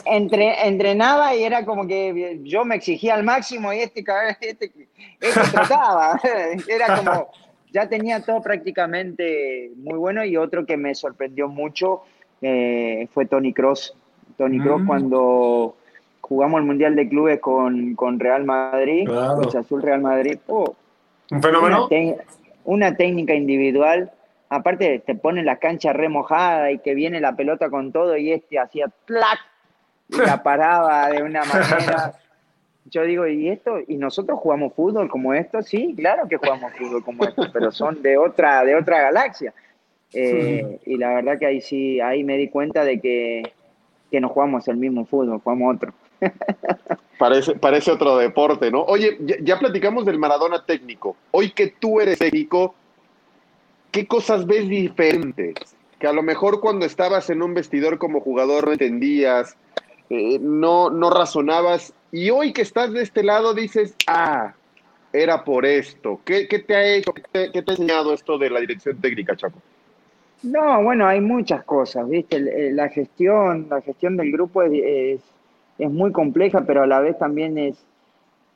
Entre, 0.05 0.67
entrenaba 0.67 1.35
y 1.35 1.43
era 1.43 1.65
como 1.65 1.87
que 1.87 2.39
yo 2.43 2.65
me 2.65 2.75
exigía 2.75 3.15
al 3.15 3.23
máximo 3.23 3.73
y 3.73 3.79
este, 3.79 4.03
este, 4.41 4.71
este 5.19 5.41
trataba. 5.51 6.19
Era 6.67 6.97
como, 6.97 7.29
ya 7.71 7.87
tenía 7.87 8.21
todo 8.21 8.41
prácticamente 8.41 9.71
muy 9.75 9.97
bueno 9.97 10.23
y 10.23 10.37
otro 10.37 10.65
que 10.65 10.77
me 10.77 10.95
sorprendió 10.95 11.47
mucho 11.47 12.03
eh, 12.41 13.07
fue 13.13 13.25
Tony 13.25 13.53
Cross. 13.53 13.95
Tony 14.37 14.59
Cross 14.59 14.81
mm. 14.81 14.87
cuando 14.87 15.75
jugamos 16.21 16.59
el 16.59 16.65
Mundial 16.65 16.95
de 16.95 17.09
Clubes 17.09 17.39
con, 17.39 17.95
con 17.95 18.19
Real 18.19 18.45
Madrid, 18.45 19.05
claro. 19.05 19.41
Azul 19.57 19.81
Real 19.81 20.01
Madrid. 20.01 20.39
Oh, 20.47 20.75
¿Un 21.29 21.41
fenómeno? 21.41 21.87
Una, 22.63 22.95
técnica 22.95 23.33
individual. 23.33 24.11
Aparte, 24.51 25.01
te 25.05 25.15
pone 25.15 25.45
la 25.45 25.59
cancha 25.59 25.93
remojada 25.93 26.71
y 26.71 26.79
que 26.79 26.93
viene 26.93 27.21
la 27.21 27.37
pelota 27.37 27.69
con 27.69 27.93
todo 27.93 28.17
y 28.17 28.33
este 28.33 28.59
hacía 28.59 28.91
¡tlac! 29.05 29.39
y 30.09 30.17
la 30.17 30.43
paraba 30.43 31.09
de 31.09 31.23
una 31.23 31.45
manera. 31.45 32.13
Yo 32.85 33.03
digo, 33.03 33.25
¿y 33.27 33.47
esto? 33.47 33.77
¿Y 33.87 33.95
nosotros 33.95 34.37
jugamos 34.39 34.73
fútbol 34.73 35.07
como 35.07 35.33
esto? 35.33 35.61
Sí, 35.61 35.93
claro 35.95 36.27
que 36.27 36.35
jugamos 36.35 36.73
fútbol 36.73 37.01
como 37.01 37.23
esto, 37.23 37.43
pero 37.53 37.71
son 37.71 38.01
de 38.01 38.17
otra, 38.17 38.65
de 38.65 38.75
otra 38.75 39.01
galaxia. 39.03 39.53
Eh, 40.11 40.81
y 40.85 40.97
la 40.97 41.13
verdad 41.13 41.39
que 41.39 41.45
ahí 41.45 41.61
sí, 41.61 42.01
ahí 42.01 42.25
me 42.25 42.35
di 42.35 42.49
cuenta 42.49 42.83
de 42.83 42.99
que, 42.99 43.53
que 44.11 44.19
no 44.19 44.27
jugamos 44.27 44.67
el 44.67 44.75
mismo 44.75 45.05
fútbol, 45.05 45.39
jugamos 45.39 45.75
otro. 45.77 45.93
Parece, 47.17 47.53
parece 47.53 47.91
otro 47.91 48.17
deporte, 48.17 48.71
¿no? 48.71 48.81
Oye, 48.81 49.15
ya, 49.43 49.59
platicamos 49.59 50.05
del 50.07 50.17
Maradona 50.17 50.65
técnico. 50.65 51.15
Hoy 51.29 51.51
que 51.51 51.67
tú 51.67 52.01
eres 52.01 52.17
técnico, 52.17 52.73
¿qué 53.91 54.07
cosas 54.07 54.45
ves 54.45 54.67
diferentes? 54.67 55.55
Que 55.99 56.07
a 56.07 56.13
lo 56.13 56.23
mejor 56.23 56.59
cuando 56.59 56.85
estabas 56.85 57.29
en 57.29 57.41
un 57.41 57.53
vestidor 57.53 57.97
como 57.97 58.21
jugador 58.21 58.65
no 58.65 58.71
entendías, 58.71 59.55
eh, 60.09 60.39
no, 60.39 60.89
no 60.89 61.09
razonabas, 61.09 61.93
y 62.11 62.29
hoy 62.29 62.53
que 62.53 62.61
estás 62.61 62.91
de 62.91 63.01
este 63.01 63.23
lado 63.23 63.53
dices, 63.53 63.95
ah, 64.07 64.53
era 65.13 65.43
por 65.43 65.65
esto. 65.65 66.19
¿Qué, 66.25 66.45
te 66.45 66.75
ha 66.75 66.95
hecho? 66.95 67.13
¿Qué 67.13 67.23
te, 67.31 67.51
¿Qué 67.51 67.59
ha 67.59 67.71
enseñado 67.71 68.13
esto 68.13 68.37
de 68.37 68.49
la 68.49 68.59
dirección 68.59 68.97
técnica, 68.99 69.35
Chaco? 69.35 69.59
No, 70.43 70.83
bueno, 70.83 71.05
hay 71.05 71.21
muchas 71.21 71.63
cosas, 71.63 72.09
¿viste? 72.09 72.71
La 72.71 72.89
gestión, 72.89 73.67
la 73.69 73.81
gestión 73.81 74.17
del 74.17 74.31
grupo 74.31 74.63
es 74.63 75.21
es 75.81 75.89
muy 75.89 76.11
compleja, 76.11 76.61
pero 76.61 76.83
a 76.83 76.87
la 76.87 76.99
vez 76.99 77.17
también 77.17 77.57
es, 77.57 77.75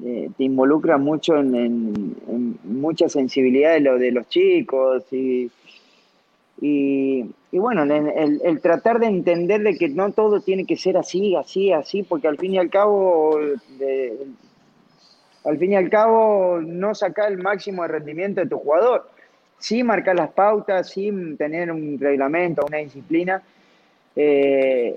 eh, 0.04 0.30
te 0.38 0.43
involucra 0.43 0.98
mucho 0.98 1.38
en, 1.38 2.16
mucha 2.64 3.08
sensibilidad 3.08 3.74
de, 3.74 3.80
lo, 3.80 3.98
de 3.98 4.12
los 4.12 4.28
chicos 4.28 5.04
y, 5.12 5.50
y, 6.62 7.24
bueno, 7.52 7.84
el, 7.84 8.62
tratar 8.62 9.00
de 9.00 9.08
entender 9.08 9.62
de 9.62 9.78
que 9.78 9.89
no 9.89 10.12
todo 10.12 10.41
tiene 10.41 10.66
que 10.66 10.78
ser 10.78 10.98
así, 10.98 11.36
así, 11.36 11.72
así, 11.72 12.04
porque 12.04 12.28
al 12.28 12.38
fin 12.38 12.54
y 12.54 12.58
al 12.58 12.70
cabo, 12.70 13.38
al 15.46 15.58
fin 15.58 15.72
y 15.72 15.76
al 15.76 15.89
cabo, 15.89 16.60
no 16.62 16.96
sacar 16.96 17.32
el 17.32 17.38
máximo 17.38 17.84
de 17.84 17.89
rendimiento 17.89 18.41
de 18.41 18.48
tu 18.48 18.58
jugador. 18.58 19.10
Sí 19.58 19.84
marcar 19.84 20.16
las 20.16 20.32
pautas, 20.32 20.89
sí 20.89 21.12
tener 21.38 21.72
un 21.72 21.98
reglamento, 22.00 22.66
una 22.66 22.78
disciplina, 22.78 23.41
eh, 24.16 24.93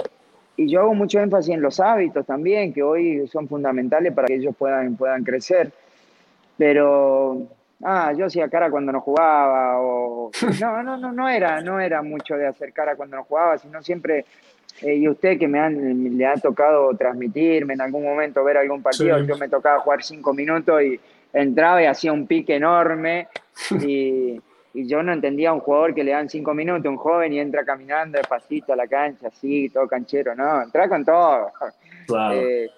y 0.58 0.68
yo 0.68 0.80
hago 0.80 0.94
mucho 0.94 1.20
énfasis 1.20 1.54
en 1.54 1.62
los 1.62 1.78
hábitos 1.78 2.26
también, 2.26 2.72
que 2.74 2.82
hoy 2.82 3.28
son 3.28 3.46
fundamentales 3.46 4.12
para 4.12 4.26
que 4.26 4.34
ellos 4.34 4.56
puedan, 4.58 4.96
puedan 4.96 5.22
crecer. 5.22 5.70
Pero, 6.56 7.46
ah, 7.84 8.12
yo 8.12 8.26
hacía 8.26 8.48
cara 8.48 8.68
cuando 8.68 8.90
no 8.90 9.00
jugaba, 9.00 9.80
o... 9.80 10.32
No, 10.60 10.82
no, 10.82 10.96
no, 10.96 11.12
no 11.12 11.28
era, 11.28 11.60
no 11.60 11.78
era 11.78 12.02
mucho 12.02 12.34
de 12.34 12.48
hacer 12.48 12.72
cara 12.72 12.96
cuando 12.96 13.16
no 13.16 13.22
jugaba, 13.22 13.56
sino 13.56 13.80
siempre, 13.84 14.24
eh, 14.82 14.96
y 14.96 15.08
usted 15.08 15.38
que 15.38 15.46
me 15.46 15.60
han, 15.60 16.18
le 16.18 16.26
ha 16.26 16.34
tocado 16.34 16.92
transmitirme 16.96 17.74
en 17.74 17.80
algún 17.80 18.02
momento, 18.02 18.42
ver 18.42 18.56
algún 18.56 18.82
partido, 18.82 19.16
yo 19.20 19.38
me 19.38 19.48
tocaba 19.48 19.78
jugar 19.78 20.02
cinco 20.02 20.34
minutos 20.34 20.82
y 20.82 20.98
entraba 21.32 21.84
y 21.84 21.86
hacía 21.86 22.12
un 22.12 22.26
pique 22.26 22.56
enorme, 22.56 23.28
y 23.86 24.40
y 24.74 24.86
yo 24.86 25.02
no 25.02 25.12
entendía 25.12 25.50
a 25.50 25.54
un 25.54 25.60
jugador 25.60 25.94
que 25.94 26.04
le 26.04 26.12
dan 26.12 26.28
cinco 26.28 26.54
minutos, 26.54 26.86
un 26.90 26.96
joven 26.96 27.32
y 27.32 27.40
entra 27.40 27.64
caminando 27.64 28.18
despacito 28.18 28.72
a 28.72 28.76
la 28.76 28.86
cancha, 28.86 29.28
así, 29.28 29.68
todo 29.70 29.88
canchero, 29.88 30.34
no, 30.34 30.62
entra 30.62 30.88
con 30.88 31.04
todo. 31.04 31.52
Eh, 32.32 32.70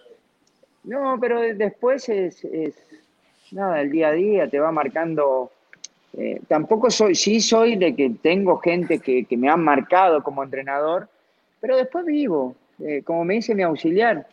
no, 0.82 1.16
pero 1.20 1.40
después 1.40 2.08
es, 2.08 2.44
nada, 3.52 3.80
el 3.80 3.92
día 3.92 4.08
a 4.08 4.12
día 4.12 4.50
te 4.50 4.58
va 4.58 4.72
marcando. 4.72 5.52
Eh, 6.18 6.40
tampoco 6.48 6.90
soy, 6.90 7.14
sí 7.14 7.40
soy 7.40 7.76
de 7.76 7.94
que 7.94 8.10
tengo 8.20 8.58
gente 8.58 8.98
que, 8.98 9.24
me 9.36 9.48
han 9.48 9.62
marcado 9.62 10.20
como 10.24 10.42
entrenador, 10.42 11.08
pero 11.60 11.76
después 11.76 12.04
vivo, 12.04 12.56
eh, 12.80 13.02
como 13.04 13.24
me 13.24 13.34
dice 13.34 13.54
mi 13.54 13.62
auxiliar, 13.62 14.26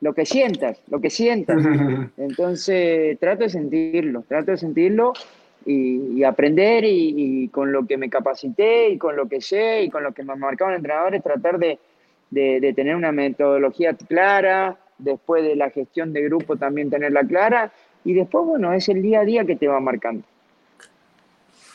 lo 0.00 0.14
que 0.14 0.24
sientas, 0.24 0.80
lo 0.88 0.98
que 0.98 1.10
sientas. 1.10 1.62
Entonces 2.16 3.18
trato 3.20 3.42
de 3.42 3.50
sentirlo, 3.50 4.22
trato 4.26 4.52
de 4.52 4.56
sentirlo 4.56 5.12
y, 5.66 6.24
aprender 6.24 6.84
y, 6.84 7.48
con 7.48 7.72
lo 7.72 7.86
que 7.86 7.96
me 7.96 8.10
capacité 8.10 8.90
y 8.90 8.98
con 8.98 9.16
lo 9.16 9.28
que 9.28 9.40
sé 9.40 9.82
y 9.82 9.90
con 9.90 10.02
lo 10.02 10.12
que 10.12 10.22
me 10.22 10.36
marcaron 10.36 10.74
entrenadores, 10.74 11.22
tratar 11.22 11.58
de, 11.58 11.78
de, 12.30 12.72
tener 12.74 12.96
una 12.96 13.12
metodología 13.12 13.94
clara, 13.94 14.78
después 14.98 15.42
de 15.42 15.56
la 15.56 15.70
gestión 15.70 16.12
de 16.12 16.22
grupo 16.22 16.56
también 16.56 16.90
tenerla 16.90 17.24
clara 17.24 17.72
y 18.04 18.12
después, 18.14 18.46
bueno, 18.46 18.72
es 18.72 18.88
el 18.88 19.02
día 19.02 19.20
a 19.20 19.24
día 19.24 19.44
que 19.44 19.56
te 19.56 19.68
va 19.68 19.80
marcando. 19.80 20.24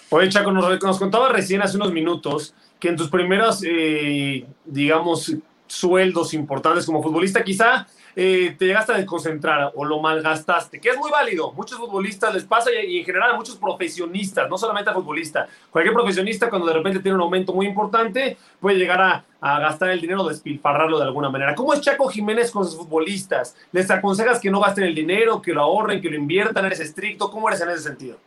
Oye, 0.09 0.29
Chaco, 0.29 0.51
nos, 0.51 0.81
nos 0.81 0.99
contaba 0.99 1.29
recién 1.29 1.61
hace 1.61 1.75
unos 1.75 1.91
minutos 1.91 2.53
que 2.79 2.89
en 2.89 2.95
tus 2.95 3.09
primeros, 3.09 3.61
eh, 3.67 4.45
digamos, 4.65 5.35
sueldos 5.67 6.33
importantes 6.33 6.85
como 6.85 7.03
futbolista, 7.03 7.43
quizá 7.43 7.87
eh, 8.19 8.55
te 8.57 8.65
llegaste 8.65 8.93
a 8.93 8.97
desconcentrar 8.97 9.71
o 9.75 9.85
lo 9.85 9.99
malgastaste, 9.99 10.81
que 10.81 10.89
es 10.89 10.97
muy 10.97 11.11
válido. 11.11 11.51
Muchos 11.53 11.77
futbolistas 11.77 12.33
les 12.33 12.45
pasa 12.45 12.71
y, 12.73 12.97
en 12.97 13.05
general 13.05 13.29
a 13.29 13.35
muchos 13.35 13.57
profesionistas, 13.57 14.49
no 14.49 14.57
solamente 14.57 14.89
a 14.89 14.93
futbolistas. 14.95 15.47
Cualquier 15.69 15.93
profesionista 15.93 16.49
cuando 16.49 16.65
de 16.65 16.73
repente 16.73 16.99
tiene 16.99 17.13
un 17.13 17.21
aumento 17.21 17.53
muy 17.53 17.67
importante 17.67 18.35
puede 18.59 18.79
llegar 18.79 19.23
a, 19.39 19.59
gastar 19.59 19.91
el 19.91 20.01
dinero, 20.01 20.27
despilfarrarlo 20.27 20.97
de 20.97 21.03
alguna 21.03 21.29
manera. 21.29 21.53
¿Cómo 21.53 21.75
es 21.75 21.81
Chaco 21.81 22.09
Jiménez 22.09 22.49
con 22.49 22.65
sus 22.65 22.75
futbolistas? 22.75 23.55
¿Les 23.71 23.91
aconsejas 23.91 24.39
que 24.39 24.49
no 24.49 24.61
gasten 24.61 24.85
el 24.85 24.95
dinero, 24.95 25.39
que 25.39 25.53
lo 25.53 25.61
ahorren, 25.61 26.01
que 26.01 26.09
lo 26.09 26.15
inviertan? 26.15 26.65
¿Eres 26.65 26.79
estricto? 26.79 27.29
¿Cómo 27.29 27.49
eres 27.49 27.61
en 27.61 27.69
ese 27.69 27.83
sentido? 27.83 28.17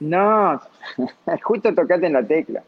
No, 0.00 0.58
justo 1.42 1.74
tocaste 1.74 2.06
en 2.06 2.14
la 2.14 2.22
tecla. 2.22 2.62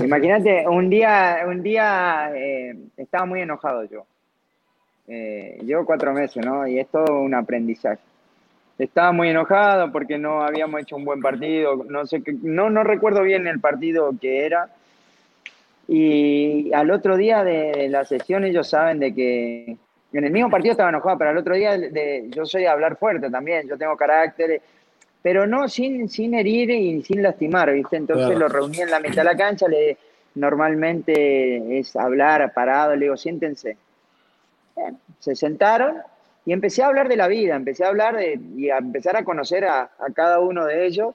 Imagínate, 0.00 0.66
un 0.66 0.88
día, 0.88 1.40
un 1.46 1.62
día 1.62 2.30
eh, 2.34 2.74
estaba 2.96 3.26
muy 3.26 3.42
enojado 3.42 3.84
yo. 3.84 4.06
Eh, 5.06 5.58
llevo 5.64 5.84
cuatro 5.84 6.12
meses, 6.12 6.44
¿no? 6.44 6.66
Y 6.66 6.78
es 6.78 6.88
todo 6.88 7.20
un 7.20 7.34
aprendizaje. 7.34 8.00
Estaba 8.78 9.12
muy 9.12 9.28
enojado 9.28 9.92
porque 9.92 10.18
no 10.18 10.42
habíamos 10.42 10.80
hecho 10.80 10.96
un 10.96 11.04
buen 11.04 11.20
partido, 11.20 11.84
no 11.88 12.06
sé, 12.06 12.22
no, 12.42 12.70
no 12.70 12.82
recuerdo 12.82 13.22
bien 13.22 13.46
el 13.46 13.60
partido 13.60 14.12
que 14.20 14.46
era. 14.46 14.68
Y 15.86 16.72
al 16.72 16.90
otro 16.90 17.16
día 17.16 17.44
de 17.44 17.88
la 17.88 18.04
sesión 18.04 18.44
ellos 18.44 18.68
saben 18.68 18.98
de 18.98 19.14
que 19.14 19.76
en 20.12 20.24
el 20.24 20.30
mismo 20.30 20.50
partido 20.50 20.72
estaba 20.72 20.88
enojado, 20.88 21.18
pero 21.18 21.30
al 21.30 21.38
otro 21.38 21.54
día 21.54 21.76
de, 21.76 22.26
yo 22.30 22.46
soy 22.46 22.64
a 22.64 22.72
hablar 22.72 22.96
fuerte 22.96 23.30
también, 23.30 23.68
yo 23.68 23.76
tengo 23.76 23.96
carácter, 23.96 24.60
pero 25.22 25.46
no 25.46 25.68
sin, 25.68 26.08
sin 26.08 26.34
herir 26.34 26.70
y 26.70 27.02
sin 27.02 27.22
lastimar, 27.22 27.72
¿viste? 27.72 27.96
Entonces 27.96 28.36
lo 28.38 28.48
reuní 28.48 28.80
en 28.80 28.90
la 28.90 29.00
mitad 29.00 29.16
de 29.16 29.24
la 29.24 29.36
cancha, 29.36 29.68
le, 29.68 29.96
normalmente 30.36 31.78
es 31.78 31.94
hablar 31.96 32.52
parado, 32.52 32.94
le 32.96 33.06
digo, 33.06 33.16
siéntense, 33.16 33.76
se 35.18 35.34
sentaron 35.34 35.96
y 36.46 36.52
empecé 36.52 36.82
a 36.82 36.88
hablar 36.88 37.08
de 37.08 37.16
la 37.16 37.28
vida, 37.28 37.56
empecé 37.56 37.84
a 37.84 37.88
hablar 37.88 38.16
de, 38.16 38.38
y 38.56 38.70
a 38.70 38.78
empezar 38.78 39.16
a 39.16 39.24
conocer 39.24 39.64
a, 39.64 39.90
cada 40.14 40.40
uno 40.40 40.66
de 40.66 40.86
ellos. 40.86 41.14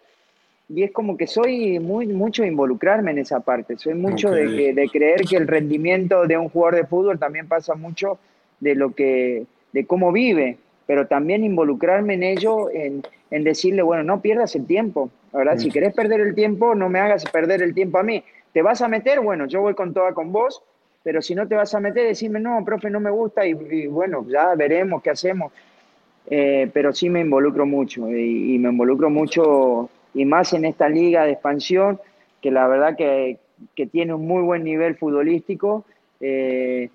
Y 0.67 0.83
es 0.83 0.91
como 0.91 1.17
que 1.17 1.27
soy 1.27 1.79
muy, 1.79 2.07
mucho 2.07 2.43
involucrarme 2.43 3.11
en 3.11 3.19
esa 3.19 3.39
parte, 3.39 3.77
soy 3.77 3.95
mucho 3.95 4.29
de, 4.29 4.73
de, 4.73 4.89
creer 4.89 5.21
que 5.21 5.35
el 5.35 5.47
rendimiento 5.47 6.27
de 6.27 6.37
un 6.37 6.49
jugador 6.49 6.75
de 6.75 6.85
fútbol 6.85 7.17
también 7.17 7.47
pasa 7.47 7.73
mucho 7.73 8.19
de 8.59 8.75
lo 8.75 8.93
que, 8.93 9.45
de 9.73 9.85
cómo 9.87 10.11
vive, 10.11 10.57
pero 10.85 11.07
también 11.07 11.43
involucrarme 11.43 12.13
en 12.15 12.23
ello, 12.23 12.69
en, 12.69 13.01
en 13.31 13.43
decirle, 13.43 13.81
bueno, 13.81 14.03
no 14.03 14.21
pierdas 14.21 14.55
el 14.55 14.67
tiempo, 14.67 15.09
¿verdad? 15.33 15.57
Si 15.57 15.71
querés 15.71 15.93
perder 15.93 16.21
el 16.21 16.35
tiempo, 16.35 16.75
no 16.75 16.87
me 16.87 16.99
hagas 16.99 17.25
perder 17.25 17.63
el 17.63 17.73
tiempo 17.73 17.97
a 17.97 18.03
mí. 18.03 18.23
¿Te 18.53 18.61
vas 18.61 18.81
a 18.81 18.87
meter? 18.87 19.19
Bueno, 19.21 19.45
yo 19.45 19.61
voy 19.61 19.73
con 19.73 19.93
toda 19.93 20.13
con 20.13 20.31
vos, 20.31 20.63
pero 21.03 21.21
si 21.21 21.35
no 21.35 21.47
te 21.47 21.55
vas 21.55 21.73
a 21.73 21.79
meter, 21.79 22.07
decime, 22.07 22.39
no, 22.39 22.63
profe, 22.65 22.89
no 22.89 22.99
me 22.99 23.09
gusta 23.09 23.45
y, 23.45 23.53
bueno, 23.87 24.25
ya 24.27 24.53
veremos 24.55 25.01
qué 25.01 25.11
hacemos. 25.11 25.51
eh, 26.27 26.69
pero 26.73 26.93
sí 26.93 27.09
me 27.09 27.21
involucro 27.21 27.65
mucho 27.65 28.09
y, 28.09 28.57
me 28.59 28.69
involucro 28.69 29.09
mucho 29.09 29.89
y 30.13 30.25
más 30.25 30.53
en 30.53 30.65
esta 30.65 30.89
liga 30.89 31.25
de 31.25 31.31
expansión 31.31 31.99
que 32.41 32.51
la 32.51 32.67
verdad 32.67 32.95
que, 32.95 33.37
que 33.75 33.87
tiene 33.87 34.13
un 34.13 34.27
muy 34.27 34.41
buen 34.43 34.63
nivel 34.63 34.95
futbolístico. 34.95 35.85
Eh, 36.21 36.89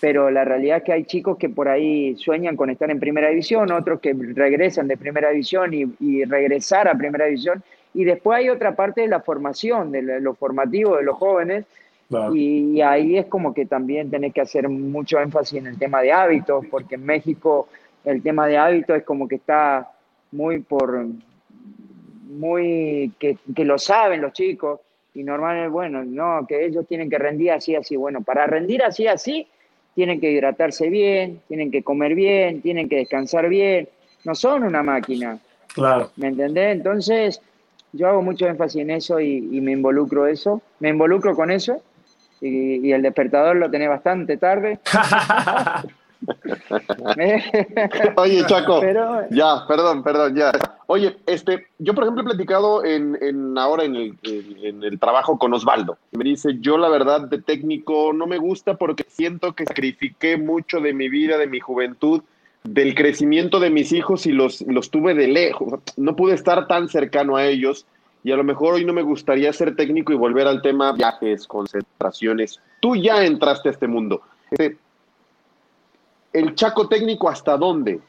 pero 0.00 0.30
la 0.30 0.44
realidad 0.44 0.78
es 0.78 0.82
que 0.84 0.92
hay 0.92 1.04
chicos 1.04 1.36
que 1.38 1.48
por 1.48 1.68
ahí 1.68 2.14
sueñan 2.16 2.56
con 2.56 2.70
estar 2.70 2.90
en 2.90 3.00
primera 3.00 3.28
división, 3.28 3.72
otros 3.72 4.00
que 4.00 4.14
regresan 4.14 4.88
de 4.88 4.96
primera 4.96 5.30
división 5.30 5.72
y, 5.74 6.24
regresar 6.24 6.88
a 6.88 6.96
primera 6.96 7.26
división, 7.26 7.62
y 7.94 8.04
después 8.04 8.38
hay 8.38 8.48
otra 8.48 8.76
parte 8.76 9.00
de 9.00 9.08
la 9.08 9.20
formación, 9.20 9.90
de 9.90 10.20
lo 10.20 10.34
formativo 10.34 10.96
de 10.96 11.02
los 11.02 11.16
jóvenes, 11.16 11.64
y, 12.34 12.80
ahí 12.80 13.18
es 13.18 13.26
como 13.26 13.52
que 13.52 13.66
también 13.66 14.10
tenés 14.10 14.32
que 14.32 14.40
hacer 14.40 14.68
mucho 14.68 15.18
énfasis 15.20 15.58
en 15.58 15.66
el 15.66 15.78
tema 15.78 16.00
de 16.00 16.12
hábitos, 16.12 16.64
porque 16.70 16.94
en 16.94 17.04
México 17.04 17.68
el 18.04 18.22
tema 18.22 18.46
de 18.46 18.56
hábitos 18.56 18.96
es 18.96 19.04
como 19.04 19.28
que 19.28 19.36
está 19.36 19.90
muy 20.32 20.60
por, 20.60 21.06
muy, 22.28 23.12
que, 23.18 23.36
que 23.54 23.64
lo 23.64 23.78
saben 23.78 24.22
los 24.22 24.32
chicos, 24.32 24.80
y 25.14 25.24
normalmente, 25.24 25.68
bueno, 25.68 26.04
no, 26.04 26.46
que 26.46 26.64
ellos 26.64 26.86
tienen 26.86 27.10
que 27.10 27.18
rendir 27.18 27.50
así, 27.50 27.74
así, 27.74 27.96
bueno, 27.96 28.22
para 28.22 28.46
rendir 28.46 28.82
así, 28.82 29.06
así, 29.06 29.48
tienen 29.98 30.20
que 30.20 30.30
hidratarse 30.30 30.88
bien, 30.90 31.40
tienen 31.48 31.72
que 31.72 31.82
comer 31.82 32.14
bien, 32.14 32.62
tienen 32.62 32.88
que 32.88 32.98
descansar 32.98 33.48
bien. 33.48 33.88
No 34.24 34.36
son 34.36 34.62
una 34.62 34.84
máquina. 34.84 35.40
Claro. 35.74 36.12
¿Me 36.14 36.28
entendés? 36.28 36.76
Entonces, 36.76 37.40
yo 37.92 38.06
hago 38.06 38.22
mucho 38.22 38.46
énfasis 38.46 38.82
en 38.82 38.90
eso 38.90 39.18
y, 39.18 39.40
me 39.40 39.72
involucro 39.72 40.28
eso. 40.28 40.62
Me 40.78 40.90
involucro 40.90 41.34
con 41.34 41.50
eso. 41.50 41.82
Y, 42.40 42.92
el 42.92 43.02
despertador 43.02 43.56
lo 43.56 43.70
tenés 43.70 43.88
bastante 43.88 44.36
tarde. 44.36 44.78
Oye, 48.16 48.44
Chaco, 48.46 48.82
ya, 49.30 49.64
perdón, 49.66 50.02
perdón, 50.02 50.34
ya. 50.34 50.52
Oye, 50.86 51.16
este, 51.26 51.66
yo 51.78 51.94
por 51.94 52.04
ejemplo 52.04 52.22
he 52.22 52.26
platicado 52.26 52.84
en, 52.84 53.56
ahora 53.56 53.84
en 53.84 53.94
el, 53.94 54.18
en, 54.22 54.82
el, 54.82 54.98
trabajo 54.98 55.38
con 55.38 55.54
Osvaldo. 55.54 55.96
Me 56.12 56.24
dice, 56.24 56.56
yo 56.60 56.76
la 56.76 56.88
verdad 56.88 57.28
de 57.28 57.40
técnico 57.40 58.12
no 58.12 58.26
me 58.26 58.38
gusta 58.38 58.74
porque 58.74 59.04
siento 59.08 59.54
que 59.54 59.64
sacrifiqué 59.64 60.36
mucho 60.36 60.80
de 60.80 60.92
mi 60.92 61.08
vida, 61.08 61.38
de 61.38 61.46
mi 61.46 61.60
juventud, 61.60 62.22
del 62.64 62.94
crecimiento 62.94 63.60
de 63.60 63.70
mis 63.70 63.92
hijos 63.92 64.26
y 64.26 64.32
los, 64.32 64.62
los 64.62 64.90
tuve 64.90 65.14
de 65.14 65.28
lejos. 65.28 65.80
No 65.96 66.16
pude 66.16 66.34
estar 66.34 66.66
tan 66.66 66.88
cercano 66.88 67.36
a 67.36 67.46
ellos 67.46 67.86
y 68.24 68.32
a 68.32 68.36
lo 68.36 68.44
mejor 68.44 68.74
hoy 68.74 68.84
no 68.84 68.92
me 68.92 69.02
gustaría 69.02 69.52
ser 69.52 69.76
técnico 69.76 70.12
y 70.12 70.16
volver 70.16 70.46
al 70.46 70.62
tema 70.62 70.92
viajes, 70.92 71.46
concentraciones. 71.46 72.60
Tú 72.80 72.96
ya 72.96 73.24
entraste 73.24 73.68
a 73.68 73.72
este 73.72 73.86
mundo. 73.86 74.22
Este, 74.50 74.76
el 76.32 76.54
Chaco 76.54 76.88
técnico 76.88 77.28
hasta 77.28 77.56
dónde? 77.56 78.00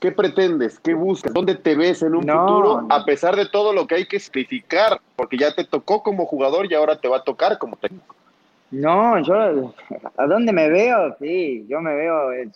¿Qué 0.00 0.12
pretendes? 0.12 0.78
¿Qué 0.80 0.92
buscas? 0.92 1.32
¿Dónde 1.32 1.54
te 1.54 1.74
ves 1.74 2.02
en 2.02 2.14
un 2.14 2.22
futuro? 2.22 2.86
A 2.90 3.04
pesar 3.04 3.36
de 3.36 3.46
todo 3.46 3.72
lo 3.72 3.86
que 3.86 3.94
hay 3.94 4.06
que 4.06 4.20
sacrificar, 4.20 5.00
porque 5.16 5.38
ya 5.38 5.54
te 5.54 5.64
tocó 5.64 6.02
como 6.02 6.26
jugador 6.26 6.70
y 6.70 6.74
ahora 6.74 7.00
te 7.00 7.08
va 7.08 7.18
a 7.18 7.22
tocar 7.22 7.58
como 7.58 7.76
técnico. 7.76 8.14
No, 8.70 9.18
yo, 9.22 9.72
¿a 10.16 10.26
dónde 10.26 10.52
me 10.52 10.68
veo? 10.68 11.16
Sí, 11.18 11.64
yo 11.68 11.80
me 11.80 11.94
veo 11.94 12.32
en 12.32 12.52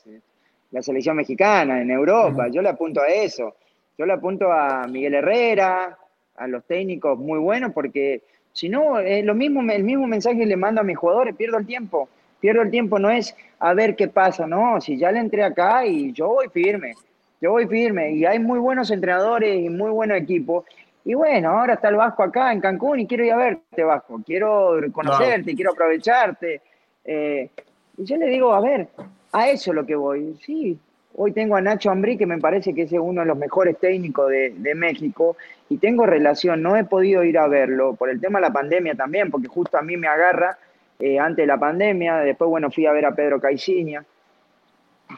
la 0.73 0.83
selección 0.83 1.17
mexicana, 1.17 1.81
en 1.81 1.91
Europa, 1.91 2.49
yo 2.49 2.61
le 2.61 2.69
apunto 2.69 3.01
a 3.01 3.07
eso. 3.07 3.55
Yo 3.97 4.05
le 4.05 4.13
apunto 4.13 4.53
a 4.53 4.87
Miguel 4.87 5.15
Herrera, 5.15 5.97
a 6.39 6.47
los 6.47 6.65
técnicos 6.65 7.19
muy 7.19 7.39
buenos, 7.39 7.73
porque 7.73 8.23
si 8.53 8.69
no, 8.69 8.99
es 8.99 9.25
lo 9.25 9.35
mismo, 9.35 9.61
el 9.71 9.85
mismo 9.85 10.07
mensaje 10.07 10.45
le 10.45 10.57
mando 10.57 10.81
a 10.81 10.85
mis 10.85 10.97
jugadores, 10.97 11.35
pierdo 11.37 11.59
el 11.59 11.67
tiempo 11.67 12.09
pierdo 12.41 12.63
el 12.63 12.71
tiempo, 12.71 12.99
no 12.99 13.11
es 13.11 13.35
a 13.59 13.75
ver 13.75 13.97
qué 13.97 14.09
pasa, 14.09 14.47
no, 14.47 14.81
si 14.81 14.97
ya 14.97 15.11
le 15.11 15.19
entré 15.19 15.43
acá 15.43 15.85
y 15.87 16.13
yo 16.13 16.29
voy 16.29 16.49
firme, 16.49 16.95
yo 17.41 17.53
voy 17.53 17.67
firme 17.67 18.13
y 18.13 18.25
hay 18.25 18.39
muy 18.39 18.59
buenos 18.59 18.91
entrenadores 18.91 19.59
y 19.61 19.69
muy 19.69 19.91
buen 19.91 20.11
equipo. 20.13 20.65
Y 21.05 21.15
bueno, 21.15 21.51
ahora 21.51 21.75
está 21.75 21.89
el 21.89 21.97
Vasco 21.97 22.23
acá 22.23 22.53
en 22.53 22.61
Cancún 22.61 23.01
y 23.01 23.07
quiero 23.07 23.25
ir 23.25 23.33
a 23.33 23.37
verte, 23.37 23.83
Vasco, 23.83 24.21
quiero 24.25 24.79
conocerte, 24.93 25.55
quiero 25.55 25.73
aprovecharte. 25.73 26.61
Eh, 27.05 27.49
y 27.97 28.05
yo 28.05 28.17
le 28.17 28.27
digo, 28.27 28.53
a 28.53 28.61
ver, 28.61 28.89
a 29.33 29.49
eso 29.49 29.71
es 29.71 29.75
lo 29.75 29.87
que 29.87 29.95
voy. 29.95 30.37
Sí, 30.45 30.79
hoy 31.15 31.33
tengo 31.33 31.57
a 31.57 31.61
Nacho 31.61 31.91
Ambrí, 31.91 32.17
que 32.17 32.27
me 32.27 32.39
parece 32.39 32.75
que 32.75 32.83
es 32.83 32.93
uno 32.93 33.23
de 33.23 33.27
los 33.27 33.37
mejores 33.37 33.79
técnicos 33.79 34.31
de, 34.31 34.75
México, 34.75 35.37
y 35.69 35.79
tengo 35.79 36.07
relación, 36.07 36.63
no 36.63 36.77
he 36.77 36.85
podido 36.85 37.25
ir 37.25 37.39
a 37.39 37.49
verlo 37.49 37.95
por 37.95 38.09
el 38.11 38.21
tema 38.21 38.39
de 38.39 38.47
la 38.47 38.53
pandemia 38.53 38.95
también, 38.95 39.31
porque 39.31 39.49
justo 39.49 39.77
a 39.79 39.83
mí 39.83 39.97
me 39.97 40.09
agarra 40.09 40.59
eh, 40.99 41.19
antes 41.19 41.43
de 41.43 41.47
la 41.47 41.59
pandemia, 41.59 42.19
después, 42.19 42.49
bueno, 42.49 42.71
fui 42.71 42.87
a 42.87 42.93
ver 42.93 43.07
a 43.07 43.15
Pedro 43.15 43.41
Caixinha. 43.41 44.05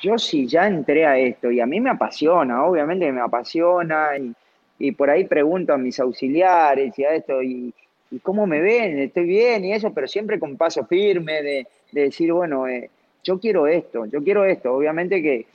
Yo 0.01 0.19
sí 0.19 0.47
ya 0.47 0.67
entré 0.67 1.05
a 1.05 1.19
esto 1.19 1.51
y 1.51 1.61
a 1.61 1.67
mí 1.67 1.81
me 1.81 1.91
apasiona, 1.91 2.65
obviamente 2.65 3.11
me 3.11 3.21
apasiona 3.21 4.11
y, 4.79 4.93
por 4.93 5.11
ahí 5.11 5.25
pregunto 5.25 5.75
a 5.75 5.79
mis 5.79 5.99
auxiliares 6.01 6.99
y 6.99 7.05
a 7.05 7.13
esto 7.15 7.43
y, 7.43 7.75
cómo 8.23 8.47
me 8.47 8.61
ven, 8.61 8.99
estoy 8.99 9.25
bien 9.25 9.65
y 9.65 9.73
eso, 9.73 9.93
pero 9.93 10.09
siempre 10.09 10.41
con 10.41 10.57
paso 10.57 10.85
firme 10.87 11.43
de, 11.43 11.67
decir, 11.93 12.33
bueno, 12.33 12.67
eh, 12.67 12.91
yo 13.23 13.39
quiero 13.39 13.67
esto, 13.67 14.07
yo 14.07 14.23
quiero 14.23 14.45
esto. 14.45 14.73
Obviamente 14.75 15.23
que 15.23 15.47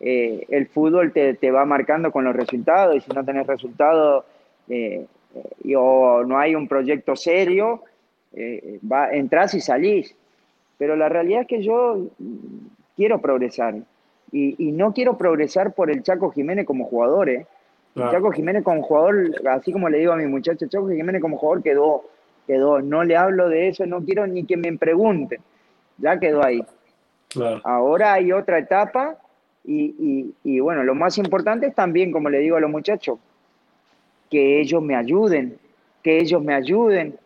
eh, 0.00 0.46
el 0.48 0.66
fútbol 0.68 1.12
te, 1.12 1.34
te, 1.34 1.50
va 1.50 1.64
marcando 1.66 2.10
con 2.10 2.24
los 2.24 2.34
resultados 2.34 2.96
y 2.96 3.00
si 3.00 3.10
no 3.12 3.24
tenés 3.24 3.46
resultados 3.46 4.24
o 5.76 6.24
no 6.24 6.38
hay 6.38 6.54
un 6.54 6.66
proyecto 6.66 7.16
serio, 7.16 7.82
eh, 8.32 8.78
va, 8.90 9.10
entras 9.12 9.54
y 9.54 9.60
salís. 9.60 10.14
Pero 10.78 10.96
la 10.96 11.08
realidad 11.08 11.42
es 11.42 11.46
que 11.46 11.62
yo 11.62 12.08
quiero 12.96 13.20
progresar. 13.20 13.74
Y, 14.32 14.72
no 14.72 14.94
quiero 14.94 15.18
progresar 15.18 15.74
por 15.74 15.90
el 15.90 16.02
Chaco 16.02 16.30
Jiménez 16.30 16.64
como 16.64 16.84
jugador. 16.84 17.28
¿eh? 17.28 17.46
Chaco 17.96 18.30
Jiménez 18.30 18.62
como 18.62 18.82
jugador, 18.82 19.32
así 19.48 19.72
como 19.72 19.88
le 19.88 19.98
digo 19.98 20.12
a 20.12 20.16
mi 20.16 20.26
muchacho, 20.26 20.68
Chaco 20.68 20.88
Jiménez 20.88 21.20
como 21.20 21.36
jugador 21.36 21.62
quedó, 21.62 22.04
quedó. 22.46 22.80
No 22.80 23.02
le 23.02 23.16
hablo 23.16 23.48
de 23.48 23.68
eso, 23.68 23.84
no 23.86 24.02
quiero 24.02 24.26
ni 24.26 24.44
que 24.44 24.56
me 24.56 24.76
pregunten. 24.78 25.40
Ya 25.98 26.18
quedó 26.18 26.44
ahí. 26.44 26.64
Ahora 27.64 28.14
hay 28.14 28.32
otra 28.32 28.58
etapa 28.58 29.18
y, 29.64 30.34
y, 30.42 30.60
bueno, 30.60 30.82
lo 30.82 30.94
más 30.94 31.18
importante 31.18 31.66
es 31.66 31.74
también, 31.74 32.10
como 32.12 32.30
le 32.30 32.38
digo 32.38 32.56
a 32.56 32.60
los 32.60 32.70
muchachos, 32.70 33.18
que 34.30 34.60
ellos 34.60 34.82
me 34.82 34.96
ayuden, 34.96 35.58
que 36.02 36.18
ellos 36.18 36.42
me 36.42 36.54
ayuden, 36.54 37.18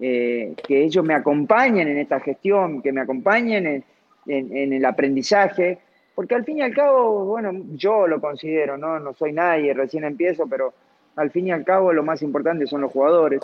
eh, 0.00 0.54
que 0.66 0.84
ellos 0.84 1.04
me 1.04 1.14
acompañen 1.14 1.88
en 1.88 1.98
esta 1.98 2.20
gestión, 2.20 2.82
que 2.82 2.92
me 2.92 3.00
acompañen 3.00 3.84
en, 4.26 4.72
el 4.72 4.84
aprendizaje, 4.84 5.78
porque 6.14 6.34
al 6.34 6.44
fin 6.44 6.58
y 6.58 6.62
al 6.62 6.74
cabo, 6.74 7.24
bueno, 7.26 7.52
yo 7.74 8.06
lo 8.06 8.20
considero, 8.20 8.76
¿no? 8.76 8.98
No 8.98 9.14
soy 9.14 9.32
nadie, 9.32 9.72
recién 9.74 10.04
empiezo, 10.04 10.46
pero 10.46 10.72
al 11.16 11.30
fin 11.30 11.48
y 11.48 11.52
al 11.52 11.64
cabo 11.64 11.92
lo 11.92 12.02
más 12.02 12.22
importante 12.22 12.66
son 12.66 12.80
los 12.80 12.92
jugadores. 12.92 13.42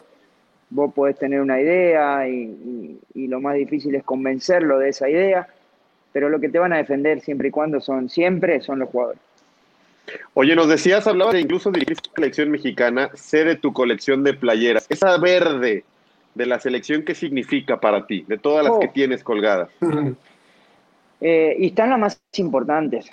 Vos 0.70 0.92
podés 0.94 1.18
tener 1.18 1.40
una 1.40 1.60
idea 1.60 2.28
y, 2.28 2.98
lo 3.14 3.40
más 3.40 3.54
difícil 3.54 3.94
es 3.94 4.02
convencerlo 4.02 4.78
de 4.78 4.88
esa 4.88 5.08
idea, 5.08 5.46
pero 6.12 6.28
lo 6.28 6.40
que 6.40 6.48
te 6.48 6.58
van 6.58 6.72
a 6.72 6.78
defender 6.78 7.20
siempre 7.20 7.48
y 7.48 7.50
cuando 7.50 7.80
son, 7.80 8.08
siempre 8.08 8.60
son 8.60 8.80
los 8.80 8.88
jugadores. 8.88 9.20
Oye, 10.34 10.56
nos 10.56 10.68
decías, 10.68 11.06
hablabas 11.06 11.34
de 11.34 11.40
incluso 11.40 11.70
dirigir 11.70 11.96
la 11.96 12.12
selección 12.14 12.50
mexicana, 12.50 13.10
sé 13.14 13.44
de 13.44 13.56
tu 13.56 13.72
colección 13.72 14.24
de 14.24 14.34
playeras. 14.34 14.86
Esa 14.88 15.16
verde, 15.18 15.84
de 16.34 16.46
la 16.46 16.58
selección, 16.58 17.04
¿qué 17.04 17.14
significa 17.14 17.80
para 17.80 18.06
ti, 18.06 18.24
de 18.26 18.38
todas 18.38 18.64
las 18.64 18.78
que 18.78 18.86
oh. 18.86 18.92
tienes 18.92 19.22
colgadas? 19.24 19.68
Eh, 21.22 21.54
y 21.58 21.66
están 21.66 21.90
las 21.90 21.98
más 21.98 22.22
importantes. 22.38 23.06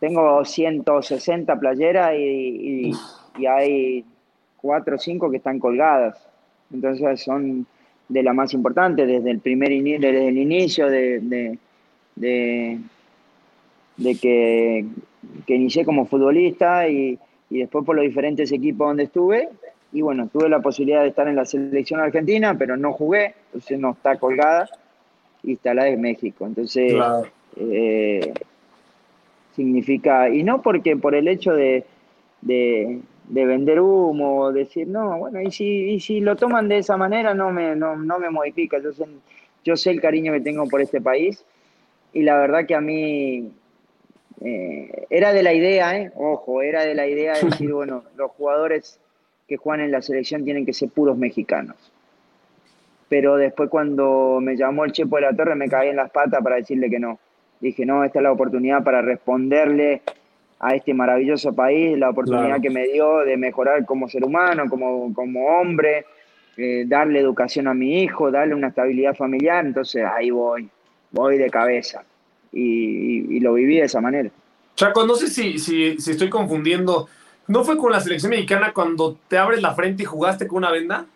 Tengo 0.00 0.44
160 0.44 1.60
playeras 1.60 2.12
y, 2.18 2.90
hay 3.48 4.04
cuatro 4.56 4.96
o 4.96 4.98
cinco 4.98 5.30
que 5.30 5.36
están 5.36 5.60
colgadas. 5.60 6.18
Entonces 6.72 7.22
son 7.22 7.64
de 8.08 8.22
las 8.24 8.34
más 8.34 8.52
importantes 8.52 9.06
desde 9.06 9.30
el 9.30 9.38
primer 9.38 9.70
desde 9.70 10.26
el 10.26 10.38
inicio 10.38 10.90
de, 10.90 11.20
de, 11.20 11.58
de, 12.16 12.80
que, 14.20 14.84
que, 15.46 15.54
inicié 15.54 15.84
como 15.84 16.06
futbolista 16.06 16.88
y, 16.88 17.18
y 17.50 17.58
después 17.58 17.84
por 17.84 17.96
los 17.96 18.04
diferentes 18.04 18.50
equipos 18.50 18.88
donde 18.88 19.04
estuve 19.04 19.48
y 19.92 20.02
bueno, 20.02 20.28
tuve 20.28 20.48
la 20.48 20.60
posibilidad 20.60 21.02
de 21.02 21.08
estar 21.08 21.28
en 21.28 21.36
la 21.36 21.44
selección 21.44 22.00
argentina, 22.00 22.56
pero 22.58 22.76
no 22.76 22.92
jugué, 22.92 23.34
entonces 23.46 23.78
no 23.78 23.92
está 23.92 24.16
colgada 24.16 24.68
y 25.42 25.54
está 25.54 25.72
la 25.72 25.84
de 25.84 25.96
México. 25.96 26.46
Entonces, 26.46 26.94
eh, 27.56 28.34
significa, 29.54 30.28
y 30.28 30.42
no 30.42 30.60
porque 30.60 30.96
por 30.96 31.14
el 31.14 31.28
hecho 31.28 31.54
de, 31.54 31.84
de, 32.42 33.00
vender 33.28 33.80
humo, 33.80 34.52
decir, 34.52 34.86
no, 34.88 35.18
bueno, 35.18 35.40
y 35.40 35.50
si, 35.50 35.64
y 35.64 36.00
si 36.00 36.20
lo 36.20 36.36
toman 36.36 36.68
de 36.68 36.78
esa 36.78 36.96
manera 36.96 37.32
no 37.32 37.50
me, 37.50 37.74
no, 37.74 37.96
no 37.96 38.18
me 38.18 38.28
modifica. 38.28 38.78
Yo 38.78 38.92
sé, 38.92 39.06
yo 39.64 39.76
sé 39.76 39.92
el 39.92 40.00
cariño 40.00 40.32
que 40.32 40.40
tengo 40.40 40.66
por 40.66 40.82
este 40.82 41.00
país 41.00 41.44
y 42.12 42.22
la 42.22 42.38
verdad 42.38 42.66
que 42.66 42.74
a 42.74 42.80
mí 42.80 43.50
eh, 44.44 45.06
era 45.10 45.32
de 45.32 45.42
la 45.42 45.52
idea, 45.52 45.96
eh, 45.98 46.12
ojo, 46.14 46.62
era 46.62 46.84
de 46.84 46.94
la 46.94 47.06
idea 47.06 47.34
de 47.34 47.42
decir, 47.42 47.72
bueno, 47.74 48.04
los 48.16 48.30
jugadores 48.32 48.98
que 49.48 49.56
juegan 49.56 49.84
en 49.84 49.92
la 49.92 50.02
selección 50.02 50.44
tienen 50.44 50.66
que 50.66 50.72
ser 50.72 50.88
puros 50.90 51.16
mexicanos. 51.16 51.76
Pero 53.08 53.36
después 53.36 53.70
cuando 53.70 54.38
me 54.42 54.56
llamó 54.56 54.84
el 54.84 54.92
Chepo 54.92 55.16
de 55.16 55.22
la 55.22 55.32
Torre 55.36 55.54
me 55.54 55.68
caí 55.68 55.88
en 55.90 55.96
las 55.96 56.10
patas 56.10 56.42
para 56.42 56.56
decirle 56.56 56.90
que 56.90 56.98
no. 56.98 57.18
Dije, 57.60 57.86
no, 57.86 58.02
esta 58.04 58.18
es 58.18 58.22
la 58.24 58.32
oportunidad 58.32 58.82
para 58.82 59.00
responderle 59.00 60.02
a 60.58 60.74
este 60.74 60.92
maravilloso 60.92 61.54
país, 61.54 61.96
la 61.96 62.10
oportunidad 62.10 62.46
Claro. 62.46 62.62
que 62.62 62.70
me 62.70 62.86
dio 62.88 63.18
de 63.18 63.36
mejorar 63.36 63.84
como 63.84 64.08
ser 64.08 64.24
humano, 64.24 64.64
como, 64.68 65.12
como 65.14 65.46
hombre, 65.46 66.04
eh, 66.56 66.84
darle 66.86 67.20
educación 67.20 67.68
a 67.68 67.74
mi 67.74 68.02
hijo, 68.02 68.30
darle 68.30 68.54
una 68.54 68.68
estabilidad 68.68 69.14
familiar, 69.14 69.64
entonces 69.64 70.04
ahí 70.04 70.30
voy, 70.30 70.68
voy 71.10 71.38
de 71.38 71.50
cabeza. 71.50 72.02
Y, 72.52 72.60
y- 72.62 73.36
y 73.36 73.40
lo 73.40 73.54
viví 73.54 73.76
de 73.76 73.84
esa 73.84 74.00
manera. 74.00 74.30
Chaco, 74.76 75.06
no 75.06 75.14
sé 75.14 75.28
si, 75.28 75.58
si, 75.58 75.98
si 75.98 76.10
estoy 76.12 76.28
confundiendo. 76.30 77.08
¿No 77.48 77.64
fue 77.64 77.76
con 77.78 77.92
la 77.92 78.00
selección 78.00 78.30
mexicana 78.30 78.72
cuando 78.72 79.16
te 79.28 79.38
abres 79.38 79.62
la 79.62 79.74
frente 79.74 80.02
y 80.02 80.06
jugaste 80.06 80.46
con 80.46 80.58
una 80.58 80.70
venda? 80.72 81.06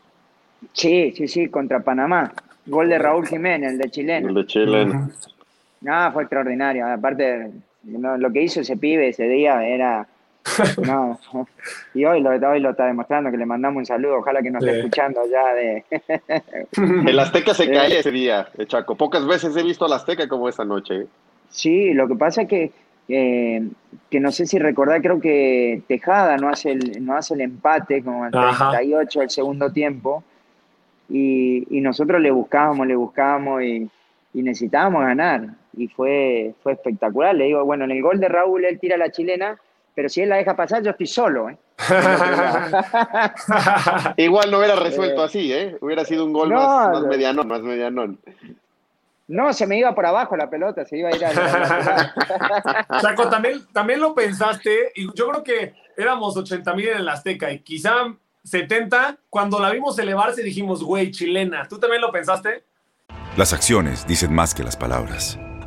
Sí, 0.72 1.12
sí, 1.16 1.26
sí, 1.28 1.48
contra 1.48 1.80
Panamá. 1.80 2.32
Gol 2.66 2.88
de 2.88 2.98
Raúl 2.98 3.26
Jiménez, 3.26 3.72
el 3.72 3.78
de 3.78 3.90
chileno. 3.90 4.28
El 4.28 4.34
de 4.34 4.46
Chile. 4.46 4.86
No, 5.80 6.12
fue 6.12 6.22
extraordinario. 6.22 6.86
Aparte, 6.86 7.50
no, 7.84 8.16
lo 8.18 8.30
que 8.30 8.42
hizo 8.42 8.60
ese 8.60 8.76
pibe 8.76 9.08
ese 9.08 9.24
día 9.24 9.66
era. 9.66 10.06
No. 10.86 11.18
Y 11.94 12.04
hoy 12.04 12.20
lo, 12.20 12.30
hoy 12.30 12.60
lo 12.60 12.70
está 12.70 12.86
demostrando, 12.86 13.30
que 13.30 13.36
le 13.36 13.46
mandamos 13.46 13.78
un 13.80 13.86
saludo. 13.86 14.18
Ojalá 14.18 14.42
que 14.42 14.50
nos 14.50 14.62
esté 14.62 14.74
Sí. 14.74 14.78
escuchando 14.80 15.20
ya 15.30 15.54
de. 15.54 15.84
El 17.10 17.18
Azteca 17.18 17.52
se 17.54 17.70
cae 17.70 17.98
ese 17.98 18.10
día, 18.10 18.48
eh, 18.56 18.66
Chaco. 18.66 18.94
Pocas 18.96 19.26
veces 19.26 19.56
he 19.56 19.62
visto 19.62 19.84
al 19.84 19.92
Azteca 19.92 20.28
como 20.28 20.48
esta 20.48 20.64
noche. 20.64 20.94
¿eh? 21.02 21.06
Sí, 21.50 21.92
lo 21.94 22.06
que 22.08 22.14
pasa 22.14 22.42
es 22.42 22.48
que, 22.48 22.72
eh, 23.08 23.68
que 24.08 24.20
no 24.20 24.30
sé 24.30 24.46
si 24.46 24.58
recordar, 24.58 25.02
creo 25.02 25.20
que 25.20 25.82
Tejada 25.88 26.36
no 26.36 26.48
hace 26.48 26.70
el, 26.72 27.04
no 27.04 27.16
hace 27.16 27.34
el 27.34 27.40
empate 27.42 28.02
como 28.04 28.24
al 28.24 28.30
Ajá. 28.34 28.70
38 28.70 29.20
del 29.20 29.30
segundo 29.30 29.72
tiempo. 29.72 30.22
Y, 31.08 31.66
y 31.76 31.80
nosotros 31.80 32.20
le 32.20 32.30
buscábamos, 32.30 32.86
le 32.86 32.94
buscábamos 32.94 33.62
y, 33.64 33.90
y 34.32 34.42
necesitábamos 34.42 35.02
ganar. 35.02 35.48
Y 35.76 35.88
fue, 35.88 36.54
fue 36.62 36.72
espectacular. 36.72 37.34
Le 37.34 37.46
digo, 37.46 37.64
bueno, 37.64 37.84
en 37.84 37.90
el 37.90 38.00
gol 38.02 38.20
de 38.20 38.28
Raúl 38.28 38.64
él 38.64 38.78
tira 38.78 38.96
la 38.96 39.10
chilena, 39.10 39.58
pero 40.00 40.08
si 40.08 40.22
él 40.22 40.30
la 40.30 40.36
deja 40.36 40.56
pasar, 40.56 40.82
yo 40.82 40.92
estoy 40.92 41.06
solo. 41.06 41.50
¿eh? 41.50 41.58
Igual 44.16 44.50
no 44.50 44.56
hubiera 44.56 44.76
resuelto 44.76 45.20
Eh, 45.20 45.24
así, 45.26 45.52
¿eh? 45.52 45.76
Hubiera 45.82 46.06
sido 46.06 46.24
un 46.24 46.32
gol 46.32 46.48
no, 46.48 46.54
más, 46.54 46.92
más 46.92 47.02
medianón, 47.02 47.46
más 47.46 47.60
medianón. 47.60 48.18
No, 49.28 49.52
se 49.52 49.66
me 49.66 49.76
iba 49.76 49.94
por 49.94 50.06
abajo 50.06 50.38
la 50.38 50.48
pelota, 50.48 50.86
se 50.86 50.96
iba 50.96 51.10
a 51.10 51.14
ir 51.14 51.22
a 51.22 51.34
la 51.34 52.86
Chaco, 53.02 53.28
también, 53.28 53.66
también 53.74 54.00
lo 54.00 54.14
pensaste, 54.14 54.90
y 54.94 55.04
yo 55.14 55.28
creo 55.28 55.44
que 55.44 55.74
éramos 55.98 56.34
80 56.34 56.72
mil 56.72 56.88
en 56.88 56.96
el 56.96 57.08
Azteca 57.10 57.52
y 57.52 57.58
quizá 57.58 57.92
70. 58.42 59.18
Cuando 59.28 59.60
la 59.60 59.68
vimos 59.68 59.98
elevarse 59.98 60.42
dijimos, 60.42 60.82
güey, 60.82 61.10
chilena. 61.10 61.68
¿Tú 61.68 61.78
también 61.78 62.00
lo 62.00 62.10
pensaste? 62.10 62.64
Las 63.36 63.52
acciones 63.52 64.06
dicen 64.06 64.32
más 64.32 64.54
que 64.54 64.64
las 64.64 64.78
palabras. 64.78 65.38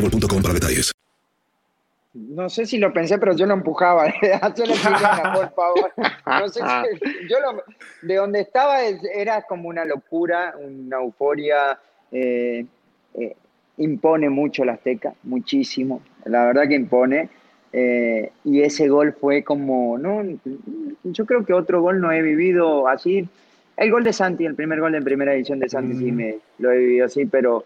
boostmobile.com 0.00 0.42
para 0.42 0.54
detalles. 0.54 0.92
No 2.12 2.50
sé 2.50 2.66
si 2.66 2.78
lo 2.78 2.92
pensé, 2.92 3.18
pero 3.18 3.36
yo 3.36 3.46
lo 3.46 3.54
empujaba. 3.54 4.04
Por 5.34 5.54
favor. 5.54 5.92
No 6.26 6.48
sé 6.48 6.60
si- 6.60 7.28
yo 7.30 7.38
lo- 7.40 7.62
de 8.02 8.14
donde 8.16 8.40
estaba 8.40 8.82
es- 8.84 9.00
era 9.14 9.42
como 9.42 9.68
una 9.68 9.84
locura, 9.84 10.54
una 10.60 10.96
euforia. 10.98 11.78
eh, 12.12 12.64
eh, 13.14 13.36
impone 13.78 14.28
mucho 14.28 14.64
la 14.64 14.72
Azteca, 14.72 15.14
muchísimo. 15.22 16.02
La 16.24 16.46
verdad 16.46 16.68
que 16.68 16.74
impone. 16.74 17.28
eh, 17.72 18.32
y 18.44 18.62
ese 18.62 18.88
gol 18.88 19.12
fue 19.12 19.44
como, 19.44 19.96
no, 19.96 20.22
yo 21.04 21.24
creo 21.24 21.46
que 21.46 21.52
otro 21.52 21.80
gol 21.80 22.00
no 22.00 22.10
he 22.10 22.20
vivido 22.20 22.88
así. 22.88 23.28
El 23.76 23.90
gol 23.92 24.02
de 24.02 24.12
Santi, 24.12 24.44
el 24.44 24.56
primer 24.56 24.80
gol 24.80 24.94
en 24.96 25.04
primera 25.04 25.32
edición 25.32 25.60
de 25.60 25.68
Santi, 25.68 25.96
sí 25.96 26.10
me 26.12 26.38
lo 26.58 26.72
he 26.72 26.78
vivido 26.78 27.06
así, 27.06 27.24
pero 27.26 27.64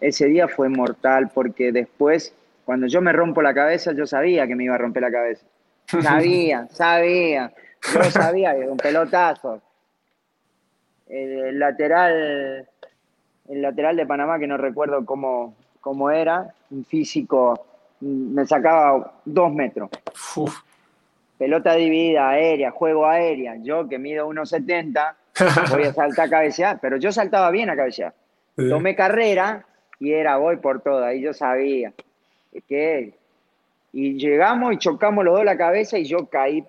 ese 0.00 0.26
día 0.26 0.48
fue 0.48 0.68
mortal 0.68 1.30
porque 1.32 1.72
después, 1.72 2.34
cuando 2.64 2.86
yo 2.86 3.00
me 3.00 3.12
rompo 3.12 3.42
la 3.42 3.54
cabeza, 3.54 3.92
yo 3.92 4.06
sabía 4.06 4.46
que 4.46 4.54
me 4.54 4.64
iba 4.64 4.74
a 4.74 4.78
romper 4.78 5.02
la 5.02 5.10
cabeza. 5.10 5.46
Sabía, 5.86 6.68
sabía. 6.70 7.52
Yo 7.94 8.10
sabía 8.10 8.54
que 8.54 8.68
un 8.68 8.76
pelotazo. 8.76 9.62
El 11.08 11.58
lateral, 11.58 12.68
el 13.48 13.62
lateral 13.62 13.96
de 13.96 14.06
Panamá, 14.06 14.38
que 14.38 14.46
no 14.46 14.56
recuerdo 14.56 15.04
cómo, 15.04 15.54
cómo 15.80 16.10
era, 16.10 16.52
un 16.70 16.84
físico, 16.84 17.66
me 18.00 18.44
sacaba 18.44 19.14
dos 19.24 19.52
metros. 19.52 19.88
Pelota 21.38 21.74
dividida, 21.74 22.30
aérea, 22.30 22.70
juego 22.72 23.06
aérea. 23.06 23.56
Yo 23.62 23.88
que 23.88 23.98
mido 23.98 24.28
1,70, 24.28 25.14
voy 25.70 25.84
a 25.84 25.92
saltar 25.92 26.26
a 26.26 26.30
cabecear, 26.30 26.78
pero 26.80 26.96
yo 26.96 27.12
saltaba 27.12 27.50
bien 27.50 27.70
a 27.70 27.76
cabecear. 27.76 28.12
Tomé 28.56 28.96
carrera 28.96 29.64
y 29.98 30.12
era 30.12 30.36
voy 30.36 30.56
por 30.56 30.80
toda, 30.80 31.14
y 31.14 31.20
yo 31.22 31.32
sabía 31.32 31.92
que 32.68 33.12
y 33.92 34.14
llegamos 34.18 34.72
y 34.74 34.78
chocamos 34.78 35.24
los 35.24 35.34
dos 35.36 35.44
la 35.44 35.56
cabeza 35.56 35.98
y 35.98 36.04
yo 36.04 36.26
caí 36.26 36.64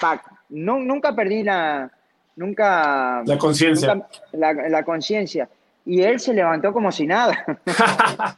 pac. 0.00 0.22
No, 0.48 0.78
nunca 0.78 1.14
perdí 1.14 1.42
la 1.42 1.90
nunca 2.36 3.22
La 3.26 3.36
conciencia. 3.38 4.06
la, 4.32 4.52
la 4.54 4.82
conciencia 4.84 5.48
y 5.84 6.02
él 6.02 6.18
se 6.20 6.32
levantó 6.32 6.72
como 6.72 6.90
si 6.92 7.06
nada. 7.06 7.44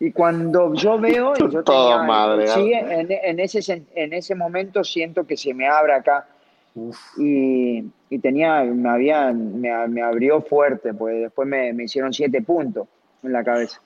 y 0.00 0.12
cuando 0.12 0.72
yo 0.74 0.98
veo 0.98 1.34
y 1.36 1.50
yo 1.52 1.62
Toda 1.62 1.98
tenía- 1.98 2.06
madre, 2.06 2.46
sí, 2.48 2.72
en, 2.72 3.08
en 3.10 3.40
ese 3.40 3.82
en 3.94 4.12
ese 4.14 4.34
momento 4.34 4.82
siento 4.84 5.26
que 5.26 5.36
se 5.36 5.52
me 5.52 5.66
abre 5.68 5.92
acá 5.94 6.26
y, 7.18 7.84
y 8.08 8.18
tenía, 8.20 8.62
me, 8.62 8.88
había, 8.88 9.32
me, 9.32 9.88
me 9.88 10.02
abrió 10.02 10.40
fuerte, 10.40 10.94
pues 10.94 11.20
después 11.20 11.46
me, 11.48 11.72
me 11.72 11.84
hicieron 11.84 12.12
siete 12.12 12.40
puntos 12.42 12.86
en 13.22 13.32
la 13.32 13.44
cabeza. 13.44 13.80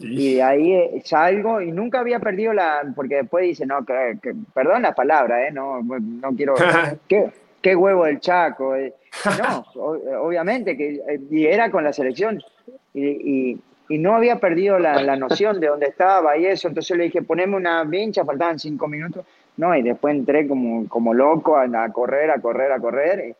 Y 0.00 0.34
de 0.34 0.42
ahí 0.42 0.72
eh, 0.72 1.02
salgo 1.04 1.60
y 1.60 1.70
nunca 1.70 2.00
había 2.00 2.18
perdido 2.18 2.52
la, 2.52 2.82
porque 2.96 3.16
después 3.16 3.44
dice, 3.44 3.64
no, 3.64 3.84
que, 3.84 4.18
que- 4.22 4.34
perdón 4.52 4.82
la 4.82 4.94
palabra, 4.94 5.46
eh, 5.46 5.52
no, 5.52 5.82
no 5.82 6.32
quiero, 6.36 6.54
¿qué, 7.08 7.30
qué 7.62 7.76
huevo 7.76 8.04
del 8.04 8.18
Chaco? 8.20 8.74
eh. 8.74 8.92
No, 9.38 9.64
obviamente 10.20 10.76
que, 10.76 10.94
eh, 10.96 11.20
y 11.30 11.46
era 11.46 11.70
con 11.70 11.84
la 11.84 11.92
selección. 11.92 12.42
Y, 12.92 13.06
y- 13.06 13.60
y 13.86 13.98
no 13.98 14.14
había 14.16 14.40
perdido 14.40 14.78
la, 14.78 15.02
la, 15.02 15.14
noción 15.14 15.60
de 15.60 15.66
dónde 15.66 15.86
estaba 15.86 16.38
y 16.38 16.46
eso. 16.46 16.68
Entonces 16.68 16.96
le 16.96 17.04
dije, 17.04 17.20
poneme 17.20 17.54
una 17.54 17.84
vincha, 17.84 18.24
faltaban 18.24 18.58
cinco 18.58 18.88
minutos. 18.88 19.26
No, 19.58 19.76
y 19.76 19.82
después 19.82 20.14
entré 20.16 20.48
como, 20.48 20.88
como 20.88 21.12
loco 21.12 21.56
a, 21.56 21.64
a 21.64 21.92
correr, 21.92 22.30
a 22.30 22.40
correr, 22.40 22.72
a 22.72 22.80
correr. 22.80 23.36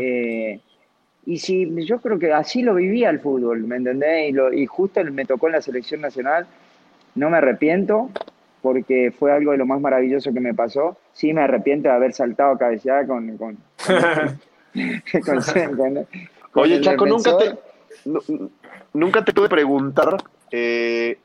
Eh, 0.00 0.60
y 1.26 1.38
si 1.38 1.68
yo 1.84 1.98
creo 2.00 2.18
que 2.18 2.32
así 2.32 2.62
lo 2.62 2.74
vivía 2.74 3.10
el 3.10 3.20
fútbol, 3.20 3.64
¿me 3.64 3.76
entendés? 3.76 4.30
Y, 4.30 4.32
lo, 4.32 4.52
y 4.52 4.66
justo 4.66 5.02
me 5.04 5.24
tocó 5.24 5.46
en 5.46 5.54
la 5.54 5.62
selección 5.62 6.00
nacional, 6.00 6.46
no 7.14 7.30
me 7.30 7.38
arrepiento, 7.38 8.10
porque 8.62 9.12
fue 9.16 9.32
algo 9.32 9.52
de 9.52 9.58
lo 9.58 9.66
más 9.66 9.80
maravilloso 9.80 10.32
que 10.32 10.40
me 10.40 10.54
pasó. 10.54 10.96
Sí 11.12 11.32
me 11.32 11.42
arrepiento 11.42 11.88
de 11.88 11.94
haber 11.94 12.12
saltado 12.12 12.56
cabeceada 12.58 13.06
con... 13.06 13.36
con, 13.36 13.58
con, 15.24 15.76
con 15.76 16.06
Oye, 16.54 16.80
Chaco, 16.80 17.06
nunca 17.06 17.36
te, 17.36 17.58
nunca 18.92 19.24
te 19.24 19.32
pude 19.32 19.48
preguntar, 19.48 20.16
eh, 20.50 21.18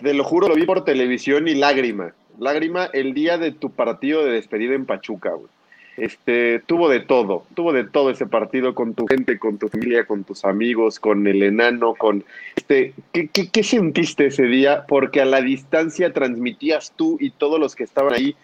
te 0.00 0.14
lo 0.14 0.24
juro, 0.24 0.48
lo 0.48 0.54
vi 0.54 0.64
por 0.64 0.84
televisión 0.84 1.48
y 1.48 1.54
lágrima. 1.54 2.14
Lágrima 2.38 2.86
el 2.92 3.14
día 3.14 3.36
de 3.36 3.52
tu 3.52 3.70
partido 3.70 4.24
de 4.24 4.32
despedida 4.32 4.74
en 4.74 4.86
Pachuca, 4.86 5.30
güey. 5.30 5.48
Este, 5.96 6.60
tuvo 6.60 6.88
de 6.88 7.00
todo, 7.00 7.44
tuvo 7.54 7.72
de 7.72 7.84
todo 7.84 8.10
ese 8.10 8.26
partido 8.26 8.74
con 8.74 8.94
tu 8.94 9.06
gente, 9.06 9.38
con 9.38 9.58
tu 9.58 9.68
familia, 9.68 10.06
con 10.06 10.24
tus 10.24 10.44
amigos, 10.44 10.98
con 10.98 11.26
el 11.26 11.42
enano, 11.42 11.94
con 11.94 12.24
este, 12.56 12.94
¿qué, 13.12 13.28
qué, 13.28 13.48
qué 13.50 13.62
sentiste 13.62 14.26
ese 14.26 14.44
día? 14.44 14.86
Porque 14.88 15.20
a 15.20 15.26
la 15.26 15.42
distancia 15.42 16.12
transmitías 16.12 16.92
tú 16.96 17.18
y 17.20 17.30
todos 17.30 17.60
los 17.60 17.76
que 17.76 17.84
estaban 17.84 18.14
ahí 18.14 18.34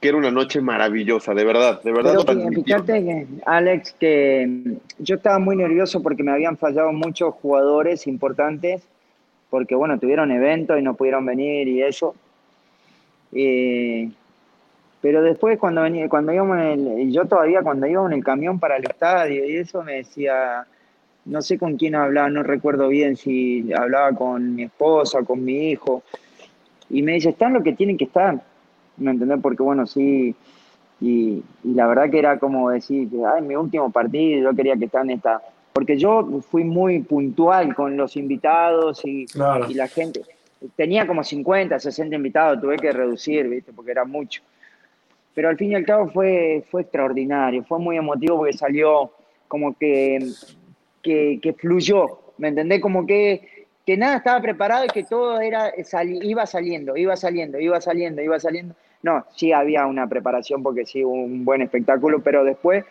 que 0.00 0.08
era 0.08 0.18
una 0.18 0.30
noche 0.30 0.60
maravillosa, 0.60 1.34
de 1.34 1.44
verdad, 1.44 1.82
de 1.82 1.92
verdad. 1.92 2.22
Pero 2.26 2.62
fíjate, 2.62 3.26
Alex, 3.46 3.94
que 3.98 4.76
yo 4.98 5.16
estaba 5.16 5.38
muy 5.38 5.56
nervioso 5.56 6.02
porque 6.02 6.22
me 6.22 6.32
habían 6.32 6.56
fallado 6.56 6.92
muchos 6.92 7.34
jugadores 7.34 8.06
importantes, 8.06 8.82
porque 9.48 9.74
bueno, 9.74 9.98
tuvieron 9.98 10.30
eventos 10.30 10.78
y 10.78 10.82
no 10.82 10.94
pudieron 10.94 11.24
venir 11.24 11.68
y 11.68 11.82
eso. 11.82 12.14
Eh, 13.32 14.10
pero 15.06 15.22
después 15.22 15.56
cuando 15.56 15.82
venía, 15.82 16.08
cuando 16.08 16.32
íbamos 16.32 16.58
en 16.58 16.84
el, 16.84 17.12
yo 17.12 17.26
todavía 17.26 17.62
cuando 17.62 17.86
íbamos 17.86 18.10
en 18.10 18.18
el 18.18 18.24
camión 18.24 18.58
para 18.58 18.76
el 18.76 18.82
estadio 18.82 19.48
y 19.48 19.56
eso 19.56 19.84
me 19.84 19.98
decía, 19.98 20.66
no 21.26 21.42
sé 21.42 21.60
con 21.60 21.76
quién 21.76 21.94
hablaba, 21.94 22.28
no 22.28 22.42
recuerdo 22.42 22.88
bien 22.88 23.14
si 23.14 23.72
hablaba 23.72 24.10
con 24.16 24.56
mi 24.56 24.64
esposa, 24.64 25.22
con 25.22 25.44
mi 25.44 25.70
hijo, 25.70 26.02
y 26.90 27.02
me 27.02 27.12
dice, 27.12 27.28
están 27.28 27.52
lo 27.52 27.62
que 27.62 27.74
tienen 27.74 27.96
que 27.96 28.02
estar 28.02 28.42
¿me 28.96 29.12
entendés? 29.12 29.38
Porque 29.40 29.62
bueno, 29.62 29.86
sí, 29.86 30.34
y, 31.00 31.40
la 31.62 31.86
verdad 31.86 32.10
que 32.10 32.18
era 32.18 32.40
como 32.40 32.70
decir, 32.70 33.08
ay, 33.32 33.42
mi 33.42 33.54
último 33.54 33.92
partido, 33.92 34.50
yo 34.50 34.56
quería 34.56 34.74
que 34.74 34.86
estén 34.86 35.10
esta, 35.10 35.40
porque 35.72 35.96
yo 35.96 36.40
fui 36.50 36.64
muy 36.64 36.98
puntual 37.02 37.76
con 37.76 37.96
los 37.96 38.16
invitados 38.16 39.04
y, 39.04 39.26
y 39.68 39.74
la 39.74 39.86
gente, 39.86 40.22
tenía 40.74 41.06
como 41.06 41.22
50, 41.22 41.78
60 41.78 42.16
invitados, 42.16 42.60
tuve 42.60 42.76
que 42.76 42.90
reducir, 42.90 43.48
¿viste? 43.48 43.72
Porque 43.72 43.92
era 43.92 44.04
mucho. 44.04 44.42
Pero 45.36 45.50
al 45.50 45.58
fin 45.58 45.72
y 45.72 45.74
al 45.74 45.84
cabo 45.84 46.08
fue, 46.08 46.64
fue 46.70 46.80
extraordinario, 46.80 47.62
fue 47.64 47.78
muy 47.78 47.98
emotivo 47.98 48.38
porque 48.38 48.54
salió 48.54 49.12
como 49.48 49.76
que, 49.76 50.18
que, 51.02 51.38
que 51.42 51.52
fluyó, 51.52 52.20
¿me 52.38 52.48
entendés? 52.48 52.80
Como 52.80 53.06
que, 53.06 53.66
que 53.84 53.98
nada 53.98 54.16
estaba 54.16 54.40
preparado 54.40 54.86
y 54.86 54.88
que 54.88 55.04
todo 55.04 55.38
era, 55.38 55.74
iba 56.22 56.46
saliendo, 56.46 56.96
iba 56.96 57.16
saliendo, 57.16 57.60
iba 57.60 57.78
saliendo, 57.82 58.22
iba 58.22 58.40
saliendo. 58.40 58.74
No, 59.02 59.26
sí 59.36 59.52
había 59.52 59.84
una 59.84 60.08
preparación 60.08 60.62
porque 60.62 60.86
sí 60.86 61.04
un 61.04 61.44
buen 61.44 61.60
espectáculo, 61.60 62.20
pero 62.20 62.42
después 62.42 62.86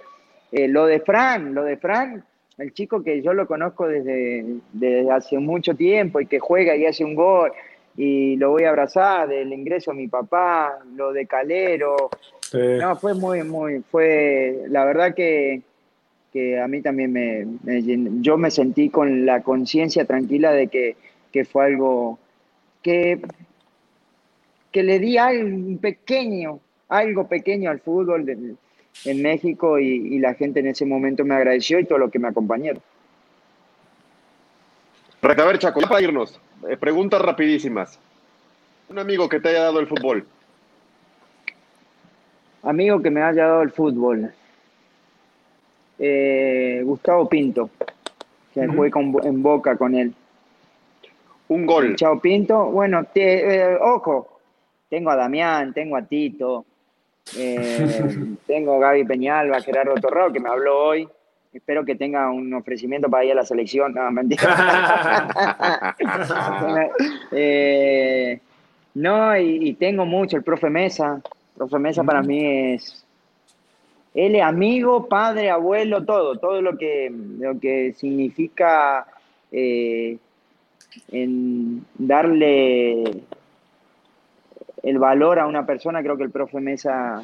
eh, 0.52 0.68
lo 0.68 0.86
de 0.86 1.00
Fran, 1.00 1.56
lo 1.56 1.64
de 1.64 1.78
Fran, 1.78 2.24
el 2.60 2.74
chico 2.74 3.02
que 3.02 3.24
yo 3.24 3.34
lo 3.34 3.48
conozco 3.48 3.88
desde, 3.88 4.46
desde, 4.72 5.12
hace 5.12 5.40
mucho 5.40 5.74
tiempo 5.74 6.22
y 6.22 6.28
que 6.28 6.38
juega 6.38 6.76
y 6.76 6.86
hace 6.86 7.04
un 7.04 7.16
gol 7.16 7.52
y 7.98 8.36
lo 8.36 8.52
voy 8.52 8.64
a 8.64 8.70
abrazar 8.70 9.28
del 9.28 9.54
ingreso 9.54 9.92
a 9.92 9.94
mi 9.94 10.08
papá, 10.08 10.80
lo 10.96 11.14
de 11.14 11.26
Calero. 11.26 12.10
No, 12.54 12.96
fue 12.96 13.14
muy, 13.14 13.44
muy, 13.44 13.82
fue 13.90 14.66
la 14.70 14.86
verdad 14.86 15.14
que, 15.14 15.62
que 16.32 16.60
a 16.60 16.68
mí 16.68 16.82
también 16.82 17.12
me, 17.12 17.46
me, 17.64 17.84
yo 18.22 18.38
me 18.38 18.52
sentí 18.52 18.90
con 18.90 19.26
la 19.26 19.42
conciencia 19.42 20.06
tranquila 20.06 20.52
de 20.52 20.68
que, 20.68 20.96
que 21.32 21.46
fue 21.46 21.66
algo 21.66 22.20
que 22.82 23.20
que 24.76 24.84
le 24.84 25.00
di 25.00 25.18
algo 25.18 25.80
pequeño, 25.80 26.60
algo 26.90 27.30
pequeño 27.30 27.70
al 27.70 27.80
fútbol 27.80 28.58
en 29.06 29.22
México 29.22 29.80
y, 29.80 30.20
la 30.20 30.34
gente 30.34 30.60
en 30.60 30.68
ese 30.68 30.86
momento 30.86 31.24
me 31.24 31.34
agradeció 31.34 31.80
y 31.80 31.86
todo 31.86 31.98
lo 31.98 32.12
que 32.12 32.20
me 32.20 32.28
acompañaron. 32.28 32.82
A 35.22 35.28
ver, 35.28 35.60
Chaco, 35.60 35.80
para 35.80 36.02
irnos, 36.02 36.38
eh, 36.68 36.76
preguntas 36.76 37.22
rapidísimas. 37.22 37.98
Un 38.90 39.00
amigo 39.00 39.30
que 39.30 39.40
te 39.40 39.48
haya 39.48 39.62
dado 39.62 39.80
el 39.80 39.88
fútbol. 39.88 40.28
Amigo 42.66 43.02
que 43.02 43.12
me 43.12 43.22
haya 43.22 43.48
dado 43.48 43.62
el 43.62 43.72
fútbol. 43.72 44.32
Eh, 45.98 46.82
Gustavo 46.84 47.30
Pinto, 47.30 47.70
que 48.54 48.68
jugué 48.68 48.92
en 49.24 49.42
Boca 49.42 49.78
con 49.78 49.96
él. 49.96 50.14
Un 51.48 51.66
gol. 51.66 51.96
Chao 51.96 52.20
Pinto. 52.20 52.66
Bueno, 52.72 53.06
eh, 53.14 53.78
ojo, 53.80 54.40
tengo 54.90 55.12
a 55.12 55.16
Damián, 55.16 55.74
tengo 55.74 55.96
a 55.96 56.02
Tito, 56.02 56.66
eh, 57.38 58.36
tengo 58.48 58.76
a 58.76 58.80
Gaby 58.80 59.06
Peñalba, 59.06 59.62
Gerardo 59.62 59.96
Torrado, 59.96 60.34
que 60.34 60.40
me 60.40 60.50
habló 60.50 60.86
hoy. 60.86 61.08
Espero 61.54 61.86
que 61.86 61.96
tenga 61.96 62.30
un 62.32 62.54
ofrecimiento 62.54 63.10
para 63.10 63.24
ir 63.24 63.32
a 63.32 63.36
la 63.36 63.46
selección. 63.46 63.94
No, 63.94 64.12
mentira. 64.12 65.26
Eh, 67.32 68.40
no, 68.96 69.38
y, 69.38 69.74
tengo 69.74 70.06
mucho. 70.06 70.38
El 70.38 70.44
profe 70.44 70.70
Mesa. 70.70 71.22
Profe 71.58 71.80
Mesa 71.80 72.04
para 72.04 72.22
mí 72.22 72.74
es. 72.74 73.06
Él 74.14 74.36
es 74.36 74.42
amigo, 74.42 75.08
padre, 75.08 75.50
abuelo, 75.50 76.06
todo. 76.06 76.38
Todo 76.38 76.62
lo 76.62 76.78
que, 76.78 77.12
lo 77.12 77.60
que 77.60 77.94
significa 77.94 79.06
eh, 79.52 80.18
en 81.12 81.86
darle 81.98 83.04
el 84.84 85.00
valor 85.00 85.40
a 85.40 85.48
una 85.48 85.66
persona, 85.66 86.02
creo 86.02 86.16
que 86.16 86.24
el 86.24 86.32
profe 86.32 86.60
Mesa 86.60 87.24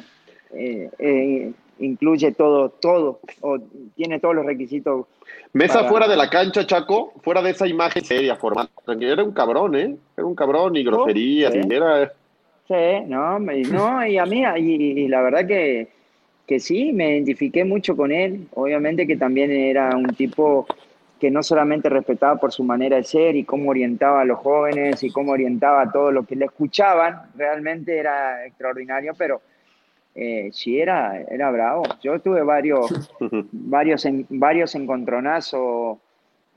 eh, 0.52 0.90
eh, 0.98 1.52
incluye 1.78 2.32
todo, 2.32 2.70
todo, 2.70 3.20
o 3.40 3.58
tiene 3.94 4.20
todos 4.20 4.34
los 4.34 4.44
requisitos. 4.44 5.06
Mesa 5.52 5.84
fuera 5.84 6.08
de 6.08 6.16
la 6.16 6.28
cancha, 6.28 6.66
Chaco, 6.66 7.12
fuera 7.22 7.40
de 7.40 7.50
esa 7.50 7.66
imagen 7.66 8.04
seria, 8.04 8.36
formal. 8.36 8.68
Era 8.86 9.22
un 9.22 9.32
cabrón, 9.32 9.76
¿eh? 9.76 9.96
Era 10.16 10.26
un 10.26 10.34
cabrón, 10.34 10.76
y 10.76 10.84
groserías, 10.84 11.54
y 11.54 11.74
era... 11.74 12.12
Sí, 12.72 13.04
no, 13.06 13.38
no, 13.38 14.06
y 14.06 14.16
a 14.16 14.24
mí, 14.24 14.42
y, 14.56 15.06
la 15.08 15.20
verdad 15.20 15.46
que, 15.46 15.88
que 16.46 16.58
sí, 16.58 16.90
me 16.94 17.10
identifiqué 17.10 17.66
mucho 17.66 17.94
con 17.94 18.10
él. 18.10 18.48
Obviamente 18.54 19.06
que 19.06 19.18
también 19.18 19.50
era 19.50 19.94
un 19.94 20.06
tipo 20.14 20.66
que 21.20 21.30
no 21.30 21.42
solamente 21.42 21.90
respetaba 21.90 22.40
por 22.40 22.50
su 22.50 22.64
manera 22.64 22.96
de 22.96 23.04
ser 23.04 23.36
y 23.36 23.44
cómo 23.44 23.68
orientaba 23.68 24.22
a 24.22 24.24
los 24.24 24.38
jóvenes 24.38 25.02
y 25.02 25.10
cómo 25.10 25.32
orientaba 25.32 25.82
a 25.82 25.92
todos 25.92 26.14
los 26.14 26.26
que 26.26 26.34
le 26.34 26.46
escuchaban, 26.46 27.30
realmente 27.36 27.98
era 27.98 28.46
extraordinario, 28.46 29.12
pero 29.18 29.42
eh, 30.14 30.48
sí 30.50 30.80
era, 30.80 31.20
era 31.20 31.50
bravo. 31.50 31.82
Yo 32.02 32.20
tuve 32.20 32.42
varios, 32.42 33.12
varios, 33.52 34.08
varios 34.30 34.74
encontronazos, 34.74 35.98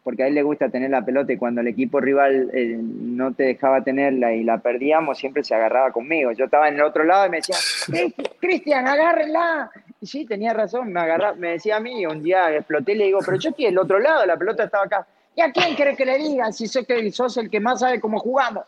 porque 0.05 0.21
a 0.21 0.27
él 0.27 0.35
le 0.35 0.43
gusta 0.43 0.69
tener 0.69 0.91
la 0.91 1.03
pelota 1.03 1.33
y 1.33 1.37
cuando 1.37 1.61
el 1.61 1.67
equipo 1.67 1.99
rival 1.99 2.51
eh, 2.53 2.77
no 2.79 3.33
te 3.33 3.41
dejaba 3.41 3.83
tenerla 3.83 4.33
y 4.33 4.43
la 4.43 4.59
perdíamos, 4.59 5.17
siempre 5.17 5.43
se 5.43 5.55
agarraba 5.55 5.91
conmigo. 5.91 6.31
Yo 6.31 6.45
estaba 6.45 6.69
en 6.69 6.75
el 6.75 6.83
otro 6.83 7.03
lado 7.03 7.25
y 7.25 7.29
me 7.31 7.37
decía, 7.37 7.55
eh, 7.91 8.13
Cristian, 8.39 8.87
agárrenla, 8.87 9.71
sí, 10.03 10.27
tenía 10.27 10.53
razón, 10.53 10.93
me 10.93 10.99
agarraba, 10.99 11.33
me 11.33 11.53
decía 11.53 11.77
a 11.77 11.79
mí, 11.79 12.05
un 12.05 12.21
día 12.21 12.55
exploté 12.55 12.91
y 12.91 12.97
le 12.97 13.05
digo, 13.05 13.17
pero 13.25 13.37
yo 13.37 13.49
estoy 13.49 13.65
del 13.65 13.79
otro 13.79 13.97
lado, 13.97 14.23
la 14.27 14.37
pelota 14.37 14.65
estaba 14.65 14.83
acá. 14.83 15.07
¿Y 15.35 15.41
a 15.41 15.51
quién 15.51 15.73
crees 15.73 15.97
que 15.97 16.05
le 16.05 16.19
diga 16.19 16.51
si 16.51 16.67
sé 16.67 16.85
que 16.85 17.11
sos 17.11 17.35
el 17.37 17.49
que 17.49 17.59
más 17.59 17.79
sabe 17.79 17.99
cómo 17.99 18.19
jugamos? 18.19 18.63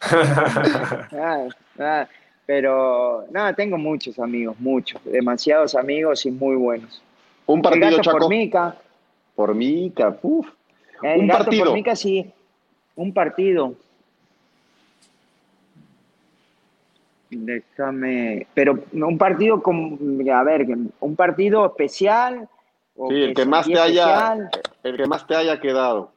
Ah, 1.14 1.46
ah, 1.78 2.08
pero 2.44 3.24
nada, 3.30 3.52
tengo 3.52 3.78
muchos 3.78 4.18
amigos, 4.18 4.56
muchos, 4.58 5.00
demasiados 5.04 5.76
amigos 5.76 6.26
y 6.26 6.32
muy 6.32 6.56
buenos. 6.56 7.00
Un 7.46 7.62
partido, 7.62 8.00
Chaco. 8.00 8.18
Por 8.18 8.28
Mica. 8.28 8.74
Por 9.36 9.54
Mica, 9.54 10.18
uff. 10.22 10.48
Un 11.02 11.28
partido. 11.28 11.64
Por 11.66 11.74
Mica, 11.74 11.96
sí. 11.96 12.30
Un 12.96 13.12
partido. 13.12 13.74
Déjame, 17.30 18.46
pero 18.52 18.84
un 18.92 19.16
partido 19.16 19.62
con, 19.62 20.20
a 20.30 20.42
ver, 20.42 20.66
un 21.00 21.16
partido 21.16 21.64
especial. 21.64 22.46
sí, 23.08 23.14
el 23.22 23.34
que 23.34 23.46
más 23.46 23.66
te 23.66 23.78
haya, 23.78 24.50
el 24.82 24.96
que 24.96 25.06
más 25.06 25.26
te 25.26 25.34
haya 25.34 25.58
quedado. 25.58 26.12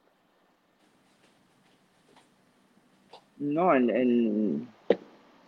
No, 3.37 3.73
el, 3.73 4.67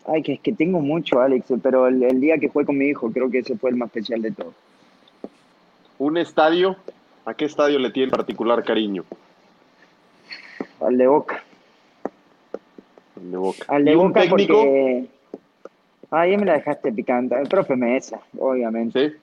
ay, 0.06 0.24
que 0.24 0.34
es 0.34 0.40
que 0.40 0.54
tengo 0.54 0.80
mucho, 0.80 1.20
Alex, 1.20 1.52
pero 1.62 1.88
el, 1.88 2.20
día 2.20 2.38
que 2.38 2.50
fue 2.50 2.66
con 2.66 2.78
mi 2.78 2.88
hijo, 2.88 3.12
creo 3.12 3.30
que 3.30 3.40
ese 3.40 3.58
fue 3.58 3.70
el 3.70 3.76
más 3.76 3.88
especial 3.88 4.22
de 4.22 4.32
todos. 4.32 4.54
¿Un 6.00 6.18
estadio? 6.18 6.78
¿A 7.26 7.34
qué 7.34 7.46
estadio 7.46 7.80
le 7.80 7.92
tiene 7.92 8.12
particular 8.12 8.64
cariño? 8.64 9.04
Al 10.82 10.98
de 10.98 11.08
Boca. 11.08 11.44
Al 13.16 13.32
de 13.32 13.38
Boca. 13.38 13.66
Al 13.68 13.86
de 13.86 13.92
¿Y 13.92 13.96
un 13.96 14.08
Boca 14.10 14.22
técnico? 14.22 14.54
porque... 14.54 15.06
Ahí 16.10 16.38
me 16.38 16.46
la 16.46 16.54
dejaste 16.54 16.92
picante. 16.94 17.36
El 17.36 17.50
profe 17.50 17.76
Mesa, 17.76 18.20
obviamente. 18.40 19.10
Sí. 19.10 19.16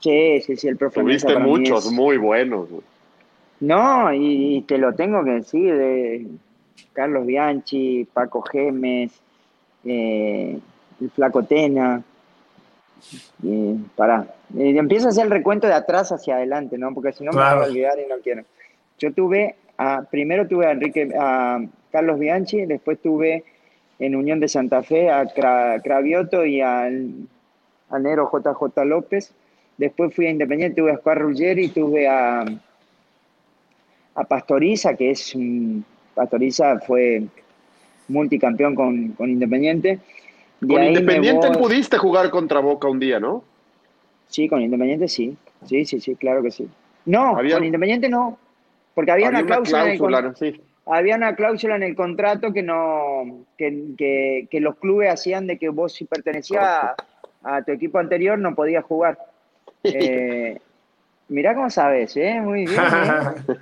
Sí, 0.00 0.40
sí, 0.40 0.56
sí, 0.56 0.68
el 0.68 0.76
profe 0.76 1.02
Mesa 1.02 1.26
Tuviste 1.26 1.32
para 1.34 1.44
mí 1.44 1.50
muchos 1.50 1.86
es- 1.86 1.92
muy 1.92 2.16
buenos. 2.16 2.70
güey. 2.70 2.82
No, 3.60 4.12
y, 4.14 4.56
y 4.56 4.60
te 4.62 4.78
lo 4.78 4.94
tengo 4.94 5.22
que 5.22 5.32
decir, 5.32 5.76
de 5.76 6.26
Carlos 6.94 7.26
Bianchi, 7.26 8.06
Paco 8.10 8.40
Gemes, 8.40 9.12
eh, 9.84 10.58
el 11.00 11.10
Flaco 11.10 11.42
Tena. 11.42 12.02
Eh, 13.44 13.76
pará, 13.96 14.26
Eh, 14.56 14.76
empiezo 14.78 15.06
a 15.06 15.10
hacer 15.10 15.24
el 15.26 15.30
recuento 15.30 15.66
de 15.66 15.74
atrás 15.74 16.10
hacia 16.10 16.36
adelante, 16.36 16.78
¿no? 16.78 16.92
Porque 16.94 17.12
si 17.12 17.22
no 17.24 17.32
me 17.32 17.36
voy 17.38 17.46
a 17.46 17.66
olvidar 17.68 17.98
y 17.98 18.08
no 18.08 18.16
quiero. 18.22 18.44
Yo 18.98 19.12
tuve, 19.12 19.56
a, 19.82 20.02
primero 20.10 20.46
tuve 20.46 20.66
a 20.66 20.72
Enrique, 20.72 21.08
a 21.18 21.60
Carlos 21.90 22.18
Bianchi, 22.18 22.66
después 22.66 22.98
tuve 23.00 23.44
en 23.98 24.14
Unión 24.14 24.38
de 24.40 24.48
Santa 24.48 24.82
Fe 24.82 25.10
a 25.10 25.24
Cra- 25.24 25.80
Cravioto 25.82 26.44
y 26.44 26.60
al, 26.60 27.10
al 27.90 28.02
negro 28.02 28.30
JJ 28.32 28.84
López. 28.84 29.32
Después 29.78 30.14
fui 30.14 30.26
a 30.26 30.30
Independiente, 30.30 30.80
tuve 30.80 30.90
a 30.90 30.94
Oscar 30.94 31.18
Ruggeri, 31.18 31.68
tuve 31.68 32.06
a, 32.08 32.44
a 34.14 34.24
Pastoriza, 34.24 34.94
que 34.94 35.10
es 35.10 35.34
un, 35.34 35.84
Pastoriza 36.14 36.78
fue 36.80 37.22
multicampeón 38.08 38.74
con, 38.74 39.08
con 39.12 39.30
Independiente. 39.30 39.98
De 40.60 40.74
Con 40.74 40.84
Independiente 40.84 41.48
voy- 41.48 41.56
pudiste 41.56 41.96
jugar 41.96 42.28
contra 42.30 42.60
Boca 42.60 42.88
un 42.88 42.98
día, 42.98 43.18
¿no? 43.18 43.42
Sí, 44.28 44.48
con 44.48 44.60
Independiente 44.60 45.08
sí. 45.08 45.36
Sí, 45.66 45.84
sí, 45.84 46.00
sí, 46.00 46.14
claro 46.16 46.42
que 46.42 46.50
sí. 46.50 46.68
No, 47.06 47.36
Había- 47.36 47.54
con 47.56 47.64
Independiente 47.64 48.08
no. 48.08 48.38
Porque 48.94 49.10
había, 49.12 49.28
Había 49.28 49.38
una 49.40 49.46
cláusula, 49.46 49.82
en 49.84 49.90
el 49.90 49.98
cláusula, 49.98 50.18
con- 50.22 50.30
¿no? 50.30 50.36
Sí. 50.36 50.60
había 50.86 51.16
una 51.16 51.34
cláusula 51.36 51.76
en 51.76 51.82
el 51.84 51.94
contrato 51.94 52.52
que 52.52 52.62
no 52.62 53.44
que, 53.56 53.84
que- 53.96 54.48
que 54.50 54.60
los 54.60 54.76
clubes 54.76 55.10
hacían 55.12 55.46
de 55.46 55.58
que 55.58 55.68
vos 55.68 55.92
si 55.94 56.04
pertenecías 56.04 56.62
a, 56.64 56.96
a 57.42 57.62
tu 57.62 57.72
equipo 57.72 57.98
anterior 57.98 58.38
no 58.38 58.54
podías 58.54 58.84
jugar. 58.84 59.18
Eh, 59.82 60.58
mirá 61.28 61.54
cómo 61.54 61.70
sabes, 61.70 62.14
¿eh? 62.16 62.38
Muy 62.42 62.66
bien. 62.66 62.80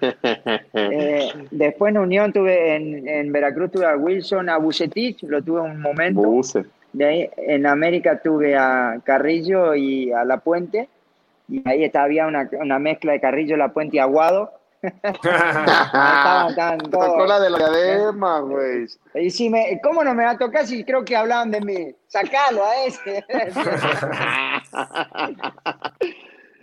¿eh? 0.03 0.59
Eh, 0.75 1.29
después 1.51 1.91
en 1.95 1.99
Unión 1.99 2.33
tuve, 2.33 2.75
en, 2.77 3.07
en 3.09 3.31
Veracruz 3.33 3.71
tuve 3.71 3.87
a 3.87 3.97
Wilson, 3.97 4.49
a 4.49 4.57
Bucetich, 4.57 5.23
lo 5.25 5.43
tuve 5.43 5.61
un 5.61 5.81
momento. 5.81 6.21
Buse. 6.23 6.65
De 6.93 7.05
ahí 7.05 7.31
en 7.37 7.67
América 7.67 8.21
tuve 8.23 8.57
a 8.57 8.99
Carrillo 9.05 9.75
y 9.75 10.11
a 10.11 10.25
La 10.25 10.39
Puente. 10.39 10.89
Y 11.49 11.63
ahí 11.69 11.85
estaba, 11.85 12.07
había 12.07 12.27
una, 12.27 12.49
una 12.61 12.79
mezcla 12.79 13.13
de 13.13 13.21
Carrillo, 13.21 13.57
La 13.57 13.69
Puente 13.73 13.97
y 13.97 14.01
Aguado. 14.01 14.53
Estaban- 14.83 16.51
estaban 16.51 16.79
Tocó 16.79 17.07
todos. 17.07 17.29
la 17.29 17.41
de 17.41 17.51
la 17.51 17.59
diadema, 17.59 18.41
güey. 18.43 18.87
Y 19.15 19.31
si 19.31 19.51
me, 19.51 19.81
¿Cómo 19.83 20.05
no 20.05 20.15
me 20.15 20.25
va 20.25 20.31
a 20.31 20.39
tocar 20.39 20.67
si 20.67 20.85
creo 20.85 21.05
que 21.05 21.17
hablaban 21.17 21.51
de 21.51 21.61
mí? 21.61 21.95
Sacalo 22.07 22.65
a 22.65 22.85
ese. 22.87 23.25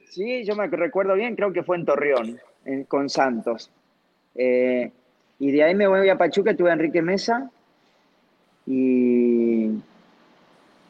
Sí, 0.10 0.46
yo 0.46 0.56
me 0.56 0.68
recuerdo 0.68 1.14
bien, 1.16 1.36
creo 1.36 1.52
que 1.52 1.64
fue 1.64 1.76
en 1.76 1.84
Torreón, 1.86 2.40
en- 2.64 2.86
con 2.86 3.10
Santos. 3.10 3.70
Eh, 4.36 4.90
y 5.40 5.52
de 5.52 5.64
ahí 5.64 5.76
me 5.76 5.88
voy 5.88 6.08
a 6.08 6.18
Pachuca, 6.18 6.56
tuve 6.56 6.70
a 6.70 6.74
Enrique 6.74 7.02
Mesa. 7.02 7.50
Y, 8.66 9.72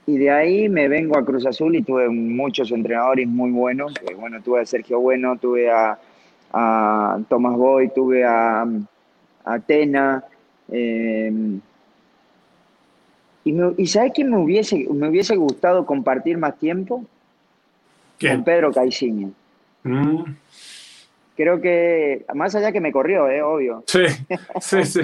y 0.05 0.17
de 0.19 0.29
ahí 0.29 0.69
me 0.69 0.87
vengo 0.87 1.17
a 1.17 1.25
Cruz 1.25 1.45
Azul 1.47 1.75
y 1.75 1.81
tuve 1.81 2.07
muchos 2.09 2.71
entrenadores 2.71 3.27
muy 3.27 3.49
buenos. 3.49 3.95
que, 3.95 4.13
bueno, 4.13 4.41
tuve 4.43 4.61
a 4.61 4.65
Sergio 4.65 4.99
Bueno, 4.99 5.37
tuve 5.37 5.71
a, 5.71 5.97
a 6.57 7.19
Tomás 7.27 7.57
Boy, 7.57 7.89
tuve 7.93 8.23
a, 8.23 8.65
a 9.43 9.59
Tena. 9.59 10.23
eh, 10.71 11.31
y, 13.43 13.51
me- 13.51 13.73
y 13.77 13.87
¿sabes 13.87 14.13
quién 14.15 14.31
me 14.31 14.37
hubiese, 14.37 14.87
me 14.91 15.09
hubiese 15.09 15.35
gustado 15.35 15.85
compartir 15.85 16.37
más 16.37 16.57
tiempo? 16.57 17.03
Con 18.19 18.43
Pedro 18.43 18.71
Caixinha. 18.71 19.29
Mm, 19.83 20.23
Creo 21.35 21.59
que, 21.59 22.25
más 22.33 22.55
allá 22.55 22.71
que 22.71 22.79
me 22.79 22.93
corrió, 22.93 23.29
eh, 23.29 23.41
obvio. 23.41 23.83
sí, 23.87 23.99
sí, 24.61 24.83
sí. 24.85 25.01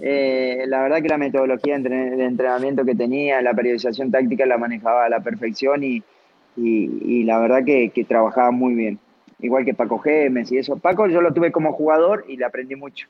Eh, 0.00 0.64
la 0.66 0.82
verdad 0.82 1.00
que 1.00 1.08
la 1.08 1.18
metodología 1.18 1.74
de 1.74 1.76
entre- 1.78 2.16
de 2.16 2.24
entrenamiento 2.24 2.84
que 2.84 2.96
tenía, 2.96 3.40
la 3.40 3.54
periodización 3.54 4.10
táctica 4.10 4.44
la 4.44 4.58
manejaba 4.58 5.04
a 5.04 5.08
la 5.08 5.20
perfección 5.20 5.84
y, 5.84 6.02
y- 6.56 6.90
y 7.04 7.22
la 7.22 7.38
verdad 7.38 7.64
que, 7.64 7.90
que 7.90 8.04
trabajaba 8.04 8.50
muy 8.50 8.74
bien. 8.74 8.98
Igual 9.42 9.64
que 9.64 9.74
Paco 9.74 9.98
Gemes 9.98 10.50
y 10.52 10.58
eso. 10.58 10.76
Paco 10.76 11.06
yo 11.08 11.20
lo 11.20 11.34
tuve 11.34 11.52
como 11.52 11.72
jugador 11.72 12.24
y 12.28 12.36
le 12.36 12.44
aprendí 12.44 12.76
mucho. 12.76 13.06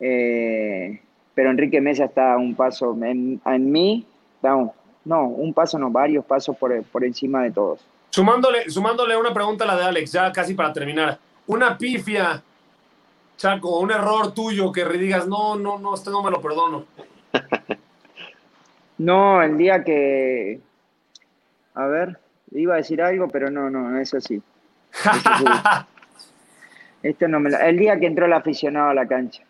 Eh, 0.00 1.00
pero 1.34 1.50
Enrique 1.50 1.80
Mesa 1.80 2.06
está 2.06 2.36
un 2.36 2.54
paso 2.54 2.96
en, 3.02 3.40
en 3.44 3.72
mí, 3.72 4.06
no, 4.42 4.74
no, 5.04 5.26
un 5.26 5.52
paso 5.52 5.78
no, 5.78 5.90
varios 5.90 6.24
pasos 6.24 6.56
por, 6.56 6.82
por 6.84 7.04
encima 7.04 7.42
de 7.42 7.50
todos. 7.50 7.84
Sumándole, 8.10 8.68
sumándole 8.70 9.16
una 9.16 9.32
pregunta 9.32 9.64
a 9.64 9.68
la 9.68 9.76
de 9.76 9.84
Alex, 9.84 10.12
ya 10.12 10.32
casi 10.32 10.54
para 10.54 10.72
terminar. 10.72 11.18
Una 11.46 11.76
pifia, 11.76 12.42
Chaco, 13.36 13.80
un 13.80 13.90
error 13.90 14.32
tuyo 14.32 14.70
que 14.70 14.84
digas, 14.84 15.26
no, 15.26 15.56
no, 15.56 15.78
no, 15.78 15.94
este 15.94 16.10
no 16.10 16.22
me 16.22 16.30
lo 16.30 16.40
perdono. 16.40 16.86
No, 18.98 19.42
el 19.42 19.58
día 19.58 19.82
que. 19.82 20.60
A 21.74 21.86
ver, 21.86 22.20
iba 22.52 22.74
a 22.74 22.76
decir 22.76 23.02
algo, 23.02 23.26
pero 23.26 23.50
no, 23.50 23.68
no, 23.68 23.90
no 23.90 23.98
es 23.98 24.14
así. 24.14 24.40
Esto 27.02 27.26
no 27.28 27.40
me 27.40 27.50
El 27.50 27.78
día 27.78 27.98
que 27.98 28.06
entró 28.06 28.26
el 28.26 28.32
aficionado 28.32 28.90
a 28.90 28.94
la 28.94 29.06
cancha. 29.06 29.42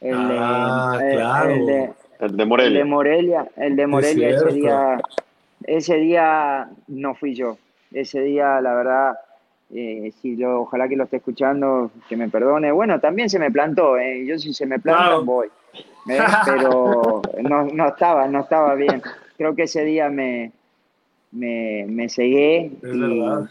El 0.00 0.28
de, 0.28 0.36
Ah, 0.38 0.98
el- 1.02 1.12
claro. 1.16 1.50
el 1.50 1.66
de- 1.66 1.90
El 2.20 2.36
de 2.36 2.42
el 2.42 2.48
Morelia. 2.48 2.78
de 2.78 2.84
Morelia, 2.84 3.46
el 3.56 3.76
de 3.76 3.86
Morelia 3.86 4.30
ese 4.30 4.52
día, 4.52 5.00
ese 5.64 5.96
día 5.96 6.68
no 6.88 7.14
fui 7.14 7.34
yo. 7.34 7.58
Ese 7.92 8.20
día, 8.22 8.58
la 8.62 8.74
verdad, 8.74 9.18
eh, 9.74 10.12
si 10.22 10.34
lo, 10.36 10.62
ojalá 10.62 10.88
que 10.88 10.96
lo 10.96 11.04
esté 11.04 11.16
escuchando, 11.18 11.90
que 12.08 12.16
me 12.16 12.28
perdone. 12.30 12.72
Bueno, 12.72 13.00
también 13.00 13.28
se 13.28 13.38
me 13.38 13.50
plantó, 13.50 13.98
eh, 13.98 14.24
yo 14.26 14.38
si 14.38 14.54
se 14.54 14.64
me 14.64 14.78
planta 14.78 15.02
Claro. 15.04 15.24
voy. 15.24 15.48
¿eh? 16.08 16.18
Pero 16.46 17.20
no, 17.42 17.64
no 17.66 17.88
estaba, 17.88 18.26
no 18.28 18.40
estaba 18.40 18.74
bien. 18.74 19.02
Creo 19.36 19.54
que 19.54 19.64
ese 19.64 19.84
día 19.84 20.08
me, 20.08 20.52
me, 21.32 21.84
me 21.88 22.08
cegué. 22.08 22.66
Es 22.82 22.94
y- 22.94 22.98
verdad. 22.98 23.50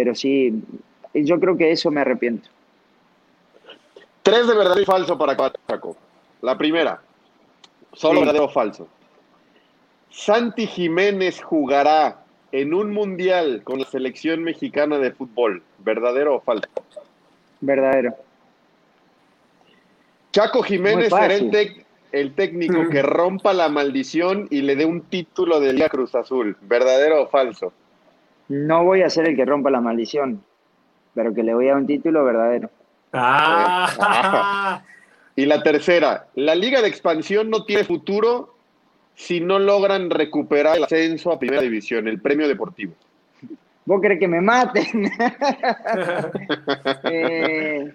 Pero 0.00 0.14
sí, 0.14 0.62
yo 1.12 1.38
creo 1.38 1.58
que 1.58 1.72
eso 1.72 1.90
me 1.90 2.00
arrepiento. 2.00 2.48
Tres 4.22 4.46
de 4.46 4.54
verdadero 4.54 4.80
y 4.80 4.86
falso 4.86 5.18
para 5.18 5.36
Chaco. 5.68 5.94
La 6.40 6.56
primera, 6.56 7.02
solo 7.92 8.14
Sí. 8.14 8.20
verdadero 8.20 8.46
o 8.46 8.48
falso. 8.48 8.88
Santi 10.08 10.66
Jiménez 10.66 11.42
jugará 11.42 12.24
en 12.50 12.72
un 12.72 12.92
mundial 12.92 13.60
con 13.62 13.80
la 13.80 13.84
selección 13.84 14.42
mexicana 14.42 14.96
de 14.96 15.12
fútbol. 15.12 15.62
¿Verdadero 15.80 16.36
o 16.36 16.40
falso? 16.40 16.70
Verdadero. 17.60 18.14
Chaco 20.32 20.62
Jiménez 20.62 21.10
será 21.10 21.34
el, 22.12 22.34
técnico 22.34 22.88
que 22.88 23.02
rompa 23.02 23.52
la 23.52 23.68
maldición 23.68 24.48
y 24.50 24.62
le 24.62 24.76
dé 24.76 24.86
un 24.86 25.02
título 25.02 25.60
de 25.60 25.74
Liga 25.74 25.90
Cruz 25.90 26.14
Azul. 26.14 26.56
¿Verdadero 26.62 27.24
o 27.24 27.28
falso? 27.28 27.74
No 28.50 28.84
voy 28.84 29.02
a 29.02 29.10
ser 29.10 29.28
el 29.28 29.36
que 29.36 29.44
rompa 29.44 29.70
la 29.70 29.80
maldición, 29.80 30.42
pero 31.14 31.32
que 31.32 31.44
le 31.44 31.54
voy 31.54 31.66
a 31.66 31.68
dar 31.68 31.80
un 31.82 31.86
título 31.86 32.24
verdadero. 32.24 32.68
Ah, 33.12 34.82
Y 35.36 35.46
la 35.46 35.62
tercera, 35.62 36.26
la 36.34 36.56
Liga 36.56 36.82
de 36.82 36.88
Expansión 36.88 37.48
no 37.48 37.64
tiene 37.64 37.84
futuro 37.84 38.56
si 39.14 39.40
no 39.40 39.60
logran 39.60 40.10
recuperar 40.10 40.76
el 40.76 40.84
ascenso 40.84 41.30
a 41.30 41.38
Primera 41.38 41.62
División, 41.62 42.08
el 42.08 42.20
premio 42.20 42.48
deportivo. 42.48 42.92
¿Vos 43.84 44.00
querés 44.02 44.18
que 44.18 44.28
me 44.28 44.40
maten? 44.40 44.84
Eh, 47.04 47.94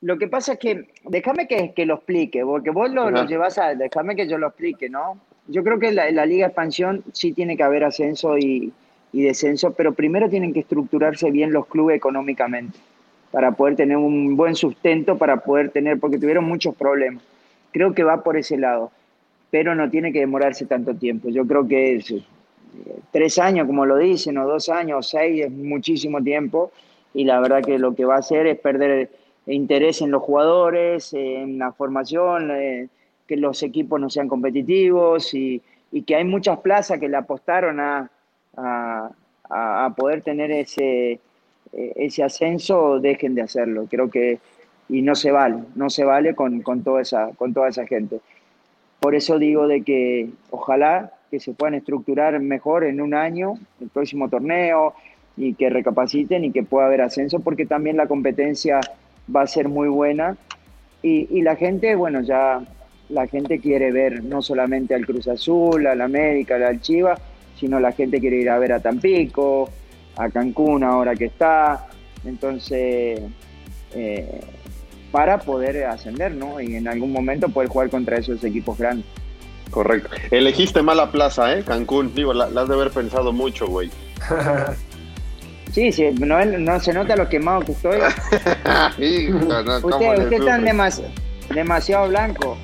lo 0.00 0.18
que 0.18 0.26
pasa 0.26 0.54
es 0.54 0.58
que, 0.58 0.88
déjame 1.04 1.46
que, 1.46 1.72
que 1.72 1.86
lo 1.86 1.94
explique, 1.94 2.44
porque 2.44 2.70
vos 2.70 2.90
lo, 2.90 3.10
lo 3.10 3.26
llevas 3.26 3.58
a, 3.58 3.76
déjame 3.76 4.16
que 4.16 4.26
yo 4.26 4.38
lo 4.38 4.48
explique, 4.48 4.90
¿no? 4.90 5.20
Yo 5.46 5.62
creo 5.62 5.78
que 5.78 5.92
la, 5.92 6.10
la 6.10 6.26
Liga 6.26 6.46
Expansión 6.46 7.04
sí 7.12 7.32
tiene 7.32 7.56
que 7.56 7.62
haber 7.62 7.84
ascenso 7.84 8.36
y, 8.36 8.72
y 9.12 9.22
descenso, 9.22 9.72
pero 9.72 9.92
primero 9.92 10.28
tienen 10.28 10.52
que 10.52 10.60
estructurarse 10.60 11.30
bien 11.30 11.52
los 11.52 11.66
clubes 11.66 11.96
económicamente 11.96 12.78
para 13.30 13.52
poder 13.52 13.76
tener 13.76 13.96
un 13.96 14.36
buen 14.36 14.54
sustento, 14.54 15.16
para 15.16 15.38
poder 15.38 15.70
tener, 15.70 15.98
porque 15.98 16.18
tuvieron 16.18 16.44
muchos 16.44 16.74
problemas. 16.74 17.22
Creo 17.72 17.94
que 17.94 18.02
va 18.02 18.22
por 18.22 18.36
ese 18.36 18.56
lado, 18.56 18.90
pero 19.50 19.74
no 19.74 19.88
tiene 19.88 20.12
que 20.12 20.20
demorarse 20.20 20.66
tanto 20.66 20.94
tiempo. 20.94 21.28
Yo 21.28 21.46
creo 21.46 21.66
que 21.66 21.96
es, 21.96 22.10
eh, 22.10 22.20
tres 23.12 23.38
años, 23.38 23.66
como 23.66 23.86
lo 23.86 23.96
dicen, 23.98 24.36
o 24.38 24.46
dos 24.46 24.68
años, 24.68 24.98
o 24.98 25.02
seis, 25.02 25.44
es 25.44 25.50
muchísimo 25.50 26.22
tiempo, 26.22 26.72
y 27.14 27.24
la 27.24 27.40
verdad 27.40 27.62
que 27.62 27.78
lo 27.78 27.94
que 27.94 28.04
va 28.04 28.16
a 28.16 28.18
hacer 28.18 28.46
es 28.46 28.58
perder 28.58 29.10
interés 29.46 30.02
en 30.02 30.10
los 30.10 30.22
jugadores, 30.22 31.12
en 31.12 31.58
la 31.58 31.72
formación, 31.72 32.50
eh, 32.50 32.88
que 33.26 33.36
los 33.36 33.62
equipos 33.62 34.00
no 34.00 34.10
sean 34.10 34.28
competitivos 34.28 35.34
y, 35.34 35.62
y 35.92 36.02
que 36.02 36.16
hay 36.16 36.24
muchas 36.24 36.58
plazas 36.60 36.98
que 36.98 37.08
le 37.08 37.16
apostaron 37.16 37.78
a, 37.80 38.10
a, 38.56 39.10
poder 39.96 40.22
tener 40.22 40.50
ese, 40.50 41.12
eh, 41.72 41.92
ese 41.96 42.22
ascenso, 42.22 43.00
dejen 43.00 43.34
de 43.34 43.42
hacerlo. 43.42 43.86
Creo 43.90 44.10
que 44.10 44.38
y 44.90 45.02
no 45.02 45.14
se 45.14 45.30
vale, 45.30 45.58
no 45.76 45.88
se 45.88 46.04
vale 46.04 46.34
con, 46.34 46.62
con, 46.62 46.82
toda 46.82 47.02
esa, 47.02 47.30
con 47.36 47.54
toda 47.54 47.68
esa 47.68 47.86
gente. 47.86 48.20
Por 48.98 49.14
eso 49.14 49.38
digo 49.38 49.68
de 49.68 49.82
que 49.82 50.28
ojalá 50.50 51.12
que 51.30 51.38
se 51.38 51.52
puedan 51.52 51.74
estructurar 51.74 52.38
mejor 52.40 52.84
en 52.84 53.00
un 53.00 53.14
año 53.14 53.54
el 53.80 53.88
próximo 53.88 54.28
torneo 54.28 54.94
y 55.36 55.54
que 55.54 55.70
recapaciten 55.70 56.44
y 56.44 56.50
que 56.50 56.64
pueda 56.64 56.86
haber 56.86 57.02
ascenso 57.02 57.38
porque 57.38 57.66
también 57.66 57.96
la 57.96 58.08
competencia 58.08 58.80
va 59.34 59.42
a 59.42 59.46
ser 59.46 59.68
muy 59.68 59.88
buena 59.88 60.36
y, 61.02 61.28
y 61.30 61.42
la 61.42 61.54
gente, 61.54 61.94
bueno, 61.94 62.20
ya 62.20 62.60
la 63.08 63.26
gente 63.28 63.60
quiere 63.60 63.92
ver 63.92 64.24
no 64.24 64.42
solamente 64.42 64.94
al 64.94 65.06
Cruz 65.06 65.28
Azul, 65.28 65.86
al 65.86 66.00
América, 66.00 66.56
al 66.56 66.80
Chivas, 66.80 67.20
sino 67.60 67.78
la 67.78 67.92
gente 67.92 68.18
quiere 68.18 68.36
ir 68.36 68.50
a 68.50 68.58
ver 68.58 68.72
a 68.72 68.80
Tampico, 68.80 69.70
a 70.16 70.30
Cancún 70.30 70.82
ahora 70.82 71.14
que 71.14 71.26
está. 71.26 71.88
Entonces, 72.24 73.20
eh, 73.94 74.40
para 75.12 75.38
poder 75.38 75.84
ascender, 75.84 76.32
¿no? 76.32 76.60
Y 76.60 76.76
en 76.76 76.88
algún 76.88 77.12
momento 77.12 77.48
poder 77.48 77.68
jugar 77.68 77.90
contra 77.90 78.16
esos 78.16 78.42
equipos 78.44 78.78
grandes. 78.78 79.06
Correcto. 79.70 80.10
Elegiste 80.30 80.82
mala 80.82 81.12
plaza, 81.12 81.54
¿eh? 81.56 81.62
Cancún. 81.62 82.14
Digo, 82.14 82.32
la, 82.32 82.46
has 82.46 82.68
de 82.68 82.74
haber 82.74 82.90
pensado 82.90 83.32
mucho, 83.32 83.66
güey. 83.66 83.90
sí, 85.72 85.92
sí, 85.92 86.10
no, 86.18 86.44
no, 86.44 86.80
se 86.80 86.92
nota 86.92 87.16
lo 87.16 87.28
quemado 87.28 87.60
que 87.60 87.72
estoy. 87.72 87.98
usted 88.98 90.18
usted 90.18 90.32
está 90.32 90.58
demasiado 91.54 92.08
blanco. 92.08 92.56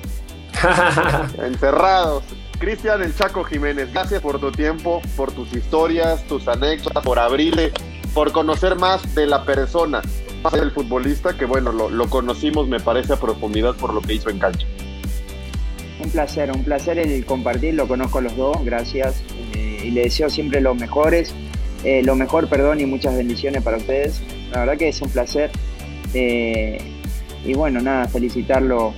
Encerrados. 1.43 2.23
Cristian 2.59 3.03
El 3.03 3.15
Chaco 3.15 3.43
Jiménez, 3.43 3.93
gracias 3.93 4.19
por 4.19 4.39
tu 4.39 4.51
tiempo, 4.51 5.01
por 5.15 5.31
tus 5.31 5.53
historias, 5.53 6.23
tus 6.23 6.47
anécdotas, 6.47 7.03
por 7.03 7.19
abrirle, 7.19 7.71
por 8.15 8.31
conocer 8.31 8.75
más 8.75 9.13
de 9.13 9.27
la 9.27 9.45
persona, 9.45 10.01
más 10.43 10.53
del 10.53 10.71
futbolista, 10.71 11.37
que 11.37 11.45
bueno, 11.45 11.71
lo, 11.71 12.09
conocimos, 12.09 12.67
me 12.67 12.79
parece, 12.79 13.13
a 13.13 13.17
profundidad 13.17 13.75
por 13.75 13.93
lo 13.93 14.01
que 14.01 14.15
hizo 14.15 14.31
en 14.31 14.39
cancha. 14.39 14.65
Un 16.03 16.09
placer, 16.09 16.51
un 16.51 16.63
placer 16.63 16.97
el 16.97 17.25
compartir, 17.25 17.75
lo 17.75 17.87
conozco 17.87 18.21
los 18.21 18.35
dos, 18.35 18.57
gracias. 18.63 19.21
Eh, 19.53 19.81
y 19.85 19.91
le 19.91 20.01
deseo 20.01 20.29
siempre 20.29 20.59
los 20.59 20.75
mejores, 20.75 21.33
eh, 21.83 22.01
lo 22.03 22.15
mejor, 22.15 22.49
perdón, 22.49 22.81
y 22.81 22.85
muchas 22.87 23.15
bendiciones 23.15 23.61
para 23.61 23.77
ustedes. 23.77 24.21
La 24.51 24.61
verdad 24.61 24.77
que 24.77 24.89
es 24.89 25.01
un 25.01 25.09
placer. 25.09 25.51
Eh, 26.13 26.79
y 27.45 27.53
bueno, 27.53 27.81
nada, 27.81 28.07
felicitarlo 28.07 28.93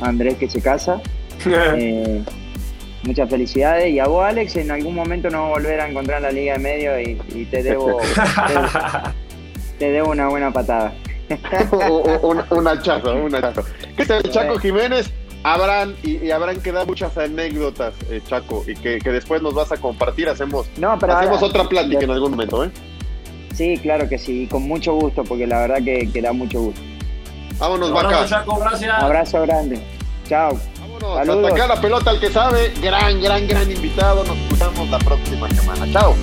a 0.00 0.08
Andrés 0.08 0.36
que 0.36 0.48
se 0.48 0.60
casa. 0.60 1.00
muchas 3.08 3.28
felicidades. 3.28 3.92
Y 3.92 3.98
a 3.98 4.06
vos, 4.06 4.24
Alex, 4.24 4.56
en 4.56 4.70
algún 4.70 4.94
momento 4.94 5.28
nos 5.28 5.40
vamos 5.40 5.56
a 5.56 5.60
volver 5.60 5.80
a 5.80 5.88
encontrar 5.88 6.18
en 6.18 6.22
la 6.22 6.30
Liga 6.30 6.52
de 6.52 6.58
Medio 6.60 7.00
y, 7.00 7.44
te 7.46 7.62
debo 7.62 7.98
te, 9.78 9.90
debo 9.90 10.10
una 10.10 10.28
buena 10.28 10.52
patada. 10.52 10.94
un, 12.22 12.42
un, 12.50 12.68
hachazo, 12.68 13.14
un 13.16 13.34
hachazo. 13.34 13.64
¿Qué 13.96 14.06
tal, 14.06 14.22
Chaco 14.22 14.58
Jiménez? 14.58 15.12
Habrán 15.42 15.94
y, 16.02 16.30
habrán 16.30 16.60
quedado 16.60 16.86
muchas 16.86 17.16
anécdotas, 17.16 17.94
eh, 18.10 18.20
Chaco, 18.26 18.64
y 18.66 18.74
que, 18.74 18.98
después 18.98 19.42
nos 19.42 19.54
vas 19.54 19.72
a 19.72 19.76
compartir. 19.76 20.28
Hacemos, 20.28 20.68
hacemos 20.76 21.42
otra 21.42 21.64
plática 21.64 22.04
en 22.04 22.10
algún 22.10 22.32
momento, 22.32 22.64
¿eh? 22.64 22.70
Sí, 23.54 23.76
claro 23.78 24.08
que 24.08 24.18
sí, 24.18 24.46
con 24.50 24.62
mucho 24.62 24.94
gusto, 24.94 25.24
porque 25.24 25.46
la 25.46 25.60
verdad 25.60 25.78
que, 25.84 26.10
que 26.12 26.22
da 26.22 26.32
mucho 26.32 26.60
gusto. 26.60 26.80
Vámonos, 27.58 27.92
Vaca. 27.92 28.26
Chaco, 28.26 28.58
gracias. 28.58 29.02
Abrazo 29.02 29.42
grande. 29.42 29.80
Chao. 30.28 30.58
Hasta 31.18 31.48
acá 31.48 31.66
la 31.66 31.80
pelota 31.80 32.10
al 32.10 32.20
que 32.20 32.30
sabe. 32.30 32.72
Gran, 32.80 33.20
gran, 33.20 33.46
gran 33.46 33.70
invitado. 33.70 34.24
Nos 34.24 34.36
escuchamos 34.36 34.88
la 34.88 34.98
próxima 34.98 35.48
semana. 35.50 35.92
Chao. 35.92 36.14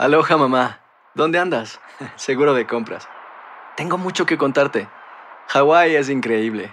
Aloha 0.00 0.36
mamá, 0.36 0.80
¿dónde 1.14 1.40
andas? 1.40 1.80
Seguro 2.16 2.54
de 2.54 2.68
compras. 2.68 3.08
Tengo 3.76 3.98
mucho 3.98 4.26
que 4.26 4.38
contarte. 4.38 4.88
Hawái 5.48 5.96
es 5.96 6.08
increíble. 6.08 6.72